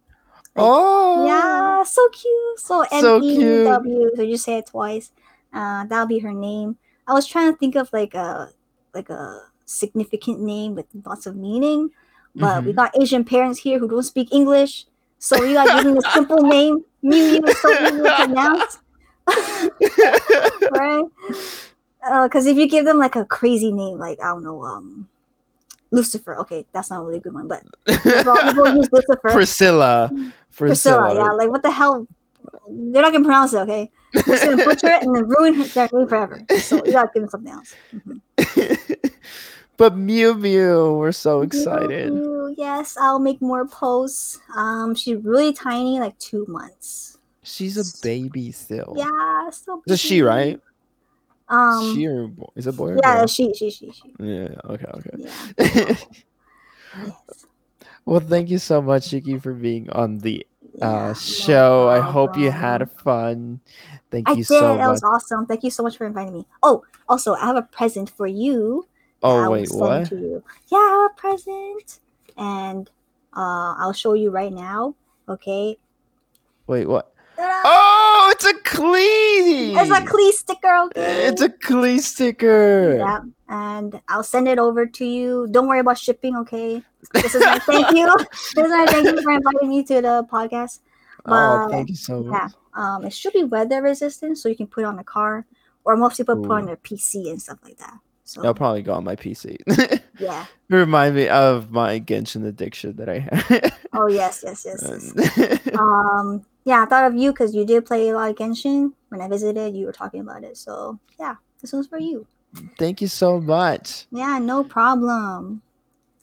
oh, 0.56 1.26
Yeah, 1.26 1.84
so 1.84 2.08
cute. 2.10 2.58
So 2.58 2.84
M 2.90 3.22
E 3.22 3.64
W. 3.64 4.10
So 4.16 4.22
you 4.22 4.36
say 4.36 4.58
it 4.58 4.66
twice. 4.66 5.12
Uh, 5.52 5.84
that'll 5.86 6.06
be 6.06 6.18
her 6.20 6.32
name. 6.32 6.76
I 7.06 7.12
was 7.12 7.26
trying 7.26 7.52
to 7.52 7.58
think 7.58 7.76
of 7.76 7.92
like 7.92 8.14
a 8.14 8.50
like 8.94 9.10
a 9.10 9.42
significant 9.64 10.40
name 10.40 10.74
with 10.74 10.86
lots 11.04 11.26
of 11.26 11.36
meaning, 11.36 11.90
but 12.34 12.64
we 12.64 12.72
Mhm. 12.72 12.76
got 12.76 12.96
Asian 13.00 13.24
parents 13.24 13.60
here 13.60 13.78
who 13.78 13.88
don't 13.88 14.02
speak 14.02 14.32
English, 14.32 14.86
so 15.18 15.40
we 15.40 15.54
got 15.54 15.72
giving 15.72 15.96
a 15.96 16.02
simple 16.02 16.42
name. 16.56 16.84
Mew 17.02 17.26
Mew 17.26 17.46
is 17.46 17.60
so 17.60 17.74
easy 17.80 18.02
to 18.02 18.10
pronounce, 18.10 18.78
right? 20.70 21.04
Because 22.03 22.46
if 22.46 22.57
you 22.57 22.68
give 22.68 22.84
them 22.84 22.98
like 22.98 23.16
a 23.16 23.24
crazy 23.24 23.72
name, 23.72 23.98
like 23.98 24.20
I 24.20 24.28
don't 24.28 24.42
know, 24.42 24.62
um, 24.64 25.09
Lucifer. 25.92 26.36
Okay, 26.38 26.66
that's 26.72 26.90
not 26.90 27.03
a 27.03 27.05
really 27.05 27.20
good 27.20 27.34
one, 27.34 27.46
but 27.46 27.62
people, 27.86 28.36
people 28.36 28.76
use 28.76 28.90
Lucifer. 28.90 29.30
Priscilla. 29.30 30.11
Priscilla. 30.55 31.11
Priscilla, 31.11 31.14
yeah. 31.14 31.32
Like 31.32 31.50
what 31.50 31.62
the 31.62 31.70
hell? 31.70 32.07
They're 32.68 33.03
not 33.03 33.12
gonna 33.12 33.24
pronounce 33.24 33.53
it, 33.53 33.59
okay? 33.59 33.90
They're 34.12 34.22
just 34.22 34.44
gonna 34.44 34.64
butcher 34.64 34.88
it 34.88 35.03
and 35.03 35.14
then 35.14 35.28
ruin 35.28 35.62
their 35.68 35.88
name 35.92 36.09
forever. 36.09 36.42
So 36.59 36.84
you 36.84 36.92
gotta 36.92 37.11
give 37.14 37.22
them 37.22 37.30
something 37.30 37.53
else. 37.53 37.74
Mhm. 37.94 39.11
but 39.76 39.96
Mew 39.96 40.34
Mew, 40.34 40.94
we're 40.94 41.12
so 41.12 41.42
excited. 41.42 42.11
Ooh, 42.11 42.55
yes, 42.57 42.96
I'll 43.00 43.18
make 43.18 43.40
more 43.40 43.66
posts. 43.66 44.40
Um, 44.57 44.94
she's 44.94 45.18
really 45.22 45.53
tiny, 45.53 46.00
like 46.00 46.18
two 46.18 46.44
months. 46.48 47.18
She's 47.42 47.76
a 47.76 48.03
baby 48.03 48.53
still. 48.53 48.94
Yeah, 48.96 49.50
so 49.50 49.82
Is 49.86 50.00
she 50.00 50.22
right? 50.22 50.61
Um, 51.49 51.95
she 51.95 52.07
or 52.07 52.28
boy? 52.28 52.49
Is 52.57 52.66
it 52.66 52.70
a 52.70 52.72
boy 52.72 52.90
or 52.90 52.97
yeah, 53.03 53.16
girl? 53.18 53.26
she, 53.26 53.53
she, 53.55 53.70
she, 53.70 53.93
she. 53.93 54.14
Yeah. 54.18 54.49
Okay. 54.64 54.86
Okay. 54.95 55.11
Yeah. 55.16 55.30
yes. 55.59 57.47
well, 58.05 58.20
thank 58.20 58.51
you 58.51 58.59
so 58.59 58.80
much, 58.80 59.12
Yuki, 59.12 59.38
for 59.38 59.53
being 59.53 59.90
on 59.90 60.18
the 60.18 60.47
Yeah, 60.74 60.86
uh, 60.86 61.09
no 61.09 61.14
show. 61.14 61.88
I 61.88 62.01
hope 62.01 62.36
you 62.36 62.51
had 62.51 62.90
fun. 62.90 63.61
Thank 64.11 64.28
I 64.28 64.32
you 64.32 64.45
did. 64.45 64.47
so 64.47 64.76
that 64.76 64.86
much. 64.86 64.88
was 64.88 65.03
awesome. 65.03 65.47
Thank 65.47 65.64
you 65.64 65.70
so 65.70 65.82
much 65.82 65.97
for 65.97 66.07
inviting 66.07 66.32
me. 66.34 66.47
Oh, 66.62 66.84
also, 67.09 67.34
I 67.34 67.47
have 67.47 67.57
a 67.57 67.62
present 67.62 68.11
for 68.11 68.26
you. 68.26 68.86
that 69.20 69.28
I 69.28 69.47
Oh 69.47 69.51
wait, 69.51 69.68
what? 69.70 70.07
To 70.07 70.16
you. 70.16 70.45
Yeah, 70.68 70.78
I 70.78 71.03
have 71.03 71.11
a 71.11 71.20
present, 71.20 72.01
and 72.36 72.88
uh, 73.36 73.74
I'll 73.78 73.93
show 73.93 74.14
you 74.14 74.30
right 74.30 74.53
now. 74.53 74.95
Okay. 75.28 75.78
Wait, 76.66 76.86
what? 76.86 77.11
Oh, 77.43 78.28
it's 78.32 78.45
a 78.45 78.55
Klee. 78.55 79.80
It's 79.80 79.90
a 79.90 80.01
Klee 80.01 80.32
sticker. 80.32 80.76
Okay. 80.86 81.26
It's 81.26 81.40
a 81.40 81.49
Klee 81.49 82.01
sticker. 82.01 82.99
Yeah, 82.99 83.20
and 83.49 84.01
I'll 84.09 84.22
send 84.22 84.49
it 84.49 84.59
over 84.59 84.86
to 84.86 85.05
you. 85.05 85.49
Don't 85.51 85.68
worry 85.68 85.80
about 85.80 85.99
shipping, 85.99 86.36
okay? 86.36 86.82
This 87.12 87.34
is 87.34 87.45
my 87.45 87.59
thank 87.66 87.90
you. 87.97 88.14
This 88.55 88.64
is 88.64 88.70
my 88.70 88.86
thank 88.88 89.07
you 89.07 89.22
for 89.22 89.32
inviting 89.32 89.68
me 89.68 89.82
to 89.84 89.95
the 90.01 90.26
podcast. 90.30 90.80
Oh, 91.26 91.68
thank 91.70 91.88
you 91.88 91.97
so 91.97 92.22
much. 92.22 92.32
Yeah, 92.34 92.49
um, 92.74 93.05
it 93.05 93.12
should 93.12 93.32
be 93.32 93.45
weather 93.45 93.82
resistant, 93.82 94.38
so 94.38 94.49
you 94.49 94.57
can 94.57 94.66
put 94.66 94.82
it 94.82 94.86
on 94.86 94.97
the 94.97 95.05
car, 95.05 95.47
or 95.84 95.97
most 95.97 96.16
people 96.16 96.36
put 96.36 96.51
it 96.51 96.59
on 96.62 96.66
their 96.66 96.76
PC 96.76 97.30
and 97.30 97.40
stuff 97.40 97.59
like 97.62 97.78
that. 97.78 97.99
So 98.24 98.45
I'll 98.45 98.55
probably 98.55 98.82
go 98.82 98.95
on 98.95 99.05
my 99.05 99.16
PC. 99.16 99.57
yeah. 100.18 100.47
Remind 100.68 101.16
me 101.16 101.28
of 101.28 101.70
my 101.70 102.01
Genshin 102.01 102.47
addiction 102.47 102.97
that 102.97 103.09
I 103.09 103.18
had. 103.18 103.74
Oh 103.93 104.07
yes, 104.07 104.43
yes, 104.43 104.64
yes. 104.64 105.12
yes. 105.36 105.68
um, 105.78 106.45
yeah, 106.64 106.82
I 106.82 106.86
thought 106.86 107.04
of 107.04 107.16
you 107.16 107.32
because 107.32 107.54
you 107.54 107.64
did 107.64 107.86
play 107.86 108.08
a 108.08 108.14
lot 108.14 108.30
of 108.30 108.36
Genshin. 108.36 108.92
When 109.08 109.20
I 109.20 109.28
visited, 109.28 109.74
you 109.74 109.86
were 109.86 109.92
talking 109.92 110.20
about 110.20 110.44
it. 110.44 110.56
So 110.56 110.98
yeah, 111.18 111.36
this 111.60 111.72
one's 111.72 111.86
for 111.86 111.98
you. 111.98 112.26
Thank 112.78 113.00
you 113.00 113.08
so 113.08 113.40
much. 113.40 114.06
Yeah, 114.10 114.38
no 114.38 114.62
problem. 114.62 115.62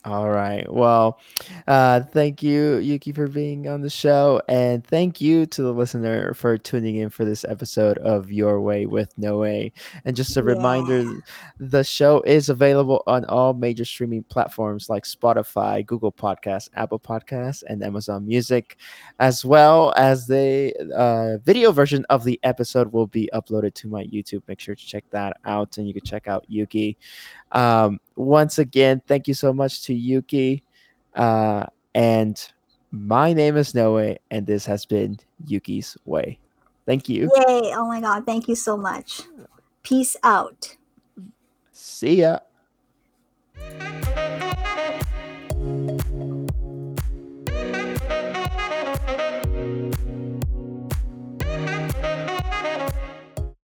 All 0.05 0.29
right. 0.29 0.65
Well, 0.71 1.19
uh, 1.67 1.99
thank 1.99 2.41
you, 2.41 2.77
Yuki, 2.77 3.11
for 3.11 3.27
being 3.27 3.67
on 3.67 3.81
the 3.81 3.89
show. 3.89 4.41
And 4.47 4.85
thank 4.87 5.19
you 5.19 5.45
to 5.47 5.61
the 5.61 5.73
listener 5.73 6.33
for 6.35 6.57
tuning 6.57 6.95
in 6.95 7.09
for 7.09 7.25
this 7.25 7.43
episode 7.43 7.97
of 7.97 8.31
Your 8.31 8.61
Way 8.61 8.85
with 8.85 9.15
Noe. 9.17 9.43
And 9.43 10.15
just 10.15 10.37
a 10.37 10.43
reminder 10.43 11.21
the 11.59 11.83
show 11.83 12.21
is 12.21 12.47
available 12.47 13.03
on 13.07 13.25
all 13.25 13.53
major 13.53 13.83
streaming 13.83 14.23
platforms 14.23 14.87
like 14.87 15.03
Spotify, 15.03 15.85
Google 15.85 16.13
Podcasts, 16.13 16.69
Apple 16.75 16.99
Podcasts, 16.99 17.63
and 17.67 17.83
Amazon 17.83 18.25
Music, 18.25 18.77
as 19.19 19.43
well 19.43 19.93
as 19.97 20.27
the 20.27 20.73
uh, 20.95 21.43
video 21.43 21.73
version 21.73 22.05
of 22.09 22.23
the 22.23 22.39
episode 22.43 22.93
will 22.93 23.07
be 23.07 23.29
uploaded 23.33 23.73
to 23.73 23.89
my 23.89 24.05
YouTube. 24.05 24.43
Make 24.47 24.61
sure 24.61 24.75
to 24.75 24.85
check 24.85 25.03
that 25.09 25.35
out. 25.43 25.77
And 25.77 25.85
you 25.85 25.93
can 25.93 26.05
check 26.05 26.29
out 26.29 26.45
Yuki. 26.47 26.97
Um, 27.51 27.99
once 28.19 28.59
again, 28.59 29.01
thank 29.07 29.27
you 29.29 29.33
so 29.33 29.53
much 29.53 29.83
to 29.83 29.93
Yuki. 29.93 30.61
Uh, 31.15 31.65
and 31.95 32.51
my 32.91 33.31
name 33.31 33.55
is 33.55 33.73
Noe, 33.73 34.17
and 34.29 34.45
this 34.45 34.65
has 34.65 34.85
been 34.85 35.17
Yuki's 35.47 35.97
Way. 36.05 36.37
Thank 36.85 37.07
you. 37.07 37.31
Yay! 37.47 37.73
Oh 37.73 37.87
my 37.87 38.01
god, 38.01 38.25
thank 38.25 38.49
you 38.49 38.55
so 38.55 38.75
much. 38.75 39.21
Peace 39.83 40.17
out. 40.23 40.75
See 41.71 42.21
ya. 42.21 42.39